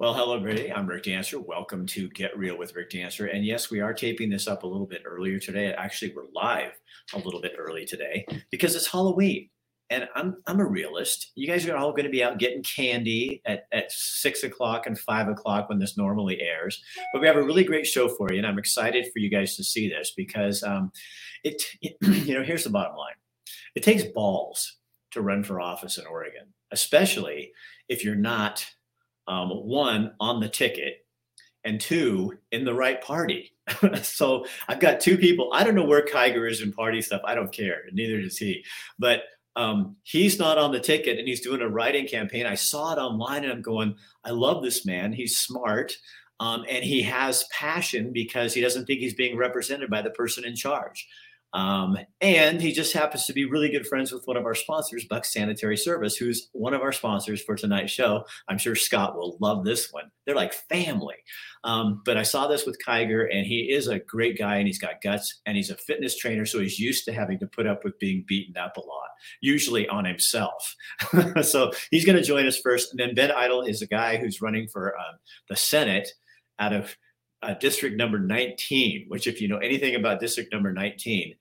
Well, 0.00 0.14
hello, 0.14 0.36
everybody. 0.36 0.72
I'm 0.72 0.86
Rick 0.86 1.02
Dancer. 1.02 1.40
Welcome 1.40 1.84
to 1.86 2.08
Get 2.10 2.38
Real 2.38 2.56
with 2.56 2.76
Rick 2.76 2.90
Dancer. 2.90 3.26
And 3.26 3.44
yes, 3.44 3.68
we 3.68 3.80
are 3.80 3.92
taping 3.92 4.30
this 4.30 4.46
up 4.46 4.62
a 4.62 4.66
little 4.66 4.86
bit 4.86 5.02
earlier 5.04 5.40
today. 5.40 5.72
Actually, 5.72 6.12
we're 6.14 6.30
live 6.32 6.70
a 7.14 7.18
little 7.18 7.40
bit 7.40 7.56
early 7.58 7.84
today 7.84 8.24
because 8.52 8.76
it's 8.76 8.86
Halloween. 8.86 9.50
And 9.90 10.08
I'm 10.14 10.36
I'm 10.46 10.60
a 10.60 10.64
realist. 10.64 11.32
You 11.34 11.48
guys 11.48 11.66
are 11.66 11.76
all 11.76 11.90
going 11.90 12.04
to 12.04 12.10
be 12.10 12.22
out 12.22 12.38
getting 12.38 12.62
candy 12.62 13.42
at, 13.44 13.66
at 13.72 13.90
six 13.90 14.44
o'clock 14.44 14.86
and 14.86 14.96
five 14.96 15.26
o'clock 15.26 15.68
when 15.68 15.80
this 15.80 15.98
normally 15.98 16.40
airs. 16.42 16.80
But 17.12 17.20
we 17.20 17.26
have 17.26 17.34
a 17.34 17.42
really 17.42 17.64
great 17.64 17.84
show 17.84 18.08
for 18.08 18.28
you, 18.30 18.38
and 18.38 18.46
I'm 18.46 18.60
excited 18.60 19.06
for 19.12 19.18
you 19.18 19.28
guys 19.28 19.56
to 19.56 19.64
see 19.64 19.88
this 19.88 20.12
because 20.16 20.62
um, 20.62 20.92
it, 21.42 21.60
it 21.82 21.96
you 22.24 22.34
know 22.34 22.44
here's 22.44 22.62
the 22.62 22.70
bottom 22.70 22.96
line: 22.96 23.16
it 23.74 23.82
takes 23.82 24.04
balls 24.04 24.76
to 25.10 25.22
run 25.22 25.42
for 25.42 25.60
office 25.60 25.98
in 25.98 26.06
Oregon, 26.06 26.54
especially 26.70 27.50
if 27.88 28.04
you're 28.04 28.14
not 28.14 28.64
um, 29.28 29.50
one 29.50 30.12
on 30.18 30.40
the 30.40 30.48
ticket 30.48 31.04
and 31.64 31.80
two 31.80 32.38
in 32.50 32.64
the 32.64 32.74
right 32.74 33.00
party. 33.02 33.52
so 34.02 34.46
I've 34.68 34.80
got 34.80 35.00
two 35.00 35.18
people. 35.18 35.50
I 35.52 35.62
don't 35.62 35.74
know 35.74 35.84
where 35.84 36.04
Kiger 36.04 36.50
is 36.50 36.62
in 36.62 36.72
party 36.72 37.02
stuff. 37.02 37.20
I 37.24 37.34
don't 37.34 37.52
care. 37.52 37.82
Neither 37.92 38.22
does 38.22 38.38
he. 38.38 38.64
But 38.98 39.24
um, 39.54 39.96
he's 40.04 40.38
not 40.38 40.56
on 40.56 40.72
the 40.72 40.80
ticket 40.80 41.18
and 41.18 41.28
he's 41.28 41.40
doing 41.40 41.60
a 41.60 41.68
writing 41.68 42.06
campaign. 42.06 42.46
I 42.46 42.54
saw 42.54 42.92
it 42.92 42.98
online 42.98 43.44
and 43.44 43.52
I'm 43.52 43.62
going, 43.62 43.96
I 44.24 44.30
love 44.30 44.62
this 44.62 44.86
man. 44.86 45.12
He's 45.12 45.36
smart. 45.36 45.96
Um, 46.40 46.64
and 46.70 46.84
he 46.84 47.02
has 47.02 47.44
passion 47.50 48.12
because 48.12 48.54
he 48.54 48.60
doesn't 48.60 48.86
think 48.86 49.00
he's 49.00 49.14
being 49.14 49.36
represented 49.36 49.90
by 49.90 50.02
the 50.02 50.10
person 50.10 50.44
in 50.44 50.54
charge. 50.54 51.08
Um, 51.54 51.96
and 52.20 52.60
he 52.60 52.72
just 52.72 52.92
happens 52.92 53.24
to 53.24 53.32
be 53.32 53.46
really 53.46 53.70
good 53.70 53.86
friends 53.86 54.12
with 54.12 54.26
one 54.26 54.36
of 54.36 54.44
our 54.44 54.54
sponsors, 54.54 55.06
Buck 55.06 55.24
Sanitary 55.24 55.76
Service, 55.76 56.16
who's 56.16 56.50
one 56.52 56.74
of 56.74 56.82
our 56.82 56.92
sponsors 56.92 57.42
for 57.42 57.56
tonight's 57.56 57.92
show. 57.92 58.24
I'm 58.48 58.58
sure 58.58 58.74
Scott 58.74 59.16
will 59.16 59.38
love 59.40 59.64
this 59.64 59.90
one. 59.90 60.10
They're 60.26 60.34
like 60.34 60.52
family. 60.52 61.16
Um, 61.64 62.02
but 62.04 62.16
I 62.16 62.22
saw 62.22 62.46
this 62.46 62.66
with 62.66 62.78
Kiger, 62.86 63.26
and 63.30 63.46
he 63.46 63.72
is 63.72 63.88
a 63.88 63.98
great 63.98 64.38
guy, 64.38 64.56
and 64.56 64.66
he's 64.66 64.78
got 64.78 65.02
guts, 65.02 65.40
and 65.46 65.56
he's 65.56 65.70
a 65.70 65.76
fitness 65.76 66.16
trainer, 66.16 66.44
so 66.44 66.60
he's 66.60 66.78
used 66.78 67.04
to 67.06 67.12
having 67.12 67.38
to 67.38 67.46
put 67.46 67.66
up 67.66 67.82
with 67.82 67.98
being 67.98 68.24
beaten 68.28 68.56
up 68.56 68.76
a 68.76 68.80
lot, 68.80 69.08
usually 69.40 69.88
on 69.88 70.04
himself. 70.04 70.76
so 71.42 71.72
he's 71.90 72.04
going 72.04 72.16
to 72.16 72.22
join 72.22 72.46
us 72.46 72.58
first, 72.58 72.92
and 72.92 73.00
then 73.00 73.14
Ben 73.14 73.30
Edtl 73.30 73.68
is 73.68 73.82
a 73.82 73.86
guy 73.86 74.18
who's 74.18 74.42
running 74.42 74.68
for 74.68 74.96
uh, 74.96 75.16
the 75.48 75.56
Senate 75.56 76.08
out 76.58 76.72
of 76.72 76.96
uh, 77.42 77.54
district 77.54 77.96
number 77.96 78.18
19, 78.18 79.06
which, 79.08 79.26
if 79.26 79.40
you 79.40 79.48
know 79.48 79.58
anything 79.58 79.94
about 79.94 80.20
district 80.20 80.52
number 80.52 80.72
19, 80.72 81.34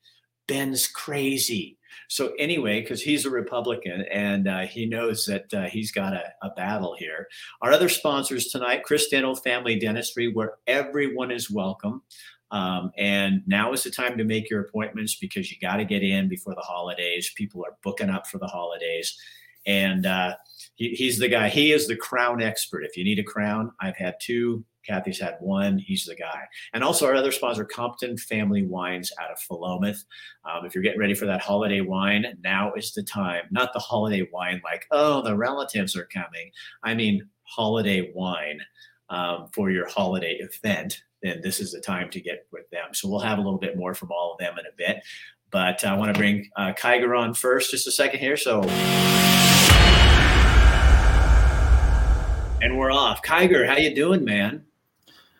Ben's 0.47 0.87
crazy. 0.87 1.77
So, 2.09 2.33
anyway, 2.39 2.81
because 2.81 3.01
he's 3.01 3.25
a 3.25 3.29
Republican 3.29 4.05
and 4.11 4.47
uh, 4.47 4.61
he 4.61 4.85
knows 4.85 5.25
that 5.25 5.53
uh, 5.53 5.63
he's 5.65 5.91
got 5.91 6.13
a, 6.13 6.23
a, 6.41 6.49
battle 6.51 6.95
here. 6.97 7.27
Our 7.61 7.71
other 7.71 7.89
sponsors 7.89 8.47
tonight 8.47 8.83
Chris 8.83 9.09
Dental 9.09 9.35
Family 9.35 9.77
Dentistry, 9.77 10.31
where 10.31 10.53
everyone 10.67 11.31
is 11.31 11.51
welcome. 11.51 12.01
Um, 12.49 12.91
and 12.97 13.41
now 13.45 13.73
is 13.73 13.83
the 13.83 13.91
time 13.91 14.17
to 14.17 14.23
make 14.23 14.49
your 14.49 14.61
appointments 14.61 15.15
because 15.15 15.51
you 15.51 15.57
got 15.59 15.77
to 15.77 15.85
get 15.85 16.01
in 16.01 16.29
before 16.29 16.55
the 16.55 16.61
holidays. 16.61 17.33
People 17.35 17.65
are 17.65 17.75
booking 17.83 18.09
up 18.09 18.25
for 18.27 18.37
the 18.37 18.47
holidays. 18.47 19.17
And 19.65 20.05
uh, 20.05 20.35
he, 20.75 20.91
he's 20.91 21.19
the 21.19 21.27
guy, 21.27 21.49
he 21.49 21.73
is 21.73 21.87
the 21.87 21.97
crown 21.97 22.41
expert. 22.41 22.83
If 22.85 22.95
you 22.95 23.03
need 23.03 23.19
a 23.19 23.23
crown, 23.23 23.73
I've 23.81 23.97
had 23.97 24.15
two 24.21 24.63
Kathy's 24.87 25.19
had 25.19 25.37
one. 25.39 25.77
He's 25.77 26.05
the 26.05 26.15
guy. 26.15 26.43
And 26.73 26.83
also 26.83 27.05
our 27.05 27.15
other 27.15 27.31
sponsor, 27.31 27.65
Compton 27.65 28.17
Family 28.17 28.65
Wines 28.65 29.11
out 29.21 29.31
of 29.31 29.37
Philomath. 29.39 30.03
Um, 30.45 30.65
if 30.65 30.73
you're 30.73 30.83
getting 30.83 30.99
ready 30.99 31.13
for 31.13 31.25
that 31.25 31.41
holiday 31.41 31.81
wine, 31.81 32.37
now 32.43 32.73
is 32.73 32.93
the 32.93 33.03
time. 33.03 33.43
Not 33.51 33.73
the 33.73 33.79
holiday 33.79 34.27
wine 34.31 34.61
like, 34.63 34.85
oh, 34.91 35.21
the 35.21 35.35
relatives 35.35 35.95
are 35.95 36.05
coming. 36.05 36.51
I 36.83 36.93
mean, 36.93 37.27
holiday 37.43 38.11
wine 38.15 38.61
um, 39.09 39.47
for 39.53 39.71
your 39.71 39.87
holiday 39.87 40.39
event. 40.39 41.03
Then 41.23 41.41
this 41.41 41.59
is 41.59 41.71
the 41.71 41.81
time 41.81 42.09
to 42.11 42.21
get 42.21 42.47
with 42.51 42.69
them. 42.69 42.93
So 42.93 43.09
we'll 43.09 43.19
have 43.19 43.39
a 43.39 43.41
little 43.41 43.59
bit 43.59 43.77
more 43.77 43.93
from 43.93 44.11
all 44.11 44.33
of 44.33 44.39
them 44.39 44.57
in 44.59 44.65
a 44.65 44.75
bit. 44.77 45.03
But 45.49 45.83
I 45.83 45.95
want 45.95 46.13
to 46.13 46.19
bring 46.19 46.49
uh, 46.57 46.73
Kiger 46.73 47.17
on 47.17 47.33
first, 47.33 47.71
just 47.71 47.87
a 47.87 47.91
second 47.91 48.19
here. 48.19 48.37
So. 48.37 48.61
And 52.59 52.77
we're 52.77 52.91
off. 52.91 53.21
Kiger, 53.23 53.67
how 53.67 53.77
you 53.77 53.95
doing, 53.95 54.25
man? 54.25 54.66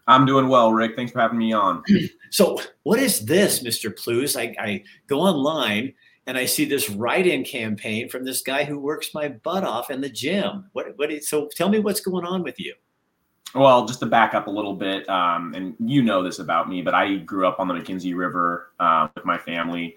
I'm 0.08 0.26
doing 0.26 0.48
well, 0.48 0.72
Rick. 0.72 0.96
Thanks 0.96 1.12
for 1.12 1.20
having 1.20 1.38
me 1.38 1.54
on. 1.54 1.84
So, 2.30 2.60
what 2.84 3.00
is 3.00 3.26
this, 3.26 3.64
Mr. 3.64 3.90
Plews? 3.98 4.36
I, 4.36 4.54
I 4.60 4.84
go 5.08 5.22
online 5.22 5.94
and 6.26 6.38
I 6.38 6.44
see 6.44 6.66
this 6.66 6.90
write-in 6.90 7.46
campaign 7.46 8.10
from 8.10 8.26
this 8.26 8.42
guy 8.42 8.66
who 8.66 8.78
works 8.78 9.14
my 9.14 9.30
butt 9.30 9.64
off 9.64 9.90
in 9.90 10.02
the 10.02 10.10
gym. 10.10 10.66
What? 10.74 10.88
What? 10.98 11.10
Is, 11.10 11.30
so, 11.30 11.48
tell 11.56 11.70
me 11.70 11.80
what's 11.80 12.02
going 12.02 12.26
on 12.26 12.44
with 12.44 12.60
you. 12.60 12.76
Well, 13.56 13.86
just 13.86 14.02
to 14.02 14.06
back 14.06 14.34
up 14.34 14.48
a 14.48 14.52
little 14.52 14.74
bit, 14.74 15.08
um, 15.08 15.54
and 15.56 15.74
you 15.80 16.02
know 16.02 16.22
this 16.22 16.40
about 16.40 16.70
me, 16.70 16.82
but 16.82 16.94
I 16.94 17.16
grew 17.16 17.48
up 17.48 17.62
on 17.62 17.70
the 17.70 17.74
McKenzie 17.74 18.14
River 18.14 18.74
uh, 18.82 19.08
with 19.16 19.24
my 19.24 19.38
family 19.38 19.96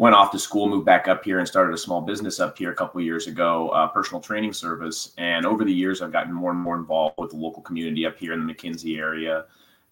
went 0.00 0.14
off 0.14 0.30
to 0.30 0.38
school, 0.38 0.66
moved 0.66 0.86
back 0.86 1.08
up 1.08 1.22
here, 1.22 1.40
and 1.40 1.46
started 1.46 1.74
a 1.74 1.76
small 1.76 2.00
business 2.00 2.40
up 2.40 2.56
here 2.56 2.72
a 2.72 2.74
couple 2.74 2.98
years 3.02 3.26
ago, 3.26 3.68
uh, 3.68 3.86
personal 3.86 4.18
training 4.18 4.50
service. 4.50 5.12
And 5.18 5.44
over 5.44 5.62
the 5.62 5.72
years, 5.72 6.00
I've 6.00 6.10
gotten 6.10 6.32
more 6.32 6.52
and 6.52 6.58
more 6.58 6.74
involved 6.74 7.16
with 7.18 7.32
the 7.32 7.36
local 7.36 7.60
community 7.60 8.06
up 8.06 8.16
here 8.16 8.32
in 8.32 8.46
the 8.46 8.54
McKenzie 8.54 8.96
area. 8.96 9.44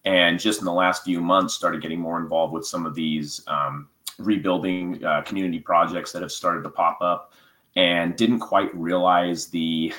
And 0.05 0.39
just 0.39 0.61
in 0.61 0.65
the 0.65 0.73
last 0.73 1.03
few 1.03 1.21
months, 1.21 1.53
started 1.53 1.83
getting 1.83 1.99
more 1.99 2.19
involved 2.19 2.53
with 2.53 2.65
some 2.65 2.87
of 2.87 2.95
these 2.95 3.43
um, 3.45 3.87
rebuilding 4.17 5.05
uh, 5.05 5.21
community 5.21 5.59
projects 5.59 6.11
that 6.13 6.23
have 6.23 6.31
started 6.31 6.63
to 6.63 6.71
pop 6.71 6.97
up, 7.01 7.31
and 7.75 8.15
didn't 8.15 8.39
quite 8.39 8.75
realize 8.75 9.45
the 9.45 9.93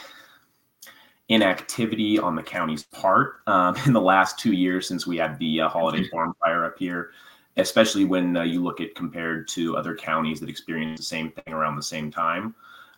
inactivity 1.28 2.19
on 2.19 2.34
the 2.34 2.42
county's 2.42 2.82
part 2.82 3.42
um, 3.47 3.77
in 3.87 3.92
the 3.92 4.00
last 4.00 4.41
two 4.41 4.54
years 4.54 4.88
since 4.88 5.06
we 5.06 5.16
had 5.16 5.38
the 5.38 5.60
uh, 5.60 5.69
holiday 5.69 6.03
farm 6.09 6.34
fire 6.41 6.65
up 6.65 6.77
here 6.81 7.12
especially 7.60 8.04
when 8.04 8.37
uh, 8.37 8.43
you 8.43 8.62
look 8.62 8.81
at 8.81 8.94
compared 8.94 9.48
to 9.48 9.76
other 9.76 9.94
counties 9.94 10.41
that 10.41 10.48
experience 10.48 10.98
the 10.98 11.04
same 11.04 11.31
thing 11.31 11.54
around 11.54 11.76
the 11.76 11.82
same 11.82 12.10
time. 12.10 12.54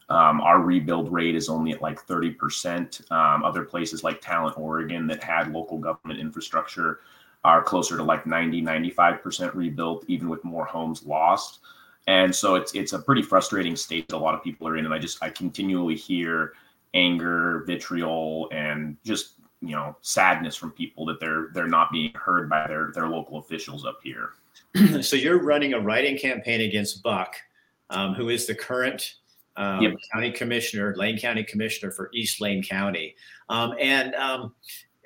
Um, 0.08 0.40
our 0.40 0.60
rebuild 0.60 1.12
rate 1.12 1.34
is 1.34 1.48
only 1.48 1.72
at 1.72 1.80
like 1.80 2.06
30%. 2.06 3.10
Um, 3.10 3.44
other 3.44 3.64
places 3.64 4.04
like 4.04 4.20
Talent, 4.20 4.58
Oregon, 4.58 5.06
that 5.06 5.22
had 5.22 5.52
local 5.52 5.78
government 5.78 6.20
infrastructure 6.20 7.00
are 7.44 7.62
closer 7.62 7.96
to 7.96 8.02
like 8.02 8.26
90, 8.26 8.62
95% 8.62 9.54
rebuilt, 9.54 10.04
even 10.08 10.28
with 10.28 10.44
more 10.44 10.64
homes 10.64 11.04
lost. 11.04 11.60
And 12.06 12.34
so 12.34 12.56
it's 12.56 12.74
it's 12.74 12.92
a 12.92 12.98
pretty 12.98 13.22
frustrating 13.22 13.76
state 13.76 14.08
that 14.08 14.16
a 14.16 14.18
lot 14.18 14.34
of 14.34 14.42
people 14.42 14.66
are 14.66 14.76
in. 14.76 14.84
And 14.84 14.94
I 14.94 14.98
just 14.98 15.22
I 15.22 15.30
continually 15.30 15.96
hear 15.96 16.54
anger, 16.94 17.64
vitriol, 17.66 18.48
and 18.52 18.96
just 19.04 19.34
you 19.60 19.76
know 19.76 19.96
sadness 20.02 20.56
from 20.56 20.72
people 20.72 21.06
that 21.06 21.20
they're 21.20 21.48
they're 21.54 21.68
not 21.68 21.92
being 21.92 22.12
heard 22.14 22.50
by 22.50 22.66
their 22.66 22.90
their 22.92 23.08
local 23.08 23.38
officials 23.38 23.84
up 23.84 24.00
here. 24.02 24.30
so 25.00 25.16
you're 25.16 25.42
running 25.42 25.74
a 25.74 25.80
writing 25.80 26.16
campaign 26.16 26.60
against 26.60 27.02
Buch, 27.02 27.34
um, 27.90 28.14
who 28.14 28.28
is 28.28 28.46
the 28.46 28.54
current 28.54 29.14
um, 29.56 29.82
yep. 29.82 29.94
county 30.12 30.32
commissioner, 30.32 30.94
Lane 30.96 31.18
County 31.18 31.44
commissioner 31.44 31.92
for 31.92 32.10
East 32.14 32.40
Lane 32.40 32.62
County. 32.62 33.14
Um, 33.48 33.74
and 33.78 34.14
um, 34.14 34.54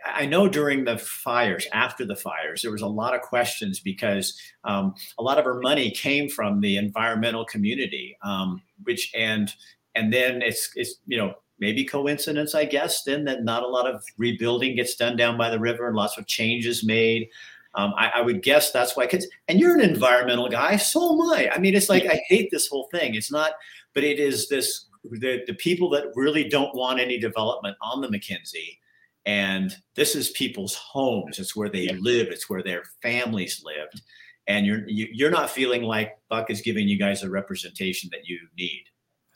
I 0.04 0.26
know 0.26 0.48
during 0.48 0.84
the 0.84 0.98
fires, 0.98 1.66
after 1.72 2.04
the 2.04 2.16
fires, 2.16 2.62
there 2.62 2.70
was 2.70 2.82
a 2.82 2.86
lot 2.86 3.14
of 3.14 3.22
questions 3.22 3.80
because 3.80 4.38
um, 4.64 4.94
a 5.18 5.22
lot 5.22 5.38
of 5.38 5.44
her 5.44 5.60
money 5.60 5.90
came 5.90 6.28
from 6.28 6.60
the 6.60 6.76
environmental 6.76 7.44
community, 7.44 8.16
um, 8.22 8.62
which 8.84 9.12
and 9.16 9.52
and 9.94 10.12
then 10.12 10.42
it's 10.42 10.70
it's 10.76 10.96
you 11.06 11.18
know 11.18 11.34
maybe 11.58 11.84
coincidence, 11.84 12.54
I 12.54 12.66
guess, 12.66 13.02
then 13.02 13.24
that 13.24 13.42
not 13.42 13.62
a 13.62 13.68
lot 13.68 13.88
of 13.88 14.04
rebuilding 14.18 14.76
gets 14.76 14.94
done 14.94 15.16
down 15.16 15.38
by 15.38 15.50
the 15.50 15.58
river 15.58 15.86
and 15.86 15.96
lots 15.96 16.18
of 16.18 16.26
changes 16.26 16.84
made. 16.84 17.28
Um, 17.76 17.92
I, 17.96 18.08
I, 18.16 18.20
would 18.22 18.42
guess 18.42 18.72
that's 18.72 18.96
why 18.96 19.06
kids, 19.06 19.26
and 19.48 19.60
you're 19.60 19.74
an 19.78 19.82
environmental 19.82 20.48
guy, 20.48 20.76
so 20.76 21.12
am 21.12 21.20
I. 21.30 21.50
I 21.54 21.58
mean, 21.58 21.74
it's 21.74 21.90
like 21.90 22.06
I 22.06 22.22
hate 22.26 22.50
this 22.50 22.68
whole 22.68 22.88
thing. 22.90 23.14
It's 23.14 23.30
not, 23.30 23.52
but 23.92 24.02
it 24.02 24.18
is 24.18 24.48
this 24.48 24.86
the, 25.04 25.42
the 25.46 25.54
people 25.54 25.90
that 25.90 26.12
really 26.14 26.48
don't 26.48 26.74
want 26.74 27.00
any 27.00 27.18
development 27.18 27.76
on 27.82 28.00
the 28.00 28.08
McKenzie. 28.08 28.78
And 29.26 29.76
this 29.94 30.14
is 30.14 30.30
people's 30.30 30.74
homes. 30.74 31.38
It's 31.38 31.56
where 31.56 31.68
they 31.68 31.88
live. 31.88 32.28
It's 32.28 32.48
where 32.48 32.62
their 32.62 32.84
families 33.02 33.62
lived. 33.64 34.00
And 34.46 34.64
you're 34.64 34.88
you, 34.88 35.06
are 35.06 35.08
you 35.12 35.26
are 35.26 35.30
not 35.30 35.50
feeling 35.50 35.82
like 35.82 36.16
Buch 36.30 36.48
is 36.50 36.60
giving 36.60 36.88
you 36.88 36.98
guys 36.98 37.24
a 37.24 37.30
representation 37.30 38.08
that 38.12 38.26
you 38.26 38.38
need. 38.56 38.84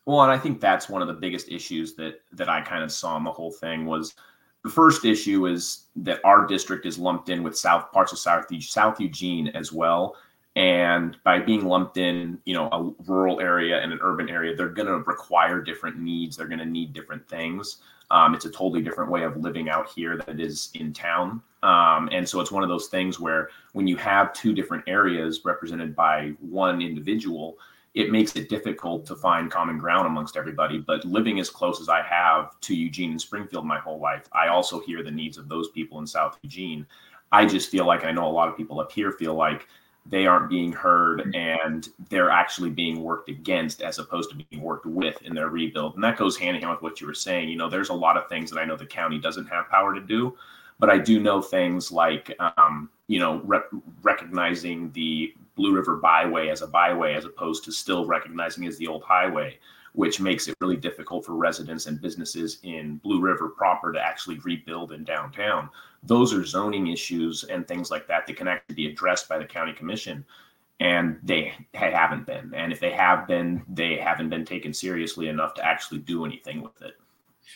Well, 0.07 0.23
and 0.23 0.33
I 0.33 0.39
think 0.39 0.61
that's 0.61 0.89
one 0.89 1.03
of 1.03 1.09
the 1.09 1.15
biggest 1.15 1.49
issues 1.51 1.95
that 1.97 2.21
that 2.33 2.49
I 2.49 2.61
kind 2.61 2.85
of 2.85 2.93
saw 2.93 3.17
in 3.17 3.25
the 3.25 3.33
whole 3.33 3.51
thing 3.51 3.87
was 3.87 4.15
the 4.63 4.71
first 4.71 5.05
issue 5.05 5.47
is 5.47 5.85
that 5.97 6.21
our 6.25 6.47
district 6.47 6.87
is 6.87 6.99
lumped 6.99 7.29
in 7.29 7.43
with 7.43 7.57
south 7.57 7.91
parts 7.93 8.13
of 8.13 8.19
South 8.19 8.47
South 8.63 9.01
Eugene 9.01 9.49
as 9.49 9.73
well. 9.73 10.17
And 10.57 11.17
by 11.25 11.39
being 11.39 11.65
lumped 11.65 11.97
in, 11.97 12.39
you 12.45 12.55
know, 12.55 12.69
a 12.73 13.11
rural 13.11 13.41
area 13.41 13.81
and 13.81 13.93
an 13.93 14.01
urban 14.03 14.29
area, 14.29 14.55
they're 14.55 14.69
going 14.69 14.89
to 14.89 14.99
require 14.99 15.63
different 15.63 15.99
needs. 15.99 16.37
They're 16.37 16.49
going 16.49 16.59
to 16.59 16.67
need 16.67 16.93
different 16.93 17.27
things. 17.29 17.79
Um, 18.11 18.35
it's 18.35 18.45
a 18.45 18.51
totally 18.51 18.83
different 18.83 19.11
way 19.11 19.23
of 19.23 19.37
living 19.37 19.71
out 19.71 19.89
here 19.89 20.17
than 20.17 20.41
it 20.41 20.45
is 20.45 20.71
in 20.75 20.93
town. 20.93 21.41
Um, 21.63 22.09
and 22.11 22.29
so 22.29 22.41
it's 22.41 22.51
one 22.51 22.65
of 22.65 22.69
those 22.69 22.89
things 22.89 23.21
where 23.21 23.51
when 23.73 23.87
you 23.87 23.97
have 23.97 24.33
two 24.33 24.53
different 24.53 24.83
areas 24.89 25.43
represented 25.45 25.95
by 25.95 26.33
one 26.41 26.83
individual, 26.83 27.57
it 27.95 28.13
makes 28.13 28.37
it 28.37 28.49
difficult 28.49 29.05
to 29.07 29.17
find 29.17 29.51
common 29.51 29.79
ground 29.79 30.07
amongst 30.07 30.37
everybody. 30.37 30.79
But 30.79 31.05
living 31.05 31.41
as 31.41 31.51
close 31.51 31.81
as 31.81 31.89
I 31.89 32.03
have 32.03 32.59
to 32.61 32.75
Eugene 32.75 33.11
and 33.11 33.21
Springfield 33.21 33.67
my 33.67 33.79
whole 33.79 33.99
life, 33.99 34.29
I 34.33 34.49
also 34.49 34.81
hear 34.81 35.03
the 35.03 35.11
needs 35.11 35.39
of 35.39 35.49
those 35.49 35.71
people 35.71 35.99
in 35.99 36.07
South 36.07 36.39
Eugene. 36.43 36.87
I 37.33 37.47
just 37.47 37.71
feel 37.71 37.87
like 37.87 38.05
I 38.05 38.13
know 38.13 38.29
a 38.29 38.31
lot 38.31 38.49
of 38.49 38.57
people 38.57 38.81
up 38.81 38.93
here 38.93 39.13
feel 39.13 39.35
like 39.35 39.67
they 40.07 40.27
aren't 40.27 40.49
being 40.49 40.73
heard 40.73 41.35
and 41.35 41.89
they're 42.09 42.31
actually 42.31 42.71
being 42.71 43.03
worked 43.03 43.29
against 43.29 43.83
as 43.83 43.99
opposed 43.99 44.31
to 44.31 44.37
being 44.37 44.63
worked 44.63 44.87
with 44.87 45.21
in 45.23 45.35
their 45.35 45.49
rebuild. 45.49 45.95
And 45.95 46.05
that 46.05 46.17
goes 46.17 46.37
hand 46.37 46.57
in 46.57 46.63
hand 46.63 46.73
with 46.75 46.83
what 46.83 47.01
you 47.01 47.07
were 47.07 47.15
saying. 47.15 47.49
You 47.49 47.57
know, 47.57 47.69
there's 47.69 47.91
a 47.91 47.95
lot 47.95 48.17
of 48.17 48.29
things 48.29 48.51
that 48.51 48.59
I 48.59 48.65
know 48.65 48.77
the 48.77 48.87
county 48.87 49.19
doesn't 49.19 49.47
have 49.47 49.69
power 49.69 49.95
to 49.95 50.01
do, 50.01 50.37
but 50.79 50.91
I 50.91 50.99
do 50.99 51.21
know 51.21 51.43
things 51.43 51.93
like, 51.93 52.35
um, 52.57 52.89
you 53.11 53.19
know, 53.19 53.41
re- 53.45 53.59
recognizing 54.03 54.93
the 54.93 55.35
Blue 55.57 55.75
River 55.75 55.97
Byway 55.97 56.47
as 56.47 56.63
a 56.63 56.69
byway 56.69 57.15
as 57.15 57.25
opposed 57.25 57.65
to 57.65 57.73
still 57.73 58.07
recognizing 58.07 58.69
as 58.69 58.79
the 58.79 58.87
old 58.87 59.03
highway, 59.03 59.59
which 59.95 60.21
makes 60.21 60.47
it 60.47 60.55
really 60.61 60.77
difficult 60.77 61.27
for 61.27 61.33
residents 61.33 61.87
and 61.87 62.01
businesses 62.01 62.61
in 62.63 62.99
Blue 62.99 63.21
River 63.21 63.49
proper 63.49 63.93
to 63.93 64.01
actually 64.01 64.39
rebuild 64.45 64.93
in 64.93 65.03
downtown. 65.03 65.69
Those 66.05 66.33
are 66.33 66.45
zoning 66.45 66.87
issues 66.87 67.43
and 67.43 67.67
things 67.67 67.91
like 67.91 68.07
that 68.07 68.29
that 68.29 68.37
can 68.37 68.47
actually 68.47 68.77
be 68.77 68.87
addressed 68.87 69.29
by 69.29 69.39
the 69.39 69.45
county 69.45 69.73
commission. 69.73 70.25
And 70.79 71.19
they 71.25 71.53
haven't 71.75 72.27
been. 72.27 72.55
And 72.55 72.73
if 72.73 72.79
they 72.79 72.93
have 72.93 73.27
been, 73.27 73.65
they 73.69 73.97
haven't 73.97 74.29
been 74.29 74.45
taken 74.45 74.73
seriously 74.73 75.27
enough 75.27 75.55
to 75.55 75.67
actually 75.67 75.99
do 75.99 76.25
anything 76.25 76.63
with 76.63 76.81
it. 76.81 76.95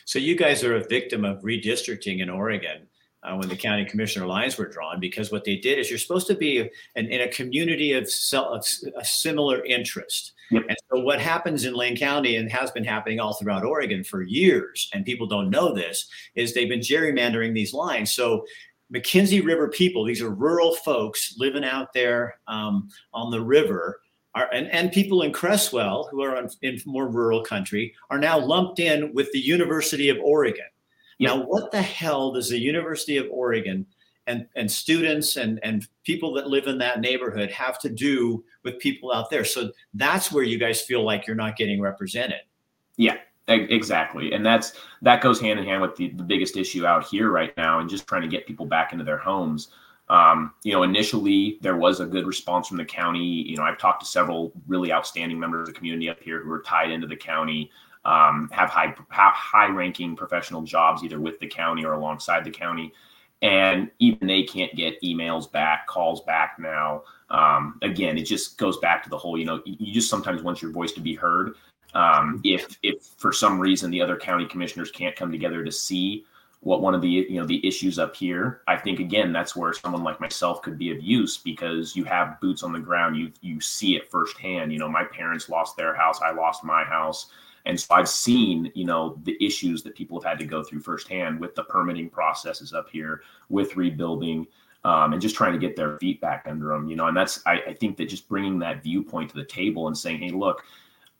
So 0.04 0.18
you 0.18 0.34
guys 0.34 0.64
are 0.64 0.74
a 0.74 0.88
victim 0.88 1.24
of 1.24 1.42
redistricting 1.42 2.22
in 2.22 2.28
Oregon 2.28 2.88
uh, 3.24 3.34
when 3.36 3.48
the 3.48 3.56
county 3.56 3.84
commissioner 3.84 4.26
lines 4.26 4.58
were 4.58 4.68
drawn 4.68 5.00
because 5.00 5.32
what 5.32 5.44
they 5.44 5.56
did 5.56 5.78
is 5.78 5.88
you're 5.88 5.98
supposed 5.98 6.26
to 6.26 6.34
be 6.34 6.58
in, 6.58 7.06
in 7.06 7.22
a 7.22 7.28
community 7.28 7.92
of, 7.92 8.08
of, 8.34 8.64
a 8.96 9.04
similar 9.04 9.64
interest. 9.64 10.32
Yep. 10.50 10.64
And 10.68 10.76
so 10.90 11.00
what 11.00 11.20
happens 11.20 11.64
in 11.64 11.74
Lane 11.74 11.96
County 11.96 12.36
and 12.36 12.50
has 12.52 12.70
been 12.70 12.84
happening 12.84 13.20
all 13.20 13.34
throughout 13.34 13.64
Oregon 13.64 14.04
for 14.04 14.22
years, 14.22 14.90
and 14.92 15.04
people 15.04 15.26
don't 15.26 15.50
know 15.50 15.74
this, 15.74 16.06
is 16.34 16.52
they've 16.52 16.68
been 16.68 16.80
gerrymandering 16.80 17.54
these 17.54 17.72
lines. 17.72 18.12
So 18.12 18.44
McKenzie 18.92 19.44
River 19.44 19.68
people, 19.68 20.04
these 20.04 20.22
are 20.22 20.30
rural 20.30 20.74
folks 20.76 21.34
living 21.38 21.64
out 21.64 21.92
there 21.94 22.38
um, 22.46 22.88
on 23.12 23.30
the 23.30 23.40
river. 23.40 24.00
Are, 24.34 24.52
and, 24.52 24.68
and 24.72 24.90
people 24.90 25.22
in 25.22 25.32
Creswell, 25.32 26.08
who 26.10 26.22
are 26.22 26.48
in 26.62 26.80
more 26.86 27.08
rural 27.08 27.42
country, 27.42 27.94
are 28.10 28.18
now 28.18 28.38
lumped 28.38 28.80
in 28.80 29.14
with 29.14 29.30
the 29.32 29.38
University 29.38 30.08
of 30.08 30.18
Oregon. 30.22 30.66
Now, 31.20 31.42
what 31.42 31.70
the 31.70 31.82
hell 31.82 32.32
does 32.32 32.48
the 32.48 32.58
University 32.58 33.16
of 33.16 33.26
Oregon 33.30 33.86
and, 34.26 34.46
and 34.56 34.70
students 34.70 35.36
and, 35.36 35.60
and 35.62 35.86
people 36.04 36.32
that 36.34 36.48
live 36.48 36.66
in 36.66 36.78
that 36.78 37.00
neighborhood 37.00 37.50
have 37.50 37.78
to 37.80 37.88
do 37.88 38.44
with 38.64 38.78
people 38.78 39.12
out 39.12 39.30
there? 39.30 39.44
So 39.44 39.70
that's 39.94 40.32
where 40.32 40.44
you 40.44 40.58
guys 40.58 40.80
feel 40.80 41.04
like 41.04 41.26
you're 41.26 41.36
not 41.36 41.56
getting 41.56 41.80
represented. 41.80 42.40
Yeah, 42.96 43.16
exactly. 43.48 44.32
And 44.32 44.44
that's 44.44 44.74
that 45.02 45.20
goes 45.20 45.40
hand 45.40 45.58
in 45.58 45.64
hand 45.64 45.82
with 45.82 45.96
the, 45.96 46.08
the 46.10 46.22
biggest 46.22 46.56
issue 46.56 46.86
out 46.86 47.06
here 47.06 47.30
right 47.30 47.56
now 47.56 47.80
and 47.80 47.88
just 47.88 48.06
trying 48.06 48.22
to 48.22 48.28
get 48.28 48.46
people 48.46 48.66
back 48.66 48.92
into 48.92 49.04
their 49.04 49.18
homes. 49.18 49.68
Um, 50.08 50.52
you 50.64 50.72
know, 50.72 50.82
initially 50.82 51.58
there 51.62 51.76
was 51.76 52.00
a 52.00 52.06
good 52.06 52.26
response 52.26 52.68
from 52.68 52.76
the 52.76 52.84
county. 52.84 53.24
You 53.24 53.56
know, 53.56 53.62
I've 53.62 53.78
talked 53.78 54.00
to 54.00 54.06
several 54.06 54.52
really 54.66 54.92
outstanding 54.92 55.40
members 55.40 55.66
of 55.68 55.74
the 55.74 55.78
community 55.78 56.10
up 56.10 56.20
here 56.20 56.42
who 56.42 56.52
are 56.52 56.60
tied 56.60 56.90
into 56.90 57.06
the 57.06 57.16
county 57.16 57.70
um, 58.04 58.48
have 58.52 58.70
high 58.70 58.94
high 59.08 59.68
ranking 59.68 60.16
professional 60.16 60.62
jobs 60.62 61.02
either 61.02 61.20
with 61.20 61.38
the 61.40 61.46
county 61.46 61.84
or 61.84 61.94
alongside 61.94 62.44
the 62.44 62.50
county, 62.50 62.92
and 63.42 63.90
even 63.98 64.26
they 64.26 64.42
can't 64.42 64.74
get 64.74 65.00
emails 65.02 65.50
back, 65.50 65.86
calls 65.86 66.22
back 66.22 66.56
now. 66.58 67.02
Um, 67.30 67.78
again, 67.82 68.18
it 68.18 68.24
just 68.24 68.58
goes 68.58 68.78
back 68.78 69.02
to 69.04 69.10
the 69.10 69.18
whole 69.18 69.38
you 69.38 69.44
know 69.44 69.62
you 69.64 69.92
just 69.92 70.10
sometimes 70.10 70.42
want 70.42 70.62
your 70.62 70.70
voice 70.70 70.92
to 70.92 71.00
be 71.00 71.14
heard. 71.14 71.54
Um, 71.94 72.40
if 72.44 72.78
if 72.82 73.04
for 73.18 73.32
some 73.32 73.58
reason 73.58 73.90
the 73.90 74.02
other 74.02 74.16
county 74.16 74.46
commissioners 74.46 74.90
can't 74.90 75.16
come 75.16 75.30
together 75.30 75.64
to 75.64 75.72
see 75.72 76.24
what 76.60 76.80
one 76.80 76.94
of 76.94 77.02
the 77.02 77.08
you 77.08 77.40
know 77.40 77.46
the 77.46 77.64
issues 77.66 77.98
up 77.98 78.16
here 78.16 78.62
i 78.66 78.74
think 78.74 78.98
again 78.98 79.34
that's 79.34 79.54
where 79.54 79.74
someone 79.74 80.02
like 80.02 80.18
myself 80.18 80.62
could 80.62 80.78
be 80.78 80.90
of 80.90 81.02
use 81.02 81.36
because 81.36 81.94
you 81.94 82.04
have 82.04 82.40
boots 82.40 82.62
on 82.62 82.72
the 82.72 82.80
ground. 82.80 83.16
You 83.16 83.30
you 83.42 83.60
see 83.60 83.96
it 83.96 84.10
firsthand. 84.10 84.72
You 84.72 84.78
know 84.78 84.88
my 84.88 85.04
parents 85.04 85.48
lost 85.48 85.76
their 85.76 85.94
house. 85.94 86.20
I 86.20 86.32
lost 86.32 86.64
my 86.64 86.82
house 86.82 87.30
and 87.66 87.78
so 87.80 87.94
I've 87.94 88.08
seen, 88.08 88.70
you 88.74 88.84
know, 88.84 89.18
the 89.22 89.36
issues 89.44 89.82
that 89.82 89.94
people 89.94 90.20
have 90.20 90.28
had 90.28 90.38
to 90.38 90.44
go 90.44 90.62
through 90.62 90.80
firsthand 90.80 91.40
with 91.40 91.54
the 91.54 91.64
permitting 91.64 92.10
processes 92.10 92.72
up 92.72 92.90
here, 92.90 93.22
with 93.48 93.76
rebuilding, 93.76 94.46
um, 94.84 95.14
and 95.14 95.22
just 95.22 95.34
trying 95.34 95.52
to 95.52 95.58
get 95.58 95.76
their 95.76 95.98
feet 95.98 96.20
back 96.20 96.44
under 96.46 96.68
them, 96.68 96.88
you 96.88 96.96
know. 96.96 97.06
And 97.06 97.16
that's, 97.16 97.40
I, 97.46 97.62
I 97.68 97.74
think 97.74 97.96
that 97.96 98.08
just 98.08 98.28
bringing 98.28 98.58
that 98.58 98.82
viewpoint 98.82 99.30
to 99.30 99.36
the 99.36 99.44
table 99.44 99.86
and 99.86 99.96
saying, 99.96 100.20
hey, 100.20 100.30
look, 100.30 100.62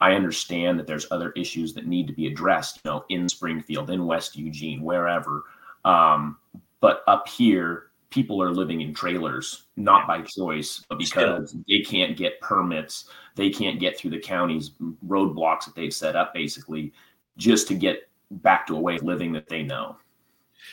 I 0.01 0.13
understand 0.13 0.79
that 0.79 0.87
there's 0.87 1.07
other 1.11 1.31
issues 1.31 1.73
that 1.75 1.87
need 1.87 2.07
to 2.09 2.13
be 2.13 2.27
addressed, 2.27 2.81
you 2.85 2.91
know, 2.91 3.05
in 3.09 3.29
Springfield, 3.29 3.91
in 3.91 4.05
West 4.05 4.37
Eugene, 4.37 4.83
wherever. 4.83 5.45
Um, 5.85 6.37
but 6.81 7.03
up 7.07 7.27
here, 7.27 7.84
people 8.15 8.41
are 8.41 8.53
living 8.53 8.81
in 8.81 8.95
trailers, 8.95 9.65
not 9.77 10.07
by 10.07 10.23
choice, 10.23 10.85
but 10.89 10.99
because 10.99 11.51
Still. 11.51 11.65
they 11.69 11.81
can't 11.81 12.17
get 12.17 12.41
permits. 12.41 13.11
They 13.35 13.51
can't 13.51 13.81
get 13.81 13.99
through 13.99 14.13
the 14.13 14.21
county's 14.21 14.71
roadblocks 15.05 15.65
that 15.65 15.75
they've 15.75 15.93
set 15.93 16.15
up 16.15 16.33
basically 16.33 16.93
just 17.37 17.67
to 17.69 17.75
get 17.75 18.09
back 18.31 18.69
to 18.69 18.77
a 18.77 18.81
way 18.81 18.95
of 18.95 19.03
living 19.03 19.33
that 19.33 19.49
they 19.49 19.65
know. 19.65 19.97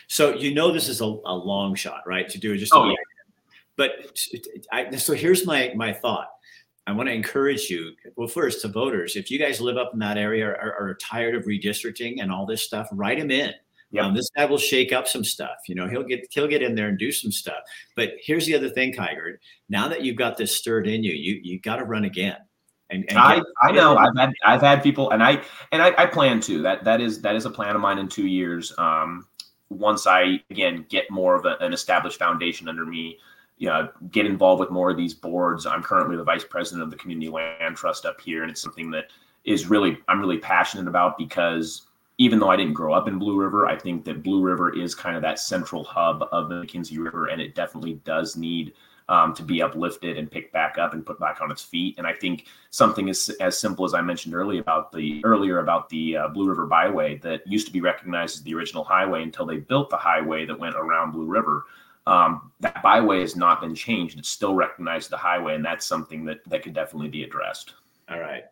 So 0.07 0.35
you 0.35 0.53
know 0.53 0.71
this 0.71 0.87
is 0.87 1.01
a, 1.01 1.05
a 1.05 1.35
long 1.35 1.73
shot, 1.73 2.03
right? 2.05 2.29
To 2.29 2.37
do 2.37 2.53
it 2.53 2.57
just 2.57 2.73
oh, 2.75 2.87
yeah. 2.87 2.95
but 3.75 4.21
I, 4.71 4.95
so 4.95 5.13
here's 5.13 5.45
my 5.45 5.73
my 5.75 5.91
thought. 5.91 6.29
I 6.87 6.91
want 6.93 7.09
to 7.09 7.13
encourage 7.13 7.69
you. 7.69 7.93
Well, 8.15 8.27
first 8.27 8.61
to 8.61 8.67
voters, 8.67 9.15
if 9.15 9.31
you 9.31 9.39
guys 9.39 9.59
live 9.61 9.77
up 9.77 9.93
in 9.93 9.99
that 9.99 10.17
area 10.17 10.45
are, 10.47 10.75
are 10.79 10.97
tired 11.01 11.35
of 11.35 11.45
redistricting 11.45 12.21
and 12.21 12.31
all 12.31 12.45
this 12.45 12.63
stuff, 12.63 12.87
write 12.91 13.19
them 13.19 13.31
in. 13.31 13.53
Yep. 13.91 14.05
Um, 14.05 14.13
this 14.13 14.29
guy 14.35 14.45
will 14.45 14.57
shake 14.57 14.93
up 14.93 15.07
some 15.07 15.23
stuff. 15.23 15.57
You 15.67 15.75
know, 15.75 15.87
he'll 15.87 16.03
get 16.03 16.27
he'll 16.31 16.47
get 16.47 16.61
in 16.61 16.75
there 16.75 16.87
and 16.87 16.97
do 16.97 17.11
some 17.11 17.31
stuff. 17.31 17.59
But 17.95 18.13
here's 18.21 18.45
the 18.45 18.55
other 18.55 18.69
thing, 18.69 18.93
Kiger. 18.93 19.35
Now 19.69 19.87
that 19.89 20.01
you've 20.01 20.15
got 20.15 20.37
this 20.37 20.55
stirred 20.55 20.87
in 20.87 21.03
you, 21.03 21.13
you 21.13 21.39
you 21.43 21.59
got 21.59 21.77
to 21.77 21.83
run 21.83 22.05
again. 22.05 22.37
And, 22.89 23.05
and 23.09 23.17
I, 23.17 23.41
I 23.61 23.71
know 23.71 23.95
I've 23.95 24.15
had 24.17 24.33
I've 24.45 24.61
had 24.61 24.83
people 24.83 25.11
and 25.11 25.23
I 25.23 25.41
and 25.71 25.81
I, 25.81 25.93
I 25.97 26.05
plan 26.05 26.41
to 26.41 26.61
that 26.63 26.83
that 26.83 26.99
is 26.99 27.21
that 27.21 27.35
is 27.35 27.45
a 27.45 27.49
plan 27.49 27.75
of 27.75 27.81
mine 27.81 27.97
in 27.99 28.07
two 28.07 28.27
years. 28.27 28.73
Um, 28.77 29.27
once 29.69 30.07
I 30.07 30.41
again 30.49 30.85
get 30.89 31.09
more 31.09 31.35
of 31.35 31.45
a, 31.45 31.57
an 31.63 31.73
established 31.73 32.19
foundation 32.19 32.67
under 32.67 32.85
me, 32.85 33.17
you 33.57 33.67
know, 33.67 33.89
get 34.11 34.25
involved 34.25 34.59
with 34.59 34.71
more 34.71 34.91
of 34.91 34.97
these 34.97 35.13
boards. 35.13 35.65
I'm 35.65 35.83
currently 35.83 36.17
the 36.17 36.23
vice 36.23 36.43
president 36.43 36.83
of 36.83 36.91
the 36.91 36.97
community 36.97 37.29
land 37.29 37.77
trust 37.77 38.05
up 38.05 38.19
here, 38.19 38.41
and 38.41 38.51
it's 38.51 38.61
something 38.61 38.91
that 38.91 39.05
is 39.45 39.67
really 39.67 39.97
I'm 40.09 40.19
really 40.19 40.37
passionate 40.37 40.87
about 40.87 41.17
because 41.17 41.87
even 42.21 42.37
though 42.37 42.49
I 42.49 42.55
didn't 42.55 42.73
grow 42.73 42.93
up 42.93 43.07
in 43.07 43.17
Blue 43.17 43.35
River, 43.35 43.65
I 43.65 43.75
think 43.75 44.05
that 44.05 44.21
Blue 44.21 44.43
River 44.43 44.77
is 44.77 44.93
kind 44.93 45.15
of 45.15 45.23
that 45.23 45.39
central 45.39 45.83
hub 45.83 46.27
of 46.31 46.49
the 46.49 46.55
McKenzie 46.61 47.03
River, 47.03 47.25
and 47.25 47.41
it 47.41 47.55
definitely 47.55 47.95
does 48.05 48.37
need 48.37 48.73
um, 49.09 49.33
to 49.33 49.41
be 49.41 49.63
uplifted 49.63 50.19
and 50.19 50.29
picked 50.29 50.53
back 50.53 50.77
up 50.77 50.93
and 50.93 51.03
put 51.03 51.19
back 51.19 51.41
on 51.41 51.49
its 51.49 51.63
feet. 51.63 51.95
And 51.97 52.05
I 52.05 52.13
think 52.13 52.45
something 52.69 53.09
as 53.09 53.31
as 53.41 53.57
simple 53.57 53.85
as 53.85 53.95
I 53.95 54.01
mentioned 54.01 54.35
earlier 54.35 54.61
about 54.61 54.91
the 54.91 55.19
earlier 55.25 55.61
about 55.61 55.89
the 55.89 56.17
uh, 56.17 56.27
Blue 56.27 56.47
River 56.47 56.67
Byway 56.67 57.17
that 57.23 57.41
used 57.47 57.65
to 57.65 57.73
be 57.73 57.81
recognized 57.81 58.37
as 58.37 58.43
the 58.43 58.53
original 58.53 58.83
highway 58.83 59.23
until 59.23 59.47
they 59.47 59.57
built 59.57 59.89
the 59.89 59.97
highway 59.97 60.45
that 60.45 60.59
went 60.59 60.75
around 60.75 61.13
Blue 61.13 61.25
River. 61.25 61.65
Um, 62.05 62.51
that 62.59 62.83
byway 62.83 63.21
has 63.21 63.35
not 63.35 63.61
been 63.61 63.73
changed; 63.73 64.19
it's 64.19 64.29
still 64.29 64.53
recognized 64.53 65.09
the 65.09 65.17
highway, 65.17 65.55
and 65.55 65.65
that's 65.65 65.87
something 65.87 66.23
that 66.25 66.47
that 66.51 66.61
could 66.61 66.75
definitely 66.75 67.09
be 67.09 67.23
addressed. 67.23 67.73
All 68.09 68.19
right. 68.19 68.43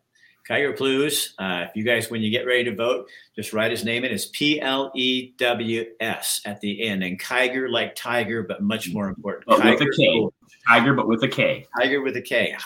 Kiger 0.48 0.76
Plews. 0.76 1.34
Uh, 1.38 1.66
if 1.68 1.76
you 1.76 1.84
guys, 1.84 2.10
when 2.10 2.22
you 2.22 2.30
get 2.30 2.46
ready 2.46 2.64
to 2.64 2.74
vote, 2.74 3.08
just 3.36 3.52
write 3.52 3.70
his 3.70 3.84
name 3.84 4.04
in. 4.04 4.12
It's 4.12 4.26
P 4.26 4.60
L 4.60 4.90
E 4.94 5.32
W 5.38 5.84
S 6.00 6.40
at 6.44 6.60
the 6.60 6.82
end. 6.82 7.02
And 7.02 7.20
Kiger 7.20 7.70
like 7.70 7.94
tiger, 7.94 8.42
but 8.42 8.62
much 8.62 8.92
more 8.92 9.08
important. 9.08 9.46
But 9.46 9.60
Kiger, 9.60 9.78
with 9.78 9.82
a 9.82 9.96
K. 9.96 10.28
Tiger, 10.68 10.94
but 10.94 11.08
with 11.08 11.22
a 11.22 11.28
K. 11.28 11.66
Tiger 11.78 12.02
with 12.02 12.16
a 12.16 12.22
K. 12.22 12.56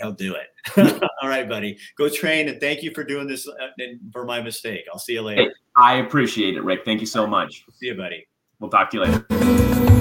He'll 0.00 0.12
do 0.12 0.34
it. 0.34 0.48
All 1.22 1.28
right, 1.28 1.48
buddy. 1.48 1.78
Go 1.96 2.08
train. 2.08 2.48
And 2.48 2.60
thank 2.60 2.82
you 2.82 2.92
for 2.92 3.04
doing 3.04 3.26
this 3.26 3.48
uh, 3.48 3.52
for 4.12 4.24
my 4.24 4.40
mistake. 4.40 4.84
I'll 4.92 4.98
see 4.98 5.14
you 5.14 5.22
later. 5.22 5.42
Hey, 5.42 5.48
I 5.76 5.96
appreciate 5.96 6.56
it, 6.56 6.64
Rick. 6.64 6.84
Thank 6.84 7.00
you 7.00 7.06
so 7.06 7.26
much. 7.26 7.64
See 7.72 7.86
you, 7.86 7.94
buddy. 7.94 8.26
We'll 8.60 8.70
talk 8.70 8.90
to 8.90 8.96
you 8.98 9.04
later. 9.04 10.00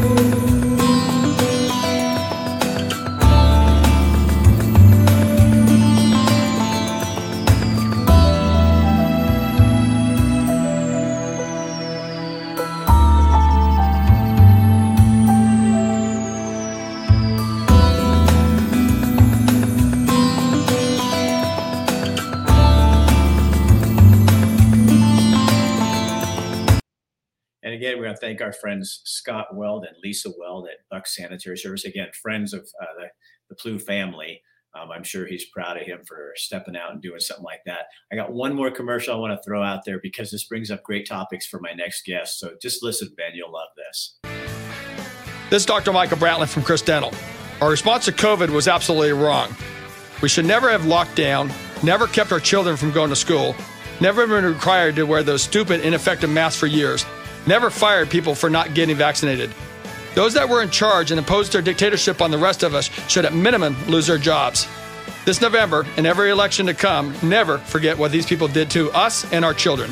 To 28.13 28.19
thank 28.19 28.41
our 28.41 28.53
friends 28.53 29.01
Scott 29.05 29.55
Weld 29.55 29.85
and 29.85 29.95
Lisa 30.03 30.31
Weld 30.37 30.67
at 30.67 30.87
Buck 30.89 31.07
Sanitary 31.07 31.57
Service. 31.57 31.85
Again, 31.85 32.07
friends 32.21 32.53
of 32.53 32.61
uh, 32.81 32.85
the, 32.97 33.07
the 33.49 33.55
Plew 33.55 33.79
family. 33.79 34.41
Um, 34.75 34.89
I'm 34.91 35.03
sure 35.03 35.27
he's 35.27 35.45
proud 35.45 35.77
of 35.77 35.83
him 35.83 35.99
for 36.07 36.33
stepping 36.35 36.75
out 36.75 36.91
and 36.91 37.01
doing 37.01 37.19
something 37.19 37.43
like 37.43 37.61
that. 37.67 37.85
I 38.11 38.15
got 38.15 38.33
one 38.33 38.55
more 38.55 38.71
commercial 38.71 39.13
I 39.13 39.19
want 39.19 39.39
to 39.39 39.43
throw 39.47 39.61
out 39.61 39.85
there 39.85 39.99
because 40.01 40.31
this 40.31 40.45
brings 40.45 40.71
up 40.71 40.81
great 40.83 41.07
topics 41.07 41.45
for 41.45 41.59
my 41.59 41.73
next 41.73 42.05
guest. 42.05 42.39
So 42.39 42.55
just 42.59 42.81
listen, 42.81 43.13
Ben, 43.15 43.33
you'll 43.35 43.53
love 43.53 43.69
this. 43.77 44.19
This 45.51 45.61
is 45.61 45.65
Dr. 45.67 45.93
Michael 45.93 46.17
Brantley 46.17 46.47
from 46.47 46.63
Chris 46.63 46.81
Dental. 46.81 47.13
Our 47.61 47.69
response 47.69 48.05
to 48.05 48.11
COVID 48.11 48.49
was 48.49 48.67
absolutely 48.67 49.13
wrong. 49.13 49.55
We 50.23 50.29
should 50.29 50.45
never 50.45 50.71
have 50.71 50.85
locked 50.85 51.15
down, 51.15 51.51
never 51.83 52.07
kept 52.07 52.31
our 52.31 52.39
children 52.39 52.75
from 52.75 52.91
going 52.91 53.09
to 53.09 53.15
school, 53.15 53.55
never 54.01 54.25
been 54.25 54.45
required 54.45 54.95
to 54.95 55.03
wear 55.03 55.21
those 55.21 55.43
stupid, 55.43 55.81
ineffective 55.81 56.29
masks 56.29 56.59
for 56.59 56.65
years, 56.65 57.05
never 57.47 57.69
fired 57.69 58.09
people 58.09 58.35
for 58.35 58.49
not 58.49 58.73
getting 58.73 58.95
vaccinated. 58.95 59.53
Those 60.15 60.33
that 60.35 60.47
were 60.47 60.61
in 60.61 60.69
charge 60.69 61.11
and 61.11 61.17
imposed 61.17 61.53
their 61.53 61.61
dictatorship 61.61 62.21
on 62.21 62.31
the 62.31 62.37
rest 62.37 62.63
of 62.63 62.75
us 62.75 62.89
should 63.09 63.25
at 63.25 63.33
minimum 63.33 63.75
lose 63.87 64.07
their 64.07 64.17
jobs. 64.17 64.67
This 65.25 65.41
November 65.41 65.85
and 65.97 66.05
every 66.05 66.29
election 66.29 66.65
to 66.67 66.73
come, 66.73 67.15
never 67.23 67.57
forget 67.57 67.97
what 67.97 68.11
these 68.11 68.25
people 68.25 68.47
did 68.47 68.69
to 68.71 68.91
us 68.91 69.31
and 69.31 69.43
our 69.43 69.53
children. 69.53 69.91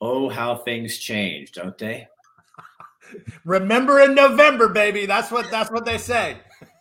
Oh, 0.00 0.28
how 0.28 0.56
things 0.56 0.98
change, 0.98 1.52
don't 1.52 1.76
they? 1.78 2.08
Remember 3.44 4.00
in 4.00 4.14
November, 4.14 4.68
baby. 4.68 5.06
That's 5.06 5.30
what 5.30 5.50
that's 5.50 5.70
what 5.70 5.84
they 5.84 5.98
say. 5.98 6.36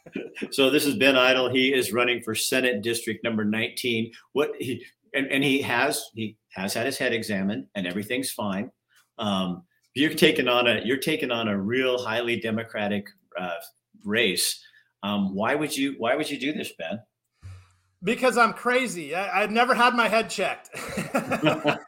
so 0.51 0.69
this 0.69 0.85
is 0.85 0.95
Ben 0.95 1.15
Edtl. 1.15 1.51
He 1.51 1.73
is 1.73 1.93
running 1.93 2.21
for 2.21 2.35
Senate 2.35 2.81
District 2.81 3.23
number 3.23 3.45
19. 3.45 4.11
What 4.33 4.51
he 4.59 4.85
and, 5.13 5.27
and 5.27 5.43
he 5.43 5.61
has 5.61 6.09
he 6.13 6.37
has 6.53 6.73
had 6.73 6.85
his 6.85 6.97
head 6.97 7.13
examined 7.13 7.67
and 7.75 7.87
everything's 7.87 8.31
fine. 8.31 8.71
Um, 9.17 9.63
you're 9.93 10.13
taking 10.13 10.47
on 10.47 10.67
a 10.67 10.81
you're 10.83 10.97
taking 10.97 11.31
on 11.31 11.47
a 11.47 11.59
real 11.59 11.97
highly 11.97 12.39
democratic 12.39 13.07
uh, 13.39 13.55
race. 14.03 14.63
Um, 15.03 15.33
why 15.33 15.55
would 15.55 15.75
you 15.75 15.95
Why 15.97 16.15
would 16.15 16.29
you 16.29 16.39
do 16.39 16.53
this, 16.53 16.71
Ben? 16.77 16.99
Because 18.03 18.37
I'm 18.37 18.53
crazy. 18.53 19.15
I, 19.15 19.41
have 19.41 19.51
never 19.51 19.73
had 19.73 19.95
my 19.95 20.07
head 20.07 20.29
checked. 20.29 20.69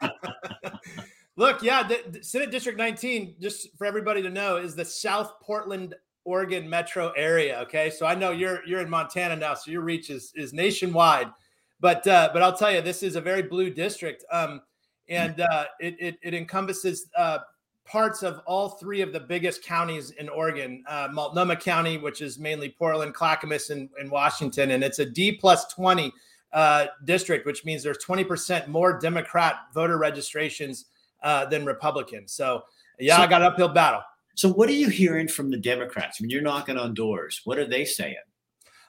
Look, 1.36 1.62
yeah, 1.62 1.86
the, 1.86 2.02
the 2.10 2.24
Senate 2.24 2.50
District 2.50 2.76
19, 2.76 3.36
just 3.40 3.68
for 3.78 3.86
everybody 3.86 4.20
to 4.22 4.28
know, 4.28 4.56
is 4.56 4.74
the 4.74 4.84
South 4.84 5.34
Portland, 5.40 5.94
Oregon 6.24 6.68
metro 6.68 7.10
area. 7.12 7.60
Okay, 7.60 7.90
so 7.90 8.06
I 8.06 8.16
know 8.16 8.32
you're 8.32 8.60
you're 8.66 8.80
in 8.80 8.90
Montana 8.90 9.36
now, 9.36 9.54
so 9.54 9.70
your 9.70 9.82
reach 9.82 10.10
is 10.10 10.32
is 10.34 10.52
nationwide. 10.52 11.28
But 11.80 12.06
uh, 12.06 12.30
but 12.32 12.42
I'll 12.42 12.56
tell 12.56 12.72
you, 12.72 12.80
this 12.80 13.02
is 13.02 13.16
a 13.16 13.20
very 13.20 13.42
blue 13.42 13.70
district. 13.70 14.24
Um, 14.30 14.62
and 15.08 15.40
uh, 15.40 15.64
it, 15.80 15.96
it, 15.98 16.18
it, 16.22 16.34
encompasses 16.34 17.06
uh, 17.16 17.38
parts 17.84 18.22
of 18.22 18.40
all 18.46 18.68
three 18.68 19.00
of 19.00 19.12
the 19.12 19.18
biggest 19.18 19.64
counties 19.64 20.10
in 20.12 20.28
Oregon 20.28 20.84
uh, 20.86 21.08
Multnomah 21.12 21.56
County, 21.56 21.98
which 21.98 22.22
is 22.22 22.38
mainly 22.38 22.68
Portland, 22.78 23.12
Clackamas, 23.12 23.70
and, 23.70 23.90
and 23.98 24.08
Washington. 24.10 24.70
And 24.70 24.84
it's 24.84 25.00
a 25.00 25.04
D 25.04 25.32
plus 25.32 25.66
20 25.74 26.12
uh, 26.52 26.86
district, 27.04 27.44
which 27.44 27.64
means 27.64 27.82
there's 27.82 27.98
20% 27.98 28.68
more 28.68 28.98
Democrat 28.98 29.56
voter 29.74 29.98
registrations 29.98 30.86
uh, 31.22 31.44
than 31.46 31.64
Republicans. 31.64 32.32
So, 32.32 32.62
yeah, 32.98 33.16
so, 33.16 33.22
I 33.22 33.26
got 33.26 33.42
an 33.42 33.48
uphill 33.48 33.68
battle. 33.68 34.02
So, 34.36 34.48
what 34.48 34.68
are 34.68 34.74
you 34.74 34.88
hearing 34.88 35.26
from 35.26 35.50
the 35.50 35.56
Democrats 35.56 36.20
when 36.20 36.30
you're 36.30 36.42
knocking 36.42 36.78
on 36.78 36.94
doors? 36.94 37.40
What 37.44 37.58
are 37.58 37.66
they 37.66 37.84
saying? 37.84 38.14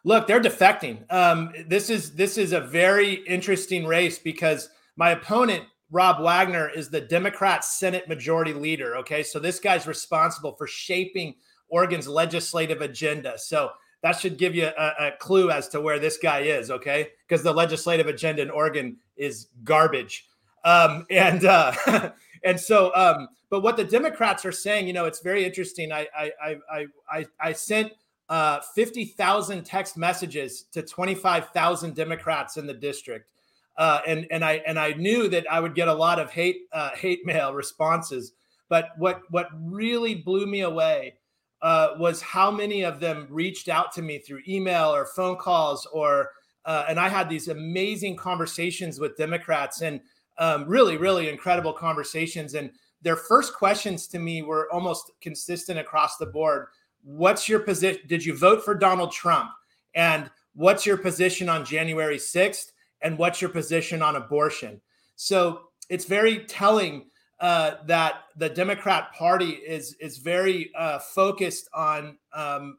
Look, 0.04 0.28
they're 0.28 0.42
defecting. 0.42 1.12
Um, 1.12 1.54
this 1.68 1.90
is 1.90 2.14
this 2.14 2.38
is 2.38 2.54
a 2.54 2.62
very 2.62 3.16
interesting 3.26 3.86
race 3.86 4.18
because 4.18 4.70
my 4.96 5.12
opponent 5.12 5.66
Rob 5.92 6.22
Wagner 6.22 6.70
is 6.70 6.90
the 6.90 7.02
Democrat 7.02 7.66
Senate 7.66 8.08
Majority 8.08 8.54
Leader. 8.54 8.96
Okay. 8.98 9.24
So 9.24 9.40
this 9.40 9.60
guy's 9.60 9.86
responsible 9.86 10.54
for 10.54 10.66
shaping 10.66 11.36
Oregon's 11.68 12.08
legislative 12.08 12.82
agenda. 12.82 13.38
So 13.38 13.72
that 14.02 14.18
should 14.18 14.38
give 14.38 14.56
you 14.56 14.68
a, 14.78 14.94
a 15.00 15.12
clue 15.20 15.52
as 15.52 15.68
to 15.70 15.82
where 15.82 16.00
this 16.00 16.18
guy 16.18 16.40
is. 16.40 16.72
Okay. 16.72 17.10
Because 17.28 17.44
the 17.44 17.54
legislative 17.54 18.08
agenda 18.08 18.42
in 18.42 18.50
Oregon 18.50 18.98
is 19.18 19.48
garbage. 19.64 20.28
Um, 20.64 21.06
and, 21.10 21.44
uh, 21.46 22.12
and 22.44 22.60
so, 22.60 22.96
um, 22.96 23.28
but 23.50 23.62
what 23.62 23.76
the 23.76 23.84
Democrats 23.84 24.46
are 24.46 24.52
saying, 24.52 24.88
you 24.88 24.94
know, 24.94 25.06
it's 25.06 25.20
very 25.20 25.44
interesting. 25.44 25.92
I, 25.92 26.08
I, 26.18 26.32
I, 26.72 26.86
I, 27.12 27.26
I 27.40 27.54
sent 27.54 27.92
uh, 28.32 28.62
50,000 28.74 29.64
text 29.64 29.98
messages 29.98 30.64
to 30.72 30.82
25,000 30.82 31.94
Democrats 31.94 32.58
in 32.58 32.66
the 32.66 32.74
district 32.74 33.32
uh, 33.78 34.02
and 34.06 34.28
and 34.32 34.44
I 34.44 34.62
and 34.68 34.78
I 34.78 34.94
knew 34.94 35.28
that 35.30 35.52
I 35.52 35.60
would 35.60 35.76
get 35.76 35.88
a 35.88 35.94
lot 35.94 36.20
of 36.20 36.30
hate 36.32 36.68
uh, 36.72 36.92
hate 36.96 37.26
mail 37.26 37.54
responses. 37.54 38.34
But 38.70 38.90
what 38.98 39.22
what 39.30 39.48
really 39.60 40.16
blew 40.16 40.46
me 40.46 40.62
away 40.62 41.16
uh, 41.62 41.96
was 41.98 42.22
how 42.22 42.52
many 42.52 42.84
of 42.84 43.00
them 43.00 43.28
reached 43.30 43.70
out 43.70 43.92
to 43.94 44.02
me 44.02 44.20
through 44.20 44.42
email 44.48 44.94
or 44.94 45.06
phone 45.06 45.38
calls, 45.38 45.88
or 45.88 46.32
uh, 46.66 46.86
and 46.90 47.00
I 47.00 47.10
had 47.10 47.30
these 47.30 47.48
amazing 47.48 48.18
conversations 48.18 49.00
with 49.00 49.18
Democrats 49.18 49.82
and 49.82 50.02
um, 50.38 50.68
really 50.68 50.98
really 50.98 51.30
incredible 51.30 51.74
conversations. 51.74 52.54
And 52.54 52.72
their 53.02 53.16
first 53.16 53.56
questions 53.56 54.06
to 54.10 54.20
me 54.20 54.44
were 54.44 54.72
almost 54.72 55.12
consistent 55.22 55.80
across 55.80 56.18
the 56.18 56.28
board. 56.28 56.68
What's 57.04 57.50
your 57.50 57.60
position? 57.60 58.02
Did 58.08 58.24
you 58.24 58.38
vote 58.38 58.64
for 58.64 58.76
Donald 58.76 59.12
Trump? 59.12 59.50
And 59.96 60.30
what's 60.54 60.86
your 60.86 60.98
position 60.98 61.50
on 61.50 61.66
January 61.66 62.18
6th? 62.18 62.72
and 63.02 63.18
what's 63.18 63.42
your 63.42 63.50
position 63.50 64.02
on 64.02 64.16
abortion. 64.16 64.80
So 65.16 65.62
it's 65.90 66.06
very 66.06 66.46
telling 66.46 67.06
uh, 67.40 67.76
that 67.88 68.26
the 68.38 68.50
Democrat 68.50 69.14
Party 69.14 69.50
is 69.50 69.96
is 70.00 70.18
very 70.18 70.72
uh, 70.76 71.00
focused 71.00 71.70
on 71.74 72.18
um, 72.34 72.78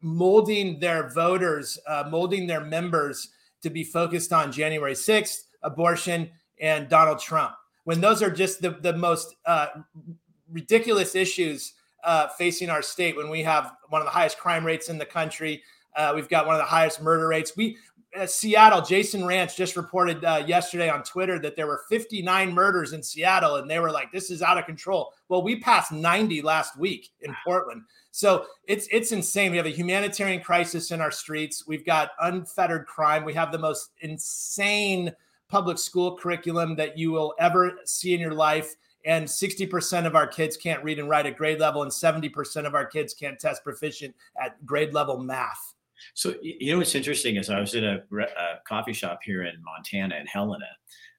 molding 0.00 0.78
their 0.78 1.10
voters, 1.10 1.78
uh, 1.88 2.04
molding 2.08 2.46
their 2.46 2.64
members 2.64 3.30
to 3.62 3.70
be 3.70 3.82
focused 3.82 4.32
on 4.32 4.52
January 4.52 4.94
6th, 4.94 5.44
abortion, 5.62 6.30
and 6.60 6.88
Donald 6.88 7.18
Trump. 7.18 7.54
When 7.84 8.00
those 8.00 8.22
are 8.22 8.30
just 8.30 8.62
the, 8.62 8.70
the 8.70 8.92
most 8.92 9.34
uh, 9.44 9.68
ridiculous 10.50 11.14
issues 11.14 11.72
uh, 12.06 12.28
facing 12.28 12.70
our 12.70 12.80
state, 12.80 13.16
when 13.16 13.28
we 13.28 13.42
have 13.42 13.72
one 13.88 14.00
of 14.00 14.06
the 14.06 14.12
highest 14.12 14.38
crime 14.38 14.64
rates 14.64 14.88
in 14.88 14.96
the 14.96 15.04
country, 15.04 15.62
uh, 15.96 16.12
we've 16.14 16.28
got 16.28 16.46
one 16.46 16.54
of 16.54 16.60
the 16.60 16.64
highest 16.64 17.02
murder 17.02 17.28
rates. 17.28 17.56
We 17.56 17.76
uh, 18.16 18.26
Seattle, 18.26 18.80
Jason 18.80 19.22
Rantz 19.22 19.56
just 19.56 19.76
reported 19.76 20.24
uh, 20.24 20.42
yesterday 20.46 20.88
on 20.88 21.02
Twitter 21.02 21.38
that 21.40 21.56
there 21.56 21.66
were 21.66 21.82
59 21.88 22.52
murders 22.52 22.92
in 22.92 23.02
Seattle, 23.02 23.56
and 23.56 23.68
they 23.68 23.78
were 23.78 23.90
like, 23.90 24.12
"This 24.12 24.30
is 24.30 24.40
out 24.40 24.56
of 24.56 24.64
control." 24.64 25.12
Well, 25.28 25.42
we 25.42 25.60
passed 25.60 25.92
90 25.92 26.40
last 26.42 26.78
week 26.78 27.10
in 27.20 27.34
Portland, 27.44 27.82
so 28.12 28.46
it's 28.68 28.86
it's 28.92 29.12
insane. 29.12 29.50
We 29.50 29.56
have 29.56 29.66
a 29.66 29.70
humanitarian 29.70 30.40
crisis 30.40 30.92
in 30.92 31.00
our 31.00 31.10
streets. 31.10 31.66
We've 31.66 31.84
got 31.84 32.10
unfettered 32.20 32.86
crime. 32.86 33.24
We 33.24 33.34
have 33.34 33.52
the 33.52 33.58
most 33.58 33.90
insane 34.00 35.12
public 35.48 35.78
school 35.78 36.16
curriculum 36.16 36.76
that 36.76 36.96
you 36.96 37.10
will 37.10 37.34
ever 37.38 37.78
see 37.84 38.14
in 38.14 38.20
your 38.20 38.34
life. 38.34 38.76
And 39.06 39.24
60% 39.24 40.04
of 40.04 40.16
our 40.16 40.26
kids 40.26 40.56
can't 40.56 40.82
read 40.82 40.98
and 40.98 41.08
write 41.08 41.26
at 41.26 41.36
grade 41.36 41.60
level, 41.60 41.82
and 41.82 41.90
70% 41.90 42.66
of 42.66 42.74
our 42.74 42.84
kids 42.84 43.14
can't 43.14 43.38
test 43.38 43.62
proficient 43.62 44.14
at 44.42 44.64
grade 44.66 44.92
level 44.92 45.18
math. 45.18 45.74
So 46.14 46.34
you 46.42 46.72
know 46.72 46.78
what's 46.78 46.94
interesting 46.94 47.36
is 47.36 47.48
I 47.48 47.60
was 47.60 47.74
in 47.74 47.84
a, 47.84 47.96
a 47.96 48.60
coffee 48.68 48.92
shop 48.92 49.20
here 49.24 49.44
in 49.44 49.54
Montana 49.62 50.16
in 50.16 50.26
Helena 50.26 50.66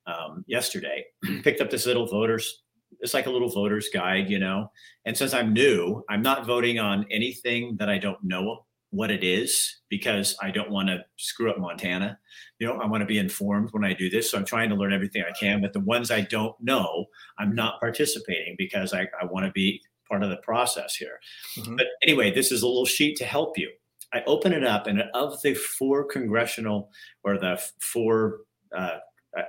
um, 0.06 0.44
yesterday. 0.48 1.06
picked 1.44 1.62
up 1.62 1.70
this 1.70 1.86
little 1.86 2.06
voters. 2.06 2.63
It's 3.00 3.13
like 3.13 3.25
a 3.25 3.29
little 3.29 3.50
voters 3.50 3.89
guide, 3.94 4.29
you 4.29 4.39
know. 4.39 4.72
And 5.06 5.15
since 5.15 5.34
I'm 5.34 5.53
new, 5.53 6.03
I'm 6.10 6.22
not 6.22 6.46
voting 6.46 6.79
on 6.79 7.06
anything 7.10 7.75
that 7.77 7.89
I 7.89 7.98
don't 7.98 8.24
know 8.24 8.67
what 8.91 9.12
it 9.12 9.24
is 9.24 9.79
because 9.89 10.36
I 10.41 10.51
don't 10.51 10.72
want 10.72 10.88
to 10.89 11.03
screw 11.17 11.51
up 11.51 11.60
Montana. 11.60 12.17
You 12.60 12.67
know, 12.67 12.74
I 12.77 12.88
want 12.88 13.01
to 13.01 13.06
be 13.06 13.20
informed 13.20 13.70
when 13.72 13.84
I 13.84 13.94
do 13.94 14.10
this. 14.10 14.32
So 14.32 14.38
I'm 14.38 14.46
trying 14.46 14.70
to 14.70 14.75
learn 14.75 14.94
everything 14.94 15.24
I 15.27 15.38
can. 15.38 15.62
But 15.62 15.74
the 15.74 15.79
ones 15.79 16.10
I 16.10 16.22
don't 16.22 16.56
know, 16.62 17.06
I'm 17.38 17.53
not 17.53 17.79
participating 17.79 18.56
because 18.58 18.94
I, 18.94 19.08
I 19.22 19.25
want 19.25 19.46
to 19.46 19.51
be 19.51 19.82
part 20.08 20.24
of 20.24 20.29
the 20.29 20.38
process 20.38 20.96
here. 20.96 21.20
Mm-hmm. 21.58 21.75
But 21.75 21.88
anyway, 22.01 22.32
this 22.34 22.51
is 22.51 22.62
a 22.62 22.67
little 22.67 22.86
sheet 22.86 23.17
to 23.17 23.25
help 23.25 23.58
you. 23.58 23.72
I 24.13 24.24
open 24.25 24.53
it 24.53 24.63
up, 24.63 24.88
and 24.88 25.03
of 25.13 25.41
the 25.41 25.53
four 25.53 26.06
congressional 26.06 26.89
or 27.25 27.38
the 27.38 27.62
four 27.82 28.39
uh, 28.75 29.00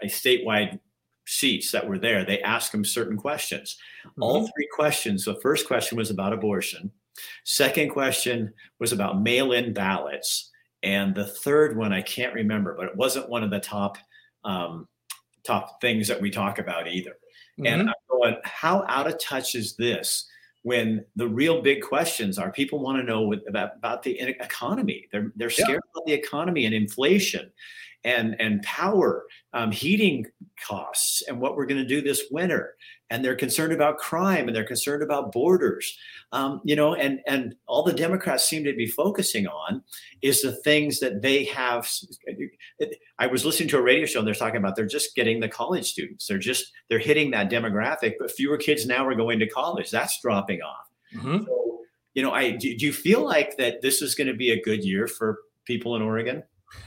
statewide 0.05 0.81
seats 1.27 1.71
that 1.71 1.87
were 1.87 1.99
there, 1.99 2.25
they 2.25 2.43
asked 2.43 2.73
them 2.73 2.85
certain 2.85 3.17
questions. 3.17 3.77
Mm-hmm. 4.05 4.23
All 4.23 4.47
three 4.47 4.69
questions. 4.75 5.25
The 5.25 5.37
first 5.37 5.69
question 5.69 5.97
was 5.97 6.11
about 6.11 6.33
abortion. 6.33 6.91
Second 7.45 7.91
question 7.91 8.53
was 8.79 8.93
about 8.93 9.21
mail-in 9.21 9.73
ballots, 9.73 10.51
and 10.83 11.15
the 11.15 11.27
third 11.27 11.77
one 11.77 11.93
I 11.93 12.03
can't 12.03 12.35
remember, 12.35 12.75
but 12.77 12.87
it 12.87 12.97
wasn't 12.97 13.29
one 13.29 13.43
of 13.43 13.51
the 13.51 13.61
top 13.61 13.99
um, 14.45 14.87
top 15.45 15.81
things 15.81 16.09
that 16.09 16.21
we 16.21 16.31
talk 16.31 16.59
about 16.59 16.89
either. 16.89 17.13
Mm-hmm. 17.59 17.67
And 17.67 17.83
I'm 17.89 17.95
going, 18.11 18.37
how 18.45 18.85
out 18.89 19.07
of 19.07 19.19
touch 19.19 19.55
is 19.55 19.77
this? 19.77 20.29
when 20.63 21.05
the 21.17 21.27
real 21.27 21.63
big 21.63 21.83
questions 21.83 22.39
are 22.39 22.51
people 22.53 22.79
want 22.79 22.99
to 22.99 23.05
know 23.05 23.33
about, 23.49 23.77
about 23.77 24.03
the 24.03 24.19
economy. 24.21 25.07
They're, 25.11 25.33
they're 25.37 25.51
scared 25.51 25.71
yeah. 25.71 25.91
about 25.95 26.07
the 26.07 26.13
economy 26.13 26.67
and 26.67 26.75
inflation. 26.75 27.51
And 28.05 28.37
and 28.41 28.63
power, 28.63 29.25
um, 29.53 29.73
heating 29.73 30.27
costs, 30.67 31.23
and 31.29 31.41
what 31.41 31.57
we're 31.57 31.67
going 31.67 31.83
to 31.83 31.87
do 31.87 32.01
this 32.01 32.25
winter. 32.31 32.75
And 33.11 33.25
they're 33.25 33.37
concerned 33.37 33.73
about 33.73 33.97
crime, 33.97 34.49
and 34.49 34.55
they're 34.55 34.65
concerned 34.67 35.03
about 35.03 35.33
borders. 35.33 35.97
Um, 36.33 36.61
you 36.65 36.77
know, 36.77 36.95
and 36.95 37.21
and 37.27 37.55
all 37.67 37.83
the 37.83 37.93
Democrats 37.93 38.45
seem 38.45 38.65
to 38.65 38.75
be 38.75 38.87
focusing 38.87 39.47
on 39.47 39.83
is 40.21 40.43
the 40.43 40.53
things 40.53 41.01
that 41.01 41.23
they 41.23 41.45
have. 41.45 41.89
I 43.19 43.27
was 43.27 43.45
listening 43.45 43.71
to 43.71 43.79
a 43.79 43.83
radio 43.83 44.07
show, 44.07 44.19
and 44.19 44.29
they're 44.29 44.35
talking 44.35 44.59
about 44.59 44.77
they're 44.77 44.87
just 44.87 45.15
getting 45.15 45.41
the 45.41 45.49
college 45.49 45.91
students. 45.91 46.27
They're 46.27 46.39
just 46.39 46.71
they're 46.91 46.99
hitting 46.99 47.31
that 47.31 47.51
demographic, 47.51 48.15
but 48.19 48.31
fewer 48.31 48.59
kids 48.59 48.87
now 48.87 49.07
are 49.07 49.15
going 49.15 49.39
to 49.39 49.49
college. 49.49 49.91
That's 49.91 50.21
dropping 50.21 50.61
off. 50.61 50.87
Mm-hmm. 51.17 51.45
So, 51.45 51.81
you 52.15 52.23
know, 52.23 52.33
I 52.33 52.51
do, 52.51 52.77
do 52.77 52.85
you 52.87 52.93
feel 52.93 53.25
like 53.25 53.57
that 53.57 53.81
this 53.81 54.03
is 54.03 54.15
going 54.15 54.29
to 54.29 54.35
be 54.35 54.51
a 54.51 54.61
good 54.63 54.85
year 54.85 55.07
for 55.07 55.39
people 55.65 55.97
in 55.97 56.03
Oregon? 56.03 56.43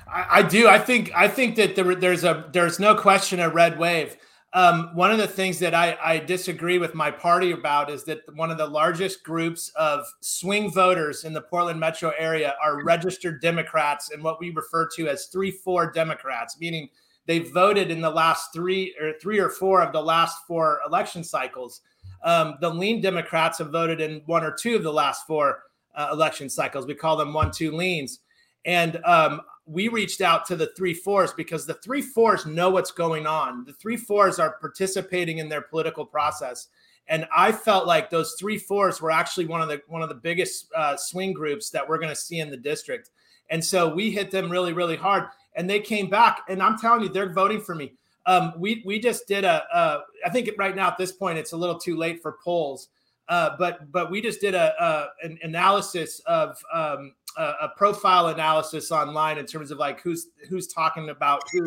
I, 0.07 0.25
I 0.31 0.41
do. 0.43 0.67
I 0.67 0.79
think 0.79 1.11
I 1.15 1.27
think 1.27 1.55
that 1.55 1.75
there, 1.75 1.95
there's 1.95 2.23
a 2.23 2.49
there's 2.51 2.79
no 2.79 2.95
question 2.95 3.39
a 3.39 3.49
red 3.49 3.77
wave. 3.77 4.17
Um, 4.53 4.89
one 4.95 5.11
of 5.11 5.17
the 5.17 5.27
things 5.27 5.59
that 5.59 5.73
I, 5.73 5.97
I, 6.03 6.17
disagree 6.17 6.77
with 6.77 6.93
my 6.93 7.09
party 7.09 7.51
about 7.51 7.89
is 7.89 8.03
that 8.03 8.19
one 8.35 8.51
of 8.51 8.57
the 8.57 8.67
largest 8.67 9.23
groups 9.23 9.71
of 9.77 10.05
swing 10.19 10.69
voters 10.69 11.23
in 11.23 11.31
the 11.31 11.39
Portland 11.39 11.79
metro 11.79 12.11
area 12.19 12.55
are 12.61 12.83
registered 12.83 13.41
Democrats 13.41 14.11
and 14.11 14.21
what 14.21 14.41
we 14.41 14.49
refer 14.49 14.89
to 14.97 15.07
as 15.07 15.27
three 15.27 15.51
four 15.51 15.89
Democrats, 15.89 16.59
meaning 16.59 16.89
they 17.27 17.39
voted 17.39 17.91
in 17.91 18.01
the 18.01 18.09
last 18.09 18.51
three 18.51 18.93
or 18.99 19.13
three 19.21 19.39
or 19.39 19.47
four 19.47 19.81
of 19.81 19.93
the 19.93 20.01
last 20.01 20.45
four 20.45 20.81
election 20.85 21.23
cycles. 21.23 21.79
Um, 22.21 22.57
the 22.59 22.69
lean 22.69 22.99
Democrats 23.01 23.59
have 23.59 23.69
voted 23.69 24.01
in 24.01 24.21
one 24.25 24.43
or 24.43 24.51
two 24.51 24.75
of 24.75 24.83
the 24.83 24.91
last 24.91 25.25
four 25.25 25.63
uh, 25.95 26.09
election 26.11 26.49
cycles. 26.49 26.85
We 26.85 26.95
call 26.95 27.15
them 27.15 27.33
one 27.33 27.51
two 27.51 27.71
leans. 27.71 28.19
And 28.65 29.03
um, 29.05 29.41
we 29.65 29.87
reached 29.87 30.21
out 30.21 30.45
to 30.47 30.55
the 30.55 30.71
three 30.75 30.93
fours 30.93 31.33
because 31.33 31.65
the 31.65 31.75
three 31.75 32.01
fours 32.01 32.45
know 32.45 32.69
what's 32.69 32.91
going 32.91 33.27
on. 33.27 33.63
The 33.65 33.73
three 33.73 33.97
fours 33.97 34.39
are 34.39 34.57
participating 34.59 35.37
in 35.37 35.49
their 35.49 35.61
political 35.61 36.05
process. 36.05 36.67
And 37.07 37.27
I 37.35 37.51
felt 37.51 37.87
like 37.87 38.09
those 38.09 38.35
three 38.39 38.57
fours 38.57 39.01
were 39.01 39.11
actually 39.11 39.45
one 39.45 39.61
of 39.61 39.67
the 39.67 39.81
one 39.87 40.01
of 40.01 40.09
the 40.09 40.15
biggest 40.15 40.67
uh, 40.75 40.95
swing 40.95 41.33
groups 41.33 41.69
that 41.71 41.87
we're 41.87 41.97
going 41.97 42.09
to 42.09 42.15
see 42.15 42.39
in 42.39 42.49
the 42.49 42.57
district. 42.57 43.09
And 43.49 43.63
so 43.63 43.93
we 43.93 44.11
hit 44.11 44.31
them 44.31 44.49
really, 44.49 44.71
really 44.71 44.95
hard. 44.95 45.25
And 45.55 45.69
they 45.69 45.81
came 45.81 46.09
back, 46.09 46.43
and 46.47 46.63
I'm 46.63 46.77
telling 46.77 47.01
you, 47.03 47.09
they're 47.09 47.33
voting 47.33 47.59
for 47.59 47.75
me. 47.75 47.93
Um, 48.25 48.53
we 48.57 48.81
we 48.85 48.99
just 48.99 49.27
did 49.27 49.43
a. 49.43 49.65
Uh, 49.73 50.01
I 50.25 50.29
think 50.29 50.49
right 50.57 50.75
now 50.75 50.87
at 50.87 50.97
this 50.97 51.11
point 51.11 51.37
it's 51.37 51.51
a 51.51 51.57
little 51.57 51.77
too 51.77 51.97
late 51.97 52.21
for 52.21 52.37
polls, 52.43 52.87
uh, 53.27 53.51
but 53.57 53.91
but 53.91 54.09
we 54.09 54.21
just 54.21 54.39
did 54.39 54.53
a, 54.53 54.73
a 54.81 55.07
an 55.25 55.37
analysis 55.43 56.21
of 56.27 56.57
um, 56.73 57.13
a, 57.37 57.43
a, 57.61 57.71
profile 57.77 58.27
analysis 58.27 58.91
online 58.91 59.37
in 59.37 59.45
terms 59.45 59.71
of 59.71 59.77
like 59.77 60.01
who's 60.01 60.27
who's 60.49 60.67
talking 60.67 61.09
about 61.09 61.41
who 61.51 61.63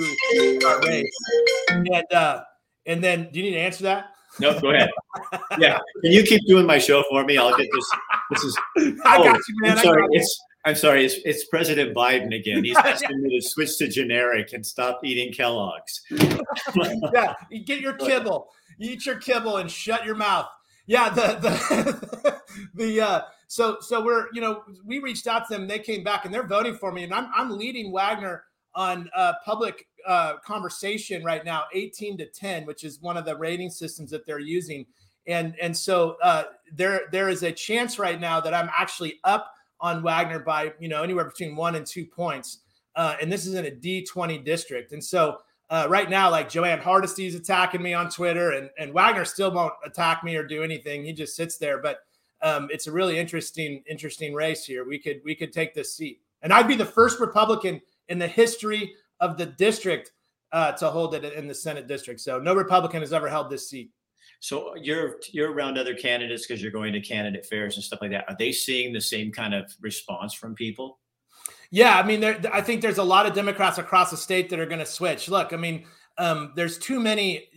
and 1.70 2.12
uh, 2.12 2.42
and 2.86 3.02
then 3.02 3.28
do 3.32 3.40
you 3.40 3.44
need 3.44 3.56
to 3.56 3.60
answer 3.60 3.84
that? 3.84 4.06
No, 4.40 4.58
go 4.58 4.70
ahead. 4.70 4.90
Yeah, 5.58 5.78
can 6.02 6.12
you 6.12 6.22
keep 6.24 6.44
doing 6.46 6.66
my 6.66 6.78
show 6.78 7.04
for 7.08 7.24
me? 7.24 7.38
I'll 7.38 7.56
get 7.56 7.68
this. 7.72 7.90
This 8.30 8.44
is. 8.44 8.58
I 9.04 9.18
got 9.18 9.36
oh, 9.36 9.40
you, 9.48 9.54
man. 9.62 9.78
I'm 9.78 9.84
sorry. 9.84 10.06
It's 10.10 10.40
I'm 10.64 10.74
sorry. 10.74 11.04
It's, 11.04 11.16
it's 11.24 11.44
President 11.46 11.94
Biden 11.94 12.34
again. 12.34 12.64
He's 12.64 12.76
asking 12.84 13.22
me 13.22 13.38
to 13.38 13.46
switch 13.46 13.76
to 13.78 13.88
generic 13.88 14.52
and 14.52 14.64
stop 14.64 15.00
eating 15.04 15.32
Kellogg's. 15.32 16.02
yeah, 16.10 17.34
you 17.50 17.64
get 17.64 17.80
your 17.80 17.94
kibble. 17.94 18.48
You 18.78 18.92
eat 18.92 19.06
your 19.06 19.16
kibble 19.16 19.58
and 19.58 19.70
shut 19.70 20.04
your 20.04 20.16
mouth. 20.16 20.48
Yeah, 20.86 21.10
the 21.10 21.38
the 21.40 22.42
the 22.74 23.00
uh, 23.00 23.20
so 23.54 23.76
so 23.80 24.04
we're 24.04 24.26
you 24.32 24.40
know 24.40 24.64
we 24.84 24.98
reached 24.98 25.28
out 25.28 25.46
to 25.46 25.54
them. 25.54 25.68
They 25.68 25.78
came 25.78 26.02
back 26.02 26.24
and 26.24 26.34
they're 26.34 26.46
voting 26.46 26.74
for 26.74 26.90
me, 26.90 27.04
and 27.04 27.14
I'm 27.14 27.30
I'm 27.32 27.56
leading 27.56 27.92
Wagner 27.92 28.42
on 28.74 29.08
uh, 29.14 29.34
public 29.44 29.86
uh, 30.04 30.38
conversation 30.44 31.22
right 31.22 31.44
now, 31.44 31.62
18 31.72 32.18
to 32.18 32.26
10, 32.26 32.66
which 32.66 32.82
is 32.82 33.00
one 33.00 33.16
of 33.16 33.24
the 33.24 33.36
rating 33.36 33.70
systems 33.70 34.10
that 34.10 34.26
they're 34.26 34.40
using. 34.40 34.84
And 35.28 35.54
and 35.62 35.76
so 35.76 36.16
uh, 36.20 36.44
there 36.72 37.02
there 37.12 37.28
is 37.28 37.44
a 37.44 37.52
chance 37.52 37.96
right 37.96 38.20
now 38.20 38.40
that 38.40 38.52
I'm 38.52 38.68
actually 38.76 39.20
up 39.22 39.52
on 39.80 40.02
Wagner 40.02 40.40
by 40.40 40.72
you 40.80 40.88
know 40.88 41.04
anywhere 41.04 41.24
between 41.24 41.54
one 41.54 41.76
and 41.76 41.86
two 41.86 42.06
points. 42.06 42.58
Uh, 42.96 43.14
and 43.22 43.30
this 43.30 43.46
is 43.46 43.54
in 43.54 43.66
a 43.66 43.70
D20 43.70 44.44
district, 44.44 44.90
and 44.90 45.02
so 45.02 45.38
uh, 45.70 45.86
right 45.88 46.10
now, 46.10 46.28
like 46.28 46.48
Jo 46.48 46.64
Ann 46.64 46.80
Hardesty 46.80 47.26
is 47.26 47.36
attacking 47.36 47.82
me 47.82 47.94
on 47.94 48.10
Twitter, 48.10 48.50
and, 48.50 48.68
and 48.80 48.92
Wagner 48.92 49.24
still 49.24 49.52
won't 49.52 49.74
attack 49.84 50.24
me 50.24 50.34
or 50.34 50.44
do 50.44 50.64
anything. 50.64 51.04
He 51.04 51.12
just 51.12 51.36
sits 51.36 51.56
there. 51.56 51.78
But 51.78 52.00
um, 52.44 52.68
it's 52.70 52.86
a 52.86 52.92
really 52.92 53.18
interesting, 53.18 53.82
interesting 53.88 54.34
race 54.34 54.64
here. 54.64 54.84
We 54.84 54.98
could 54.98 55.22
we 55.24 55.34
could 55.34 55.52
take 55.52 55.74
this 55.74 55.96
seat, 55.96 56.20
and 56.42 56.52
I'd 56.52 56.68
be 56.68 56.76
the 56.76 56.84
first 56.84 57.18
Republican 57.18 57.80
in 58.08 58.18
the 58.18 58.28
history 58.28 58.94
of 59.20 59.38
the 59.38 59.46
district 59.46 60.12
uh, 60.52 60.72
to 60.72 60.90
hold 60.90 61.14
it 61.14 61.24
in 61.24 61.48
the 61.48 61.54
Senate 61.54 61.88
district. 61.88 62.20
So 62.20 62.38
no 62.38 62.54
Republican 62.54 63.00
has 63.00 63.14
ever 63.14 63.28
held 63.28 63.50
this 63.50 63.68
seat. 63.68 63.90
So 64.40 64.74
you're 64.76 65.16
you're 65.32 65.52
around 65.52 65.78
other 65.78 65.94
candidates 65.94 66.46
because 66.46 66.62
you're 66.62 66.70
going 66.70 66.92
to 66.92 67.00
candidate 67.00 67.46
fairs 67.46 67.76
and 67.76 67.84
stuff 67.84 68.02
like 68.02 68.10
that. 68.10 68.26
Are 68.28 68.36
they 68.38 68.52
seeing 68.52 68.92
the 68.92 69.00
same 69.00 69.32
kind 69.32 69.54
of 69.54 69.74
response 69.80 70.34
from 70.34 70.54
people? 70.54 70.98
Yeah, 71.70 71.98
I 71.98 72.06
mean, 72.06 72.20
there, 72.20 72.38
I 72.52 72.60
think 72.60 72.82
there's 72.82 72.98
a 72.98 73.04
lot 73.04 73.26
of 73.26 73.32
Democrats 73.32 73.78
across 73.78 74.10
the 74.10 74.16
state 74.16 74.50
that 74.50 74.60
are 74.60 74.66
going 74.66 74.80
to 74.80 74.86
switch. 74.86 75.28
Look, 75.28 75.52
I 75.52 75.56
mean, 75.56 75.86
um, 76.18 76.52
there's 76.54 76.78
too 76.78 77.00
many. 77.00 77.48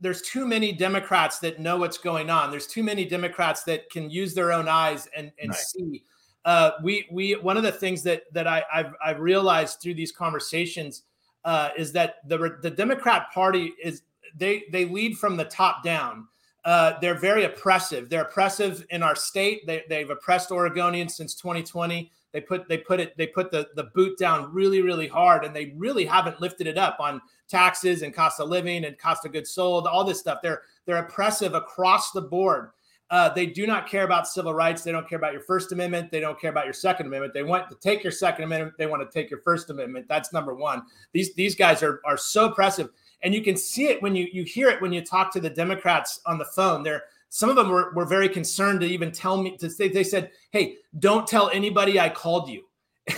There's 0.00 0.22
too 0.22 0.46
many 0.46 0.72
Democrats 0.72 1.40
that 1.40 1.58
know 1.58 1.76
what's 1.78 1.98
going 1.98 2.30
on. 2.30 2.50
There's 2.50 2.68
too 2.68 2.82
many 2.82 3.04
Democrats 3.04 3.64
that 3.64 3.90
can 3.90 4.08
use 4.10 4.34
their 4.34 4.52
own 4.52 4.68
eyes 4.68 5.08
and 5.16 5.32
and 5.40 5.50
right. 5.50 5.58
see. 5.58 6.04
Uh, 6.44 6.72
we 6.82 7.08
we 7.10 7.32
one 7.34 7.56
of 7.56 7.62
the 7.62 7.72
things 7.72 8.02
that 8.04 8.22
that 8.32 8.46
I, 8.46 8.64
I've 8.72 8.94
I've 9.04 9.20
realized 9.20 9.80
through 9.80 9.94
these 9.94 10.12
conversations 10.12 11.02
uh, 11.44 11.70
is 11.76 11.92
that 11.92 12.16
the 12.28 12.58
the 12.62 12.70
Democrat 12.70 13.26
Party 13.34 13.74
is 13.82 14.02
they 14.36 14.64
they 14.70 14.84
lead 14.84 15.18
from 15.18 15.36
the 15.36 15.44
top 15.44 15.82
down. 15.82 16.28
Uh, 16.64 16.98
they're 17.00 17.18
very 17.18 17.44
oppressive. 17.44 18.10
They're 18.10 18.22
oppressive 18.22 18.84
in 18.90 19.02
our 19.02 19.14
state. 19.14 19.66
They, 19.66 19.84
they've 19.88 20.10
oppressed 20.10 20.50
Oregonians 20.50 21.12
since 21.12 21.34
2020. 21.34 22.10
They 22.32 22.40
put 22.40 22.68
they 22.68 22.78
put 22.78 23.00
it 23.00 23.16
they 23.16 23.26
put 23.26 23.50
the 23.50 23.68
the 23.74 23.84
boot 23.94 24.18
down 24.18 24.52
really 24.52 24.82
really 24.82 25.08
hard, 25.08 25.44
and 25.44 25.56
they 25.56 25.72
really 25.76 26.04
haven't 26.04 26.40
lifted 26.40 26.66
it 26.66 26.76
up 26.76 26.98
on 27.00 27.22
taxes 27.48 28.02
and 28.02 28.14
cost 28.14 28.40
of 28.40 28.48
living 28.48 28.84
and 28.84 28.98
cost 28.98 29.24
of 29.24 29.32
goods 29.32 29.50
sold, 29.50 29.86
all 29.86 30.04
this 30.04 30.20
stuff. 30.20 30.40
They're 30.42 30.62
they're 30.86 30.98
oppressive 30.98 31.54
across 31.54 32.12
the 32.12 32.22
board. 32.22 32.70
Uh, 33.10 33.30
they 33.30 33.46
do 33.46 33.66
not 33.66 33.88
care 33.88 34.04
about 34.04 34.28
civil 34.28 34.52
rights. 34.52 34.84
They 34.84 34.92
don't 34.92 35.08
care 35.08 35.16
about 35.16 35.32
your 35.32 35.40
First 35.40 35.72
Amendment. 35.72 36.10
They 36.10 36.20
don't 36.20 36.38
care 36.38 36.50
about 36.50 36.66
your 36.66 36.74
Second 36.74 37.06
Amendment. 37.06 37.32
They 37.32 37.42
want 37.42 37.70
to 37.70 37.76
take 37.76 38.02
your 38.02 38.12
Second 38.12 38.44
Amendment. 38.44 38.74
They 38.76 38.86
want 38.86 39.02
to 39.02 39.10
take 39.10 39.30
your 39.30 39.40
First 39.40 39.70
Amendment. 39.70 40.06
That's 40.08 40.32
number 40.32 40.54
one. 40.54 40.82
These 41.12 41.34
these 41.34 41.54
guys 41.54 41.82
are 41.82 42.00
are 42.04 42.18
so 42.18 42.46
oppressive, 42.46 42.90
and 43.22 43.34
you 43.34 43.42
can 43.42 43.56
see 43.56 43.88
it 43.88 44.02
when 44.02 44.14
you 44.14 44.28
you 44.32 44.44
hear 44.44 44.68
it 44.68 44.80
when 44.82 44.92
you 44.92 45.02
talk 45.02 45.32
to 45.32 45.40
the 45.40 45.50
Democrats 45.50 46.20
on 46.26 46.38
the 46.38 46.44
phone. 46.44 46.82
They're 46.82 47.04
some 47.30 47.50
of 47.50 47.56
them 47.56 47.68
were, 47.68 47.92
were 47.92 48.06
very 48.06 48.28
concerned 48.28 48.80
to 48.80 48.86
even 48.86 49.12
tell 49.12 49.42
me 49.42 49.56
to 49.56 49.68
say 49.68 49.88
they 49.88 50.04
said 50.04 50.30
hey 50.50 50.76
don't 50.98 51.26
tell 51.26 51.50
anybody 51.50 52.00
i 52.00 52.08
called 52.08 52.48
you 52.48 52.64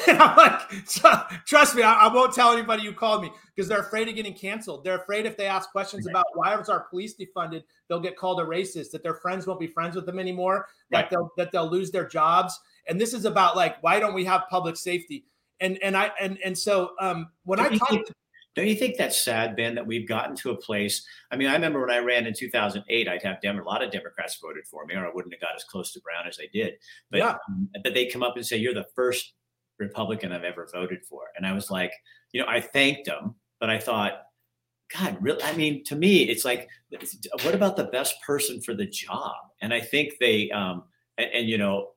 and 0.09 0.19
i'm 0.21 0.37
like 0.37 0.61
trust 1.47 1.75
me 1.75 1.83
I, 1.83 2.07
I, 2.07 2.15
won't 2.15 2.33
tell 2.33 2.53
anybody 2.53 2.83
you 2.83 2.93
called 2.93 3.23
me 3.23 3.31
because 3.55 3.69
they're 3.69 3.81
afraid 3.81 4.09
of 4.09 4.15
getting 4.15 4.35
canceled 4.35 4.85
they're 4.85 5.01
afraid 5.01 5.27
if 5.27 5.37
they 5.37 5.47
ask 5.47 5.71
questions 5.71 6.07
about 6.07 6.27
why 6.35 6.55
was 6.57 6.69
our 6.69 6.81
police 6.81 7.15
defunded 7.17 7.63
they'll 7.89 8.01
get 8.01 8.17
called 8.17 8.41
a 8.41 8.45
racist 8.45 8.91
that 8.91 9.03
their 9.03 9.15
friends 9.15 9.47
won't 9.47 9.61
be 9.61 9.67
friends 9.67 9.97
with 9.97 10.07
them 10.07 10.19
anymore 10.19 10.67
right. 10.93 11.03
that 11.03 11.11
they'll 11.11 11.31
that 11.37 11.53
they'll 11.53 11.71
lose 11.71 11.91
their 11.91 12.07
jobs 12.07 12.59
and 12.89 13.01
this 13.01 13.15
is 13.15 13.25
about 13.25 13.57
like 13.57 13.83
why 13.83 13.99
don't 13.99 14.15
we 14.15 14.25
have 14.25 14.45
public 14.51 14.77
safety 14.77 15.25
and 15.61 15.79
and 15.83 15.97
i 15.97 16.11
and 16.21 16.39
and 16.45 16.57
so 16.57 16.93
um 17.01 17.29
when 17.45 17.61
i 17.61 17.69
talk 17.69 17.89
to 17.89 18.15
don't 18.57 18.67
you 18.67 18.75
think 18.75 18.97
that's 18.97 19.23
sad, 19.23 19.55
Ben, 19.55 19.77
that 19.77 19.87
we've 19.87 20.09
gotten 20.09 20.35
to 20.37 20.51
a 20.51 20.57
place? 20.57 21.07
I 21.31 21.37
mean, 21.37 21.47
I 21.47 21.53
remember 21.53 21.81
when 21.81 21.91
I 21.91 21.99
ran 21.99 22.27
in 22.27 22.35
2008, 22.35 23.09
I'd 23.09 23.23
have 23.23 23.41
Dem- 23.41 23.61
a 23.61 23.63
lot 23.63 23.83
of 23.83 23.93
Democrats 23.93 24.39
voted 24.43 24.67
for 24.67 24.85
me, 24.87 24.95
or 24.97 25.07
I 25.07 25.11
wouldn't 25.15 25.33
have 25.33 25.41
got 25.41 25.55
as 25.55 25.63
close 25.63 25.93
to 25.93 26.01
Brown 26.01 26.27
as 26.27 26.39
I 26.43 26.49
did. 26.53 26.75
But, 27.11 27.19
yeah. 27.19 27.37
um, 27.49 27.69
but 27.85 27.95
they 27.95 28.07
come 28.07 28.25
up 28.25 28.37
and 28.37 28.45
say, 28.45 28.57
You're 28.57 28.75
the 28.75 28.89
first 28.97 29.35
Republican 29.81 30.33
I've 30.33 30.45
ever 30.45 30.69
voted 30.73 31.05
for. 31.05 31.25
And 31.37 31.47
I 31.47 31.53
was 31.53 31.71
like, 31.71 31.93
You 32.33 32.43
know, 32.43 32.49
I 32.49 32.61
thanked 32.61 33.07
them, 33.07 33.35
but 33.59 33.71
I 33.71 33.79
thought, 33.79 34.23
God, 34.97 35.17
really? 35.21 35.43
I 35.43 35.55
mean, 35.57 35.85
to 35.85 35.97
me, 35.97 36.23
it's 36.23 36.45
like, 36.45 36.69
what 37.43 37.55
about 37.55 37.77
the 37.77 37.85
best 37.85 38.21
person 38.23 38.61
for 38.61 38.75
the 38.75 38.87
job? 38.87 39.37
And 39.63 39.73
I 39.73 39.81
think 39.81 40.15
they, 40.19 40.51
um, 40.51 40.85
and, 41.17 41.31
and 41.33 41.49
you 41.49 41.59
know, 41.59 41.91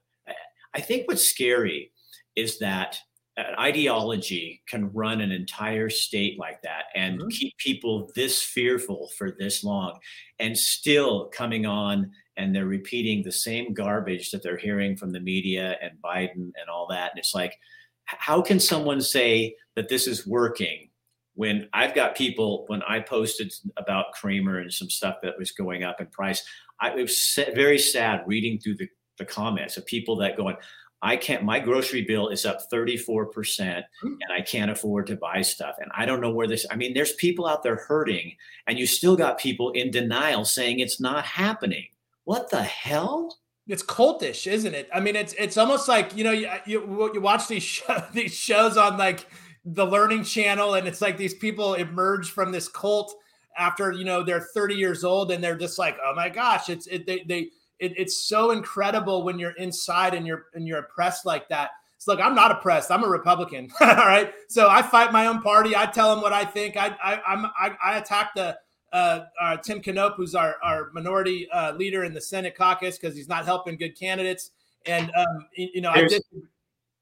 I 0.73 0.81
think 0.81 1.07
what's 1.07 1.25
scary 1.25 1.91
is 2.35 2.59
that 2.59 2.97
an 3.37 3.55
ideology 3.59 4.61
can 4.67 4.91
run 4.91 5.21
an 5.21 5.31
entire 5.31 5.89
state 5.89 6.37
like 6.39 6.61
that 6.61 6.85
and 6.95 7.19
mm-hmm. 7.19 7.27
keep 7.29 7.57
people 7.57 8.11
this 8.15 8.41
fearful 8.41 9.09
for 9.17 9.31
this 9.31 9.63
long 9.63 9.97
and 10.39 10.57
still 10.57 11.29
coming 11.29 11.65
on 11.65 12.11
and 12.37 12.55
they're 12.55 12.65
repeating 12.65 13.23
the 13.23 13.31
same 13.31 13.73
garbage 13.73 14.31
that 14.31 14.43
they're 14.43 14.57
hearing 14.57 14.97
from 14.97 15.11
the 15.11 15.19
media 15.19 15.77
and 15.81 15.93
Biden 16.03 16.51
and 16.59 16.69
all 16.71 16.87
that. 16.89 17.11
And 17.11 17.19
it's 17.19 17.35
like, 17.35 17.57
how 18.05 18.41
can 18.41 18.59
someone 18.59 19.01
say 19.01 19.55
that 19.75 19.89
this 19.89 20.07
is 20.07 20.27
working 20.27 20.89
when 21.35 21.67
I've 21.73 21.95
got 21.95 22.15
people, 22.15 22.65
when 22.67 22.83
I 22.83 22.99
posted 22.99 23.53
about 23.77 24.11
Creamer 24.13 24.59
and 24.59 24.71
some 24.71 24.89
stuff 24.89 25.15
that 25.23 25.37
was 25.37 25.51
going 25.51 25.83
up 25.83 25.99
in 25.99 26.07
price, 26.07 26.43
I, 26.79 26.91
it 26.91 27.01
was 27.01 27.39
very 27.55 27.79
sad 27.79 28.23
reading 28.27 28.59
through 28.59 28.75
the, 28.77 28.87
the 29.17 29.25
comments 29.25 29.77
of 29.77 29.85
people 29.85 30.15
that 30.17 30.37
going, 30.37 30.55
I 31.01 31.17
can't, 31.17 31.43
my 31.43 31.59
grocery 31.59 32.03
bill 32.03 32.29
is 32.29 32.45
up 32.45 32.59
34% 32.71 33.83
Mm. 34.03 34.17
and 34.21 34.31
I 34.31 34.41
can't 34.41 34.71
afford 34.71 35.07
to 35.07 35.15
buy 35.15 35.41
stuff. 35.41 35.75
And 35.79 35.91
I 35.95 36.05
don't 36.05 36.21
know 36.21 36.31
where 36.31 36.47
this, 36.47 36.65
I 36.71 36.75
mean, 36.75 36.93
there's 36.93 37.13
people 37.13 37.47
out 37.47 37.63
there 37.63 37.75
hurting 37.75 38.35
and 38.67 38.77
you 38.77 38.85
still 38.85 39.15
got 39.15 39.37
people 39.37 39.71
in 39.71 39.91
denial 39.91 40.45
saying 40.45 40.79
it's 40.79 41.01
not 41.01 41.25
happening. 41.25 41.87
What 42.25 42.49
the 42.49 42.63
hell? 42.63 43.37
It's 43.67 43.83
cultish, 43.83 44.51
isn't 44.51 44.73
it? 44.73 44.89
I 44.93 44.99
mean, 44.99 45.15
it's 45.15 45.33
it's 45.33 45.57
almost 45.57 45.87
like 45.87 46.15
you 46.15 46.23
know 46.23 46.31
you 46.31 46.47
uh, 46.47 46.59
you, 46.65 47.11
you 47.13 47.21
watch 47.21 47.47
these 47.47 47.63
show, 47.63 48.03
these 48.13 48.33
shows 48.33 48.77
on 48.77 48.97
like 48.97 49.27
the 49.65 49.85
Learning 49.85 50.23
Channel, 50.23 50.73
and 50.75 50.87
it's 50.87 51.01
like 51.01 51.17
these 51.17 51.33
people 51.33 51.75
emerge 51.75 52.31
from 52.31 52.51
this 52.51 52.67
cult 52.67 53.15
after 53.57 53.91
you 53.91 54.03
know 54.03 54.23
they're 54.23 54.47
30 54.53 54.75
years 54.75 55.03
old, 55.03 55.31
and 55.31 55.43
they're 55.43 55.57
just 55.57 55.79
like, 55.79 55.97
oh 56.05 56.13
my 56.15 56.29
gosh, 56.29 56.69
it's 56.69 56.87
it 56.87 57.05
they 57.05 57.23
they 57.27 57.49
it, 57.79 57.93
it's 57.97 58.27
so 58.27 58.51
incredible 58.51 59.23
when 59.23 59.39
you're 59.39 59.51
inside 59.51 60.13
and 60.13 60.27
you're 60.27 60.45
and 60.53 60.67
you're 60.67 60.79
oppressed 60.79 61.25
like 61.25 61.47
that. 61.49 61.71
So 61.99 62.11
look, 62.11 62.21
I'm 62.21 62.35
not 62.35 62.51
oppressed. 62.51 62.91
I'm 62.91 63.05
a 63.05 63.07
Republican. 63.07 63.69
All 63.79 63.95
right, 63.95 64.33
so 64.49 64.69
I 64.69 64.81
fight 64.81 65.13
my 65.13 65.27
own 65.27 65.41
party. 65.41 65.73
I 65.75 65.85
tell 65.85 66.13
them 66.13 66.21
what 66.21 66.33
I 66.33 66.43
think. 66.43 66.75
I 66.75 66.95
I 67.01 67.21
I'm, 67.25 67.45
I, 67.45 67.75
I 67.81 67.97
attack 67.97 68.31
the 68.35 68.57
uh, 68.93 69.25
uh, 69.41 69.57
Tim 69.57 69.81
Knopp, 69.85 70.15
who's 70.15 70.35
our, 70.35 70.55
our 70.63 70.91
minority 70.93 71.49
uh, 71.51 71.73
leader 71.73 72.03
in 72.03 72.13
the 72.13 72.21
Senate 72.21 72.55
caucus, 72.55 72.97
because 72.97 73.15
he's 73.15 73.27
not 73.27 73.43
helping 73.43 73.75
good 73.75 73.97
candidates. 73.97 74.51
And 74.85 75.11
um, 75.17 75.47
you 75.55 75.81
know, 75.81 75.89
I, 75.89 76.03
dis- 76.03 76.21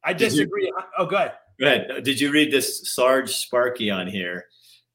I 0.03 0.13
disagree. 0.13 0.67
You, 0.67 0.77
oh, 0.97 1.05
go 1.05 1.17
ahead. 1.17 1.33
Go 1.59 1.67
ahead. 1.67 2.03
Did 2.03 2.19
you 2.19 2.31
read 2.31 2.51
this 2.51 2.93
Sarge 2.93 3.29
Sparky 3.31 3.91
on 3.91 4.07
here? 4.07 4.45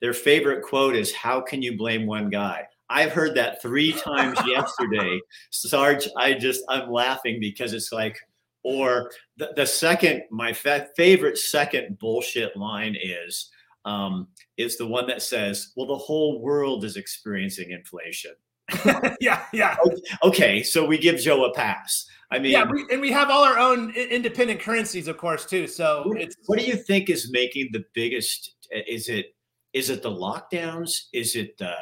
Their 0.01 0.15
favorite 0.15 0.63
quote 0.63 0.97
is, 0.97 1.13
"How 1.13 1.41
can 1.41 1.63
you 1.63 1.77
blame 1.77 2.07
one 2.07 2.31
guy?" 2.31 2.67
I've 2.89 3.13
heard 3.13 3.35
that 3.35 3.61
three 3.61 3.93
times 3.93 4.39
yesterday, 4.47 5.21
Sarge. 5.51 6.09
I 6.17 6.35
just 6.35 6.63
I'm 6.69 6.91
laughing 6.91 7.41
because 7.41 7.73
it's 7.73 7.93
like, 7.93 8.19
or 8.63 9.11
the, 9.37 9.53
the 9.57 9.67
second, 9.67 10.23
my 10.31 10.53
fa- 10.53 10.89
favorite 10.97 11.39
second 11.39 11.99
bullshit 11.99 12.57
line 12.57 12.97
is 13.01 13.51
um, 13.87 14.29
is 14.59 14.77
the 14.77 14.87
one 14.87 15.07
that 15.07 15.23
says, 15.23 15.73
"Well, 15.77 15.87
the 15.87 15.97
whole 15.97 16.43
world 16.43 16.85
is 16.85 16.97
experiencing 16.97 17.71
inflation." 17.71 18.33
yeah, 19.21 19.45
yeah. 19.53 19.77
Okay, 20.23 20.63
so 20.63 20.85
we 20.85 20.99
give 20.99 21.19
Joe 21.19 21.45
a 21.45 21.55
pass. 21.55 22.07
I 22.31 22.41
mean, 22.41 22.53
yeah, 22.53 22.65
we, 22.69 22.85
and 22.91 23.01
we 23.01 23.13
have 23.13 23.31
all 23.31 23.45
our 23.45 23.59
own 23.59 23.93
independent 23.93 24.61
currencies, 24.61 25.07
of 25.07 25.17
course, 25.17 25.47
too. 25.47 25.69
So, 25.69 26.03
what, 26.07 26.29
what 26.47 26.59
do 26.59 26.65
you 26.65 26.77
think 26.77 27.09
is 27.09 27.31
making 27.31 27.69
the 27.73 27.85
biggest? 27.95 28.57
Is 28.71 29.09
it 29.09 29.27
is 29.73 29.91
it 29.91 30.03
the 30.03 30.11
lockdowns? 30.11 31.05
Is 31.13 31.37
it 31.37 31.57
the 31.59 31.75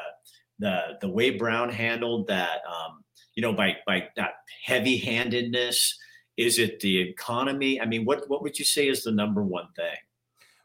the 0.58 0.98
the 1.00 1.08
way 1.08 1.30
Brown 1.30 1.70
handled 1.70 2.26
that? 2.26 2.58
Um, 2.68 3.02
you 3.34 3.40
know, 3.40 3.54
by 3.54 3.76
by 3.86 4.08
that 4.16 4.32
heavy 4.64 4.98
handedness. 4.98 5.98
Is 6.36 6.58
it 6.58 6.80
the 6.80 6.98
economy? 6.98 7.80
I 7.80 7.86
mean, 7.86 8.04
what 8.04 8.28
what 8.28 8.42
would 8.42 8.58
you 8.58 8.64
say 8.64 8.88
is 8.88 9.04
the 9.04 9.12
number 9.12 9.42
one 9.42 9.68
thing? 9.76 9.96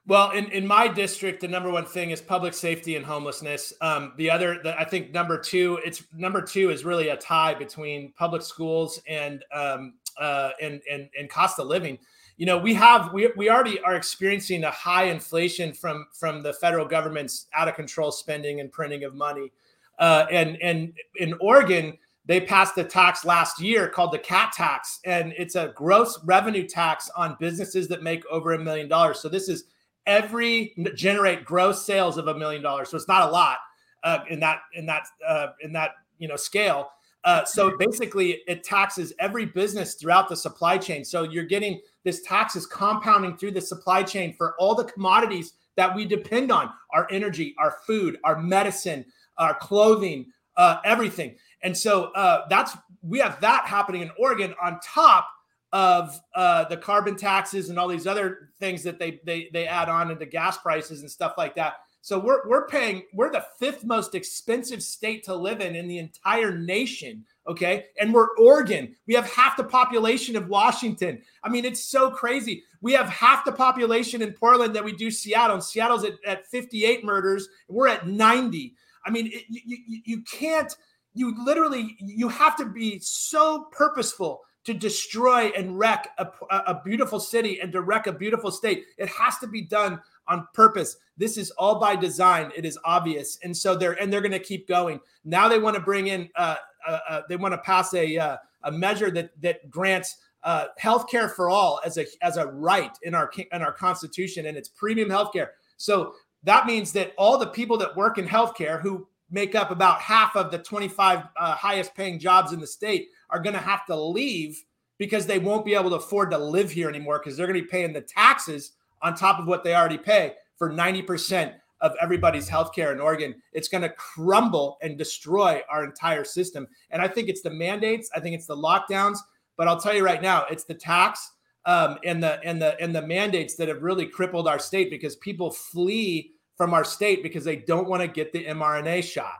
Well, 0.09 0.31
in, 0.31 0.45
in 0.47 0.65
my 0.65 0.87
district, 0.87 1.41
the 1.41 1.47
number 1.47 1.69
one 1.69 1.85
thing 1.85 2.09
is 2.09 2.19
public 2.19 2.55
safety 2.55 2.95
and 2.95 3.05
homelessness. 3.05 3.73
Um, 3.79 4.13
the 4.17 4.31
other, 4.31 4.59
the, 4.63 4.75
I 4.75 4.83
think, 4.83 5.13
number 5.13 5.37
two, 5.37 5.79
it's 5.85 6.03
number 6.17 6.41
two 6.41 6.71
is 6.71 6.83
really 6.83 7.09
a 7.09 7.15
tie 7.15 7.53
between 7.53 8.11
public 8.13 8.41
schools 8.41 8.99
and 9.07 9.45
um, 9.53 9.93
uh, 10.19 10.49
and 10.59 10.81
and 10.91 11.09
and 11.15 11.29
cost 11.29 11.59
of 11.59 11.67
living. 11.67 11.99
You 12.37 12.47
know, 12.47 12.57
we 12.57 12.73
have 12.73 13.13
we 13.13 13.31
we 13.37 13.51
already 13.51 13.79
are 13.81 13.95
experiencing 13.95 14.63
a 14.63 14.71
high 14.71 15.03
inflation 15.03 15.73
from 15.73 16.07
from 16.11 16.41
the 16.41 16.53
federal 16.53 16.87
government's 16.87 17.45
out 17.53 17.67
of 17.67 17.75
control 17.75 18.11
spending 18.11 18.61
and 18.61 18.71
printing 18.71 19.03
of 19.03 19.13
money. 19.13 19.51
Uh, 19.99 20.25
and 20.31 20.57
and 20.59 20.91
in 21.17 21.35
Oregon, 21.39 21.95
they 22.25 22.41
passed 22.41 22.75
a 22.79 22.83
tax 22.83 23.25
last 23.25 23.61
year 23.61 23.87
called 23.87 24.11
the 24.11 24.17
cat 24.17 24.53
tax, 24.53 25.01
and 25.05 25.35
it's 25.37 25.53
a 25.53 25.71
gross 25.75 26.17
revenue 26.25 26.67
tax 26.67 27.11
on 27.15 27.37
businesses 27.39 27.87
that 27.89 28.01
make 28.01 28.25
over 28.31 28.53
a 28.53 28.59
million 28.59 28.87
dollars. 28.87 29.19
So 29.19 29.29
this 29.29 29.47
is 29.47 29.65
every 30.05 30.75
generate 30.95 31.45
gross 31.45 31.85
sales 31.85 32.17
of 32.17 32.27
a 32.27 32.37
million 32.37 32.61
dollars. 32.61 32.89
So 32.89 32.97
it's 32.97 33.07
not 33.07 33.29
a 33.29 33.31
lot 33.31 33.57
uh, 34.03 34.19
in 34.29 34.39
that 34.39 34.61
in 34.73 34.85
that 34.85 35.07
uh, 35.27 35.47
in 35.61 35.73
that 35.73 35.91
you 36.17 36.27
know 36.27 36.35
scale. 36.35 36.91
Uh, 37.25 37.43
so 37.43 37.75
basically, 37.77 38.41
it 38.47 38.63
taxes 38.63 39.11
every 39.19 39.45
business 39.45 39.95
throughout 39.95 40.29
the 40.29 40.35
supply 40.35 40.77
chain. 40.77 41.03
So 41.03 41.23
you're 41.23 41.43
getting 41.43 41.81
this 42.05 42.21
tax 42.21 42.55
is 42.55 42.65
compounding 42.65 43.35
through 43.35 43.51
the 43.51 43.61
supply 43.61 44.03
chain 44.03 44.33
for 44.33 44.55
all 44.57 44.73
the 44.73 44.85
commodities 44.85 45.53
that 45.75 45.93
we 45.93 46.05
depend 46.05 46.51
on: 46.51 46.71
our 46.91 47.07
energy, 47.11 47.55
our 47.57 47.75
food, 47.85 48.17
our 48.23 48.41
medicine, 48.41 49.05
our 49.37 49.53
clothing, 49.53 50.27
uh, 50.55 50.77
everything. 50.85 51.35
And 51.61 51.75
so 51.75 52.05
uh, 52.13 52.47
that's 52.49 52.77
we 53.01 53.19
have 53.19 53.39
that 53.41 53.65
happening 53.65 54.01
in 54.01 54.11
Oregon 54.17 54.53
on 54.61 54.79
top 54.83 55.29
of 55.71 56.19
uh, 56.35 56.65
the 56.65 56.77
carbon 56.77 57.15
taxes 57.15 57.69
and 57.69 57.77
all 57.77 57.87
these 57.87 58.07
other 58.07 58.49
things 58.59 58.83
that 58.83 58.99
they 58.99 59.19
they 59.25 59.49
they 59.53 59.67
add 59.67 59.89
on 59.89 60.11
into 60.11 60.25
gas 60.25 60.57
prices 60.57 61.01
and 61.01 61.11
stuff 61.11 61.35
like 61.37 61.55
that. 61.55 61.75
So 62.01 62.17
we're 62.17 62.47
we're 62.47 62.67
paying 62.67 63.03
we're 63.13 63.31
the 63.31 63.45
fifth 63.59 63.83
most 63.83 64.15
expensive 64.15 64.81
state 64.81 65.23
to 65.25 65.35
live 65.35 65.61
in 65.61 65.75
in 65.75 65.87
the 65.87 65.97
entire 65.99 66.57
nation. 66.57 67.25
Okay, 67.47 67.85
and 67.99 68.13
we're 68.13 68.35
Oregon. 68.37 68.95
We 69.05 69.15
have 69.15 69.29
half 69.29 69.57
the 69.57 69.63
population 69.63 70.35
of 70.35 70.47
Washington. 70.47 71.21
I 71.43 71.49
mean, 71.49 71.65
it's 71.65 71.83
so 71.83 72.09
crazy. 72.09 72.63
We 72.81 72.93
have 72.93 73.09
half 73.09 73.43
the 73.43 73.51
population 73.51 74.21
in 74.21 74.33
Portland 74.33 74.75
that 74.75 74.83
we 74.83 74.93
do 74.93 75.11
Seattle. 75.11 75.55
And 75.55 75.63
Seattle's 75.63 76.05
at, 76.05 76.13
at 76.25 76.47
58 76.47 77.03
murders. 77.03 77.49
We're 77.67 77.89
at 77.89 78.07
90. 78.07 78.75
I 79.05 79.09
mean, 79.09 79.27
it, 79.27 79.43
you, 79.49 79.77
you 79.87 80.01
you 80.05 80.21
can't. 80.21 80.73
You 81.13 81.35
literally 81.43 81.97
you 81.99 82.29
have 82.29 82.55
to 82.57 82.65
be 82.65 82.99
so 82.99 83.67
purposeful 83.71 84.41
to 84.65 84.73
destroy 84.73 85.47
and 85.57 85.77
wreck 85.77 86.09
a, 86.17 86.27
a, 86.51 86.81
beautiful 86.83 87.19
city 87.19 87.61
and 87.61 87.71
to 87.71 87.81
wreck 87.81 88.07
a 88.07 88.11
beautiful 88.11 88.51
state. 88.51 88.85
It 88.97 89.07
has 89.07 89.37
to 89.39 89.47
be 89.47 89.61
done 89.61 90.01
on 90.27 90.47
purpose. 90.53 90.97
This 91.17 91.37
is 91.37 91.51
all 91.51 91.79
by 91.79 91.95
design. 91.95 92.51
It 92.55 92.65
is 92.65 92.77
obvious, 92.83 93.39
and 93.43 93.55
so 93.55 93.75
they're 93.75 94.01
and 94.01 94.11
they're 94.11 94.21
going 94.21 94.31
to 94.31 94.39
keep 94.39 94.67
going. 94.67 94.99
Now 95.23 95.47
they 95.47 95.59
want 95.59 95.75
to 95.75 95.81
bring 95.81 96.07
in. 96.07 96.29
Uh, 96.35 96.55
uh, 96.87 96.99
uh, 97.09 97.21
they 97.27 97.35
want 97.35 97.53
to 97.53 97.57
pass 97.59 97.93
a 97.93 98.17
uh, 98.17 98.37
a 98.63 98.71
measure 98.71 99.11
that 99.11 99.31
that 99.41 99.69
grants 99.69 100.17
uh, 100.43 100.67
health 100.77 101.09
care 101.09 101.29
for 101.29 101.49
all 101.49 101.81
as 101.85 101.97
a 101.97 102.05
as 102.21 102.37
a 102.37 102.47
right 102.47 102.97
in 103.03 103.15
our 103.15 103.31
in 103.51 103.61
our 103.61 103.73
constitution, 103.73 104.45
and 104.45 104.57
it's 104.57 104.69
premium 104.69 105.09
health 105.09 105.33
care. 105.33 105.53
So 105.77 106.13
that 106.43 106.65
means 106.65 106.91
that 106.93 107.13
all 107.17 107.37
the 107.37 107.47
people 107.47 107.77
that 107.77 107.95
work 107.95 108.17
in 108.17 108.27
healthcare 108.27 108.81
who 108.81 109.07
make 109.31 109.55
up 109.55 109.71
about 109.71 110.01
half 110.01 110.35
of 110.35 110.51
the 110.51 110.59
25 110.59 111.23
uh, 111.37 111.55
highest 111.55 111.95
paying 111.95 112.19
jobs 112.19 112.51
in 112.51 112.59
the 112.59 112.67
state 112.67 113.09
are 113.29 113.39
going 113.39 113.53
to 113.53 113.61
have 113.61 113.85
to 113.85 113.95
leave 113.95 114.63
because 114.97 115.25
they 115.25 115.39
won't 115.39 115.65
be 115.65 115.75
able 115.75 115.89
to 115.89 115.95
afford 115.95 116.31
to 116.31 116.37
live 116.37 116.71
here 116.71 116.89
anymore 116.89 117.19
because 117.19 117.37
they're 117.37 117.47
going 117.47 117.59
to 117.59 117.63
be 117.63 117.67
paying 117.67 117.93
the 117.93 118.01
taxes 118.01 118.73
on 119.01 119.15
top 119.15 119.39
of 119.39 119.47
what 119.47 119.63
they 119.63 119.75
already 119.75 119.97
pay 119.97 120.33
for 120.57 120.69
90% 120.69 121.53
of 121.81 121.95
everybody's 122.01 122.49
healthcare 122.49 122.91
in 122.91 122.99
Oregon. 122.99 123.33
It's 123.53 123.69
going 123.69 123.83
to 123.83 123.89
crumble 123.89 124.77
and 124.81 124.97
destroy 124.97 125.61
our 125.69 125.85
entire 125.85 126.25
system. 126.25 126.67
And 126.91 127.01
I 127.01 127.07
think 127.07 127.29
it's 127.29 127.41
the 127.41 127.49
mandates, 127.49 128.09
I 128.13 128.19
think 128.19 128.35
it's 128.35 128.47
the 128.47 128.57
lockdowns, 128.57 129.19
but 129.55 129.67
I'll 129.67 129.79
tell 129.79 129.95
you 129.95 130.03
right 130.03 130.21
now, 130.21 130.45
it's 130.49 130.65
the 130.65 130.73
tax 130.73 131.31
um, 131.65 131.97
and 132.03 132.23
the 132.23 132.41
and 132.43 132.61
the 132.61 132.79
and 132.81 132.95
the 132.95 133.01
mandates 133.01 133.55
that 133.55 133.67
have 133.67 133.83
really 133.83 134.05
crippled 134.05 134.47
our 134.47 134.59
state 134.59 134.89
because 134.89 135.15
people 135.17 135.51
flee 135.51 136.31
from 136.59 136.73
our 136.73 136.83
state 136.83 137.23
because 137.23 137.45
they 137.45 137.55
don't 137.55 137.87
want 137.87 138.01
to 138.01 138.07
get 138.07 138.33
the 138.33 138.43
mRNA 138.43 139.01
shot. 139.01 139.37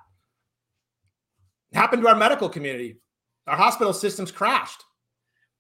It 1.74 1.78
happened 1.78 2.02
to 2.02 2.08
our 2.08 2.16
medical 2.16 2.48
community. 2.48 2.96
Our 3.46 3.58
hospital 3.58 3.92
systems 3.92 4.32
crashed. 4.32 4.86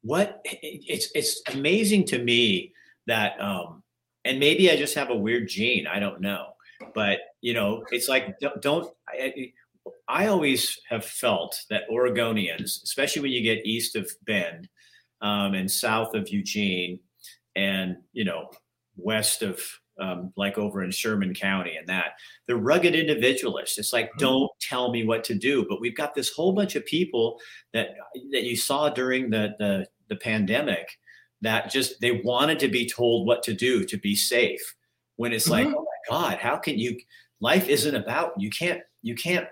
What 0.01 0.39
it's 0.45 1.11
it's 1.13 1.41
amazing 1.53 2.05
to 2.05 2.23
me 2.23 2.73
that 3.07 3.39
um 3.41 3.83
and 4.23 4.39
maybe 4.39 4.71
I 4.71 4.77
just 4.77 4.95
have 4.95 5.09
a 5.09 5.15
weird 5.15 5.49
gene, 5.49 5.85
I 5.85 5.99
don't 5.99 6.21
know. 6.21 6.53
But, 6.95 7.19
you 7.41 7.53
know, 7.53 7.83
it's 7.91 8.07
like 8.07 8.39
don't, 8.39 8.61
don't 8.61 8.93
I, 9.09 9.51
I 10.07 10.27
always 10.27 10.79
have 10.87 11.03
felt 11.03 11.61
that 11.69 11.89
Oregonians, 11.91 12.81
especially 12.83 13.21
when 13.21 13.31
you 13.31 13.41
get 13.41 13.65
east 13.65 13.97
of 13.97 14.09
Bend 14.25 14.69
um, 15.19 15.55
and 15.55 15.69
south 15.69 16.13
of 16.13 16.29
Eugene 16.29 17.01
and, 17.53 17.97
you 18.13 18.23
know, 18.23 18.49
west 18.95 19.41
of 19.41 19.61
um, 19.99 20.33
like 20.35 20.57
over 20.57 20.83
in 20.83 20.91
Sherman 20.91 21.33
County 21.33 21.75
and 21.75 21.87
that. 21.87 22.13
They're 22.45 22.57
rugged 22.57 22.95
individualists. 22.95 23.77
It's 23.77 23.93
like, 23.93 24.07
mm-hmm. 24.09 24.19
don't 24.19 24.51
tell 24.59 24.91
me 24.91 25.05
what 25.05 25.23
to 25.25 25.35
do. 25.35 25.65
But 25.67 25.81
we've 25.81 25.95
got 25.95 26.13
this 26.13 26.31
whole 26.31 26.53
bunch 26.53 26.75
of 26.75 26.85
people 26.85 27.39
that 27.73 27.89
that 28.31 28.43
you 28.43 28.55
saw 28.55 28.89
during 28.89 29.29
the 29.29 29.55
the, 29.59 29.87
the 30.07 30.15
pandemic 30.15 30.97
that 31.41 31.71
just 31.71 32.01
they 32.01 32.21
wanted 32.23 32.59
to 32.59 32.67
be 32.67 32.87
told 32.87 33.27
what 33.27 33.43
to 33.43 33.53
do 33.53 33.85
to 33.85 33.97
be 33.97 34.15
safe. 34.15 34.75
When 35.17 35.33
it's 35.33 35.49
mm-hmm. 35.49 35.67
like, 35.67 35.67
oh 35.67 35.85
my 35.85 36.17
God, 36.17 36.37
how 36.39 36.57
can 36.57 36.79
you? 36.79 36.99
Life 37.41 37.69
isn't 37.69 37.95
about 37.95 38.33
you 38.37 38.49
can't 38.49 38.81
you 39.01 39.15
can't 39.15 39.47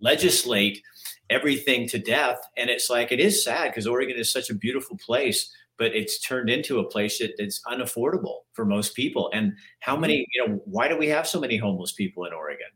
legislate 0.00 0.82
everything 1.30 1.86
to 1.88 1.98
death. 1.98 2.38
And 2.56 2.70
it's 2.70 2.88
like 2.88 3.12
it 3.12 3.20
is 3.20 3.44
sad 3.44 3.70
because 3.70 3.86
Oregon 3.86 4.16
is 4.16 4.32
such 4.32 4.50
a 4.50 4.54
beautiful 4.54 4.96
place 4.96 5.52
but 5.78 5.94
it's 5.94 6.20
turned 6.20 6.50
into 6.50 6.80
a 6.80 6.84
place 6.84 7.18
that, 7.18 7.34
that's 7.38 7.60
unaffordable 7.66 8.40
for 8.52 8.64
most 8.64 8.94
people. 8.94 9.30
And 9.32 9.54
how 9.80 9.96
many, 9.96 10.20
mm-hmm. 10.20 10.48
you 10.48 10.48
know, 10.48 10.62
why 10.64 10.88
do 10.88 10.96
we 10.96 11.08
have 11.08 11.26
so 11.26 11.40
many 11.40 11.56
homeless 11.56 11.92
people 11.92 12.24
in 12.24 12.32
Oregon? 12.32 12.66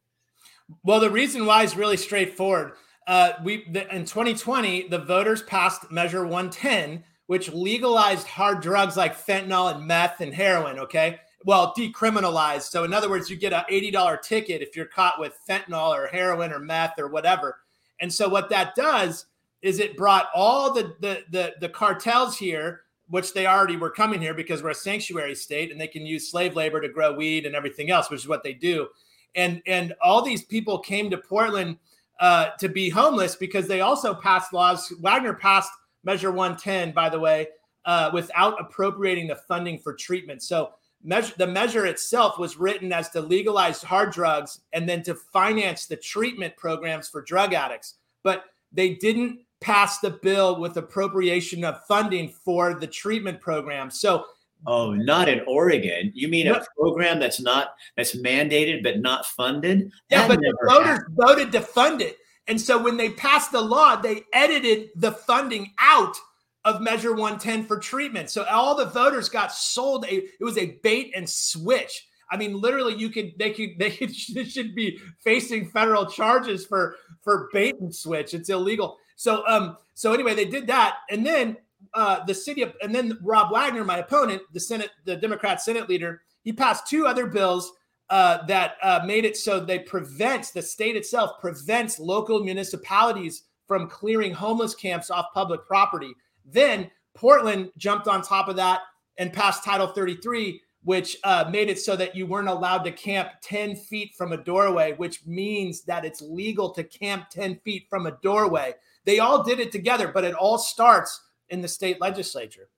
Well, 0.84 1.00
the 1.00 1.10
reason 1.10 1.44
why 1.44 1.64
is 1.64 1.76
really 1.76 1.96
straightforward. 1.96 2.72
Uh, 3.06 3.32
we 3.42 3.68
the, 3.70 3.92
in 3.94 4.04
2020, 4.04 4.88
the 4.88 4.98
voters 4.98 5.42
passed 5.42 5.90
Measure 5.90 6.22
110, 6.22 7.02
which 7.26 7.52
legalized 7.52 8.26
hard 8.26 8.60
drugs 8.60 8.96
like 8.96 9.18
fentanyl 9.18 9.74
and 9.74 9.86
meth 9.86 10.20
and 10.20 10.32
heroin. 10.32 10.78
Okay. 10.78 11.18
Well, 11.44 11.74
decriminalized. 11.76 12.70
So, 12.70 12.84
in 12.84 12.94
other 12.94 13.10
words, 13.10 13.28
you 13.28 13.36
get 13.36 13.52
an 13.52 13.64
$80 13.68 14.22
ticket 14.22 14.62
if 14.62 14.76
you're 14.76 14.86
caught 14.86 15.18
with 15.18 15.36
fentanyl 15.48 15.88
or 15.88 16.06
heroin 16.06 16.52
or 16.52 16.60
meth 16.60 16.98
or 16.98 17.08
whatever. 17.08 17.58
And 18.00 18.12
so, 18.12 18.28
what 18.28 18.48
that 18.50 18.76
does 18.76 19.26
is 19.62 19.78
it 19.78 19.96
brought 19.96 20.28
all 20.34 20.72
the, 20.72 20.94
the, 21.00 21.22
the, 21.30 21.54
the 21.60 21.68
cartels 21.68 22.36
here, 22.36 22.82
which 23.12 23.34
they 23.34 23.46
already 23.46 23.76
were 23.76 23.90
coming 23.90 24.22
here 24.22 24.32
because 24.32 24.62
we're 24.62 24.70
a 24.70 24.74
sanctuary 24.74 25.34
state 25.34 25.70
and 25.70 25.78
they 25.78 25.86
can 25.86 26.06
use 26.06 26.30
slave 26.30 26.56
labor 26.56 26.80
to 26.80 26.88
grow 26.88 27.12
weed 27.12 27.44
and 27.44 27.54
everything 27.54 27.90
else, 27.90 28.08
which 28.08 28.20
is 28.20 28.26
what 28.26 28.42
they 28.42 28.54
do. 28.54 28.88
And, 29.34 29.60
and 29.66 29.92
all 30.00 30.22
these 30.22 30.46
people 30.46 30.78
came 30.78 31.10
to 31.10 31.18
Portland 31.18 31.76
uh, 32.20 32.52
to 32.58 32.70
be 32.70 32.88
homeless 32.88 33.36
because 33.36 33.68
they 33.68 33.82
also 33.82 34.14
passed 34.14 34.54
laws. 34.54 34.90
Wagner 35.00 35.34
passed 35.34 35.70
Measure 36.04 36.30
110, 36.30 36.92
by 36.92 37.10
the 37.10 37.20
way, 37.20 37.48
uh, 37.84 38.08
without 38.14 38.58
appropriating 38.58 39.26
the 39.26 39.36
funding 39.36 39.78
for 39.78 39.92
treatment. 39.92 40.42
So 40.42 40.70
measure, 41.04 41.34
the 41.36 41.46
measure 41.46 41.84
itself 41.84 42.38
was 42.38 42.56
written 42.56 42.94
as 42.94 43.10
to 43.10 43.20
legalize 43.20 43.82
hard 43.82 44.12
drugs 44.12 44.60
and 44.72 44.88
then 44.88 45.02
to 45.02 45.14
finance 45.14 45.84
the 45.84 45.96
treatment 45.96 46.56
programs 46.56 47.10
for 47.10 47.20
drug 47.20 47.52
addicts. 47.52 47.96
But 48.22 48.44
they 48.72 48.94
didn't 48.94 49.40
pass 49.62 50.00
the 50.00 50.10
bill 50.10 50.60
with 50.60 50.76
appropriation 50.76 51.64
of 51.64 51.84
funding 51.86 52.28
for 52.28 52.74
the 52.74 52.86
treatment 52.86 53.40
program. 53.40 53.90
So 53.90 54.26
Oh, 54.64 54.92
not 54.92 55.28
in 55.28 55.40
Oregon. 55.48 56.12
You 56.14 56.28
mean 56.28 56.46
a 56.46 56.64
program 56.78 57.18
that's 57.18 57.40
not 57.40 57.74
that's 57.96 58.16
mandated 58.16 58.82
but 58.82 59.00
not 59.00 59.26
funded? 59.26 59.90
Yeah, 60.08 60.26
that 60.26 60.28
but 60.28 60.38
the 60.38 60.56
voters 60.68 60.98
happened. 60.98 61.16
voted 61.16 61.52
to 61.52 61.60
fund 61.60 62.00
it. 62.00 62.18
And 62.46 62.60
so 62.60 62.80
when 62.80 62.96
they 62.96 63.10
passed 63.10 63.52
the 63.52 63.60
law, 63.60 63.96
they 63.96 64.22
edited 64.32 64.90
the 64.96 65.12
funding 65.12 65.72
out 65.80 66.16
of 66.64 66.80
Measure 66.80 67.10
110 67.12 67.64
for 67.64 67.78
treatment. 67.78 68.30
So 68.30 68.44
all 68.44 68.76
the 68.76 68.86
voters 68.86 69.28
got 69.28 69.52
sold 69.52 70.04
a 70.04 70.14
it 70.14 70.44
was 70.44 70.58
a 70.58 70.78
bait 70.82 71.12
and 71.16 71.28
switch. 71.28 72.06
I 72.30 72.36
mean, 72.36 72.60
literally, 72.60 72.94
you 72.94 73.10
could 73.10 73.32
they 73.38 73.50
could 73.50 73.70
they 73.78 74.44
should 74.44 74.74
be 74.74 75.00
facing 75.24 75.70
federal 75.70 76.06
charges 76.06 76.64
for 76.66 76.96
for 77.20 77.48
bait 77.52 77.74
and 77.80 77.94
switch. 77.94 78.32
It's 78.32 78.48
illegal. 78.48 78.98
So 79.16 79.46
um 79.46 79.76
so 79.94 80.12
anyway, 80.12 80.34
they 80.34 80.46
did 80.46 80.66
that, 80.68 80.98
and 81.10 81.24
then 81.24 81.56
uh 81.94 82.24
the 82.24 82.34
city 82.34 82.62
of 82.62 82.74
and 82.82 82.94
then 82.94 83.18
Rob 83.22 83.52
Wagner, 83.52 83.84
my 83.84 83.98
opponent, 83.98 84.42
the 84.52 84.60
Senate, 84.60 84.90
the 85.04 85.16
Democrat 85.16 85.60
Senate 85.60 85.88
leader, 85.88 86.22
he 86.42 86.52
passed 86.52 86.86
two 86.88 87.06
other 87.06 87.26
bills 87.26 87.72
uh, 88.12 88.44
that 88.44 88.74
uh, 88.82 89.00
made 89.06 89.24
it 89.24 89.38
so 89.38 89.58
they 89.58 89.78
prevents 89.78 90.50
the 90.50 90.60
state 90.60 90.96
itself 90.96 91.40
prevents 91.40 91.98
local 91.98 92.44
municipalities 92.44 93.44
from 93.66 93.88
clearing 93.88 94.34
homeless 94.34 94.74
camps 94.74 95.10
off 95.10 95.32
public 95.32 95.64
property. 95.66 96.12
Then 96.44 96.90
Portland 97.14 97.70
jumped 97.78 98.08
on 98.08 98.20
top 98.20 98.48
of 98.48 98.56
that 98.56 98.80
and 99.16 99.32
passed 99.32 99.64
Title 99.64 99.86
33, 99.86 100.60
which 100.84 101.16
uh, 101.24 101.48
made 101.50 101.70
it 101.70 101.78
so 101.78 101.96
that 101.96 102.14
you 102.14 102.26
weren't 102.26 102.48
allowed 102.48 102.84
to 102.84 102.92
camp 102.92 103.30
10 103.42 103.76
feet 103.76 104.14
from 104.14 104.32
a 104.32 104.36
doorway, 104.36 104.92
which 104.92 105.24
means 105.24 105.80
that 105.84 106.04
it's 106.04 106.20
legal 106.20 106.68
to 106.68 106.84
camp 106.84 107.30
10 107.30 107.60
feet 107.64 107.86
from 107.88 108.06
a 108.06 108.18
doorway. 108.22 108.74
They 109.04 109.18
all 109.18 109.42
did 109.42 109.60
it 109.60 109.72
together, 109.72 110.08
but 110.08 110.24
it 110.24 110.34
all 110.34 110.58
starts 110.58 111.20
in 111.48 111.60
the 111.60 111.68
state 111.68 112.00
legislature. 112.00 112.68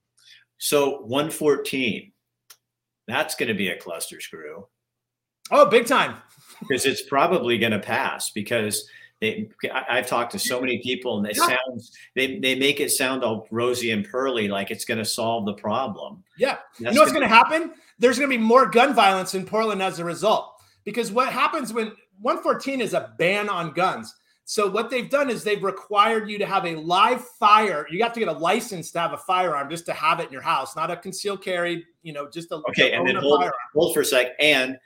So 0.57 1.01
114, 1.01 2.11
that's 3.07 3.35
going 3.35 3.49
to 3.49 3.53
be 3.53 3.69
a 3.69 3.77
cluster 3.77 4.19
screw. 4.19 4.67
Oh, 5.51 5.65
big 5.65 5.85
time. 5.85 6.17
because 6.61 6.85
it's 6.85 7.03
probably 7.03 7.57
going 7.57 7.71
to 7.71 7.79
pass 7.79 8.31
because 8.31 8.87
they, 9.21 9.49
I, 9.73 9.97
have 9.97 10.07
talked 10.07 10.31
to 10.33 10.39
so 10.39 10.59
many 10.59 10.81
people 10.81 11.17
and 11.17 11.25
they 11.25 11.33
yeah. 11.35 11.47
sound 11.47 11.81
they, 12.15 12.39
they 12.39 12.55
make 12.55 12.79
it 12.79 12.91
sound 12.91 13.23
all 13.23 13.47
rosy 13.49 13.91
and 13.91 14.05
pearly 14.05 14.47
like 14.47 14.71
it's 14.71 14.85
going 14.85 14.97
to 14.97 15.05
solve 15.05 15.45
the 15.45 15.53
problem. 15.53 16.23
Yeah. 16.37 16.57
you 16.79 16.91
know 16.91 17.01
what's 17.01 17.11
going 17.11 17.23
to 17.23 17.33
happen? 17.33 17.73
There's 17.97 18.19
going 18.19 18.29
to 18.29 18.37
be 18.37 18.43
more 18.43 18.65
gun 18.65 18.93
violence 18.93 19.33
in 19.33 19.45
Portland 19.45 19.81
as 19.81 19.99
a 19.99 20.05
result. 20.05 20.51
Because 20.83 21.11
what 21.11 21.31
happens 21.31 21.73
when 21.73 21.93
114 22.21 22.81
is 22.81 22.93
a 22.93 23.13
ban 23.17 23.49
on 23.49 23.73
guns. 23.73 24.13
So 24.47 24.69
what 24.69 24.91
they've 24.91 25.09
done 25.09 25.31
is 25.31 25.43
they've 25.43 25.63
required 25.63 26.29
you 26.29 26.37
to 26.37 26.45
have 26.45 26.65
a 26.65 26.75
live 26.75 27.25
fire. 27.39 27.87
You 27.89 28.03
have 28.03 28.13
to 28.13 28.19
get 28.19 28.29
a 28.29 28.37
license 28.37 28.91
to 28.91 28.99
have 28.99 29.11
a 29.11 29.17
firearm 29.17 29.71
just 29.71 29.87
to 29.87 29.93
have 29.93 30.19
it 30.19 30.27
in 30.27 30.31
your 30.31 30.43
house, 30.43 30.75
not 30.75 30.91
a 30.91 30.97
concealed 30.97 31.43
carry, 31.43 31.83
you 32.03 32.13
know, 32.13 32.29
just 32.29 32.51
a 32.51 32.61
Okay, 32.69 32.93
and 32.93 33.07
then 33.07 33.15
hold, 33.15 33.43
hold 33.73 33.93
for 33.95 34.01
a 34.01 34.05
sec. 34.05 34.27
And 34.39 34.77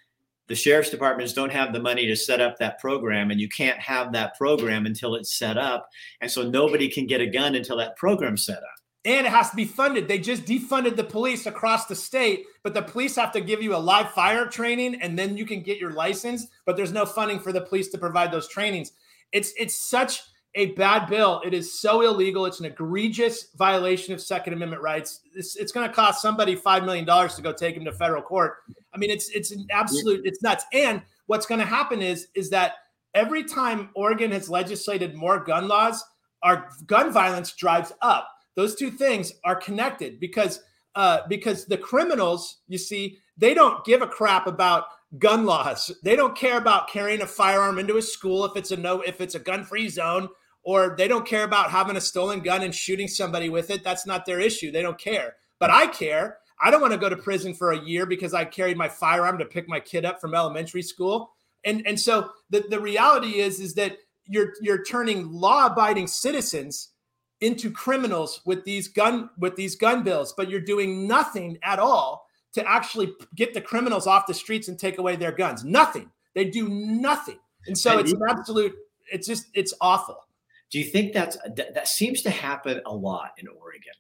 the 0.48 0.56
sheriff's 0.56 0.90
departments 0.90 1.34
don't 1.34 1.52
have 1.52 1.74
the 1.74 1.80
money 1.80 2.08
to 2.08 2.16
set 2.16 2.40
up 2.40 2.58
that 2.58 2.80
program 2.80 3.32
and 3.32 3.40
you 3.40 3.50
can't 3.50 3.80
have 3.80 4.14
that 4.14 4.38
program 4.38 4.86
until 4.86 5.16
it's 5.16 5.38
set 5.38 5.58
up. 5.58 5.90
And 6.22 6.32
so 6.32 6.50
nobody 6.50 6.90
can 6.90 7.06
get 7.06 7.20
a 7.20 7.28
gun 7.28 7.56
until 7.56 7.78
that 7.78 7.98
program's 7.98 8.46
set 8.46 8.58
up. 8.58 8.64
And 9.06 9.28
it 9.28 9.30
has 9.30 9.50
to 9.50 9.56
be 9.56 9.66
funded. 9.66 10.08
They 10.08 10.20
just 10.20 10.46
defunded 10.46 10.96
the 10.96 11.04
police 11.04 11.46
across 11.46 11.86
the 11.86 11.96
state 11.96 12.46
but 12.64 12.74
the 12.74 12.82
police 12.82 13.16
have 13.16 13.32
to 13.32 13.42
give 13.42 13.62
you 13.62 13.76
a 13.76 13.78
live 13.78 14.12
fire 14.12 14.46
training 14.46 15.02
and 15.02 15.18
then 15.18 15.38
you 15.38 15.46
can 15.46 15.62
get 15.62 15.78
your 15.78 15.92
license 15.92 16.48
but 16.66 16.76
there's 16.76 16.92
no 16.92 17.06
funding 17.06 17.40
for 17.40 17.52
the 17.52 17.62
police 17.62 17.90
to 17.90 17.98
provide 17.98 18.32
those 18.32 18.48
trainings 18.48 18.92
it's 19.32 19.54
it's 19.58 19.78
such 19.78 20.22
a 20.56 20.68
bad 20.74 21.08
bill. 21.08 21.42
It 21.46 21.54
is 21.54 21.80
so 21.80 22.02
illegal. 22.02 22.46
It's 22.46 22.60
an 22.60 22.66
egregious 22.66 23.50
violation 23.56 24.14
of 24.14 24.22
Second 24.22 24.54
Amendment 24.54 24.82
rights. 24.82 25.22
It's, 25.36 25.56
it's 25.56 25.72
going 25.72 25.88
to 25.88 25.94
cost 25.94 26.22
somebody 26.22 26.56
five 26.56 26.84
million 26.84 27.06
dollars 27.06 27.36
to 27.36 27.42
go 27.42 27.54
take 27.54 27.76
him 27.76 27.86
to 27.86 27.92
federal 27.92 28.24
court. 28.24 28.58
I 28.94 28.98
mean, 28.98 29.12
it's 29.12 29.30
it's 29.30 29.52
an 29.52 29.68
absolute 29.72 30.22
it's 30.26 30.42
nuts. 30.42 30.66
And 30.74 31.02
what's 31.28 31.46
going 31.46 31.60
to 31.60 31.66
happen 31.66 32.02
is 32.02 32.28
is 32.36 32.50
that 32.50 32.74
every 33.14 33.44
time 33.44 33.90
Oregon 33.96 34.32
has 34.32 34.50
legislated 34.50 35.16
more 35.16 35.44
gun 35.44 35.68
laws, 35.68 36.04
our 36.42 36.70
gun 36.86 37.12
violence 37.12 37.54
drives 37.54 37.94
up. 38.02 38.30
Those 38.56 38.76
two 38.76 38.92
things 38.92 39.34
are 39.46 39.56
connected 39.56 40.20
because 40.20 40.62
uh, 40.96 41.20
because 41.30 41.66
the 41.66 41.78
criminals, 41.78 42.58
you 42.68 42.78
see, 42.78 43.20
they 43.38 43.54
don't 43.54 43.86
give 43.86 44.02
a 44.02 44.08
crap 44.08 44.48
about 44.48 44.86
gun 45.18 45.46
laws. 45.46 45.92
They 46.04 46.16
don't 46.16 46.38
care 46.38 46.58
about 46.58 46.90
carrying 46.90 47.22
a 47.22 47.28
firearm 47.28 47.80
into 47.80 47.98
a 47.98 48.02
school 48.02 48.46
if 48.46 48.56
it's 48.56 48.72
a 48.72 48.78
no 48.78 49.02
if 49.02 49.22
it's 49.22 49.36
a 49.36 49.40
gun-free 49.40 49.90
zone 49.90 50.30
or 50.64 50.96
they 50.98 51.08
don't 51.08 51.26
care 51.26 51.46
about 51.46 51.72
having 51.72 51.96
a 51.96 52.02
stolen 52.02 52.42
gun 52.42 52.62
and 52.62 52.76
shooting 52.76 53.08
somebody 53.08 53.50
with 53.50 53.70
it. 53.70 53.84
That's 53.84 54.06
not 54.06 54.26
their 54.26 54.40
issue. 54.40 54.72
They 54.72 54.82
don't 54.82 55.00
care. 55.00 55.36
But 55.58 55.72
I 55.72 55.88
care. 55.88 56.38
I 56.62 56.70
don't 56.70 56.82
want 56.82 56.94
to 56.94 57.00
go 57.00 57.10
to 57.10 57.16
prison 57.16 57.54
for 57.54 57.72
a 57.72 57.84
year 57.84 58.06
because 58.06 58.34
I 58.34 58.46
carried 58.46 58.78
my 58.78 58.90
firearm 58.90 59.38
to 59.40 59.46
pick 59.46 59.68
my 59.68 59.80
kid 59.80 60.06
up 60.06 60.20
from 60.20 60.36
elementary 60.36 60.82
school. 60.82 61.32
And 61.66 61.86
and 61.88 62.00
so 62.00 62.30
the, 62.50 62.66
the 62.70 62.80
reality 62.80 63.40
is 63.40 63.60
is 63.60 63.74
that 63.76 63.98
you're 64.26 64.54
you're 64.62 64.84
turning 64.84 65.32
law-abiding 65.32 66.08
citizens 66.08 66.90
into 67.42 67.72
criminals 67.72 68.42
with 68.46 68.64
these 68.66 68.90
gun 68.90 69.30
with 69.38 69.56
these 69.56 69.76
gun 69.76 70.04
bills, 70.04 70.34
but 70.36 70.50
you're 70.50 70.60
doing 70.60 71.08
nothing 71.08 71.58
at 71.64 71.80
all 71.80 72.26
to 72.54 72.68
actually 72.68 73.14
get 73.36 73.54
the 73.54 73.62
criminals 73.62 74.08
off 74.08 74.28
the 74.28 74.34
streets 74.34 74.68
and 74.68 74.78
take 74.78 74.98
away 74.98 75.16
their 75.16 75.32
guns. 75.32 75.64
Nothing. 75.64 76.10
They 76.36 76.46
do 76.46 76.70
nothing. 76.70 77.40
And 77.68 77.78
so 77.78 77.92
and 77.92 78.02
it's 78.02 78.14
an 78.14 78.22
absolute 78.30 78.76
it's 79.12 79.28
just 79.28 79.48
it's 79.54 79.74
awful. 79.82 80.18
Do 80.72 80.80
you 80.80 80.86
think 80.86 81.14
that's 81.14 81.38
that, 81.56 81.74
that 81.74 81.88
seems 81.88 82.22
to 82.24 82.30
happen 82.30 82.82
a 82.86 82.94
lot 82.94 83.32
in 83.38 83.48
Oregon, 83.48 83.94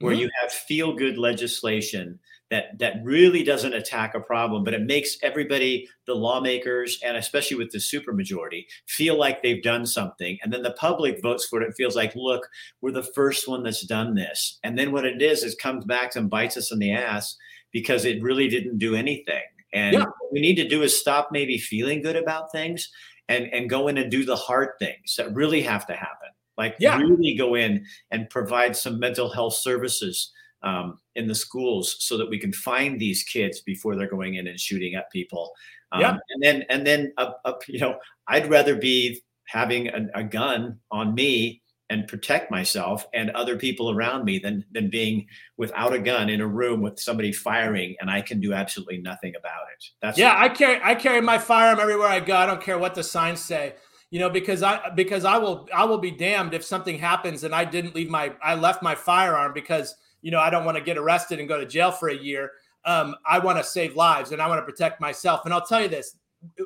where 0.00 0.12
mm-hmm. 0.12 0.22
you 0.22 0.30
have 0.40 0.52
feel 0.52 0.94
good 0.94 1.18
legislation 1.18 2.18
that 2.50 2.78
that 2.78 2.96
really 3.02 3.42
doesn't 3.42 3.72
attack 3.72 4.14
a 4.14 4.20
problem, 4.20 4.62
but 4.62 4.74
it 4.74 4.82
makes 4.82 5.16
everybody, 5.22 5.88
the 6.06 6.14
lawmakers, 6.14 7.00
and 7.04 7.16
especially 7.16 7.56
with 7.56 7.70
the 7.70 7.78
supermajority, 7.78 8.66
feel 8.86 9.18
like 9.18 9.42
they've 9.42 9.62
done 9.62 9.86
something, 9.86 10.38
and 10.42 10.52
then 10.52 10.62
the 10.62 10.72
public 10.72 11.20
votes 11.22 11.46
for 11.46 11.60
it. 11.60 11.68
It 11.68 11.74
feels 11.76 11.96
like, 11.96 12.14
look, 12.14 12.48
we're 12.80 12.92
the 12.92 13.02
first 13.02 13.48
one 13.48 13.62
that's 13.62 13.84
done 13.86 14.14
this, 14.14 14.58
and 14.62 14.78
then 14.78 14.92
what 14.92 15.06
it 15.06 15.20
is 15.22 15.42
is 15.42 15.54
comes 15.54 15.84
back 15.84 16.14
and 16.14 16.30
bites 16.30 16.56
us 16.56 16.70
in 16.70 16.78
the 16.78 16.92
ass 16.92 17.36
because 17.72 18.04
it 18.04 18.22
really 18.22 18.48
didn't 18.48 18.78
do 18.78 18.94
anything. 18.94 19.42
And 19.72 19.94
yeah. 19.94 20.00
what 20.00 20.32
we 20.32 20.40
need 20.40 20.56
to 20.56 20.68
do 20.68 20.82
is 20.82 20.98
stop 20.98 21.28
maybe 21.32 21.58
feeling 21.58 22.02
good 22.02 22.16
about 22.16 22.52
things 22.52 22.90
and 23.28 23.46
and 23.52 23.70
go 23.70 23.88
in 23.88 23.98
and 23.98 24.10
do 24.10 24.24
the 24.24 24.36
hard 24.36 24.70
things 24.78 25.16
that 25.16 25.34
really 25.34 25.62
have 25.62 25.86
to 25.86 25.94
happen 25.94 26.28
like 26.58 26.76
yeah. 26.78 26.98
really 26.98 27.34
go 27.34 27.54
in 27.54 27.84
and 28.10 28.28
provide 28.30 28.76
some 28.76 28.98
mental 28.98 29.30
health 29.30 29.54
services 29.54 30.32
um, 30.62 30.98
in 31.16 31.26
the 31.26 31.34
schools 31.34 31.96
so 31.98 32.16
that 32.16 32.28
we 32.28 32.38
can 32.38 32.52
find 32.52 33.00
these 33.00 33.22
kids 33.22 33.60
before 33.60 33.96
they're 33.96 34.08
going 34.08 34.34
in 34.34 34.46
and 34.46 34.60
shooting 34.60 34.94
at 34.94 35.10
people 35.10 35.52
um, 35.92 36.00
yeah. 36.00 36.16
and 36.30 36.42
then 36.42 36.64
and 36.68 36.86
then 36.86 37.12
uh, 37.16 37.32
uh, 37.44 37.54
you 37.68 37.80
know 37.80 37.96
i'd 38.28 38.50
rather 38.50 38.76
be 38.76 39.22
having 39.46 39.88
a, 39.88 40.06
a 40.14 40.24
gun 40.24 40.78
on 40.90 41.14
me 41.14 41.61
and 41.92 42.08
protect 42.08 42.50
myself 42.50 43.06
and 43.12 43.30
other 43.32 43.54
people 43.54 43.90
around 43.90 44.24
me 44.24 44.38
than 44.38 44.64
than 44.72 44.88
being 44.88 45.26
without 45.58 45.92
a 45.92 45.98
gun 45.98 46.30
in 46.30 46.40
a 46.40 46.46
room 46.46 46.80
with 46.80 46.98
somebody 46.98 47.30
firing 47.30 47.94
and 48.00 48.10
I 48.10 48.22
can 48.22 48.40
do 48.40 48.54
absolutely 48.54 48.98
nothing 48.98 49.34
about 49.36 49.66
it. 49.76 49.84
That's 50.00 50.18
yeah. 50.18 50.34
I 50.36 50.48
carry 50.48 50.80
I 50.82 50.94
carry 50.94 51.20
my 51.20 51.38
firearm 51.38 51.78
everywhere 51.78 52.08
I 52.08 52.20
go. 52.20 52.34
I 52.34 52.46
don't 52.46 52.62
care 52.62 52.78
what 52.78 52.94
the 52.94 53.02
signs 53.02 53.40
say. 53.40 53.74
You 54.10 54.18
know, 54.18 54.30
because 54.30 54.62
I 54.62 54.90
because 54.94 55.26
I 55.26 55.36
will 55.36 55.68
I 55.72 55.84
will 55.84 55.98
be 55.98 56.10
damned 56.10 56.54
if 56.54 56.64
something 56.64 56.98
happens 56.98 57.44
and 57.44 57.54
I 57.54 57.64
didn't 57.66 57.94
leave 57.94 58.08
my 58.08 58.32
I 58.42 58.54
left 58.54 58.82
my 58.82 58.94
firearm 58.94 59.52
because 59.52 59.94
you 60.22 60.30
know 60.30 60.40
I 60.40 60.48
don't 60.48 60.64
want 60.64 60.78
to 60.78 60.82
get 60.82 60.96
arrested 60.96 61.40
and 61.40 61.48
go 61.48 61.60
to 61.60 61.66
jail 61.66 61.92
for 61.92 62.08
a 62.08 62.16
year. 62.16 62.52
Um, 62.86 63.14
I 63.26 63.38
want 63.38 63.58
to 63.58 63.64
save 63.64 63.96
lives 63.96 64.32
and 64.32 64.40
I 64.40 64.48
want 64.48 64.60
to 64.60 64.64
protect 64.64 65.00
myself. 65.00 65.42
And 65.44 65.52
I'll 65.52 65.64
tell 65.66 65.82
you 65.82 65.88
this: 65.88 66.16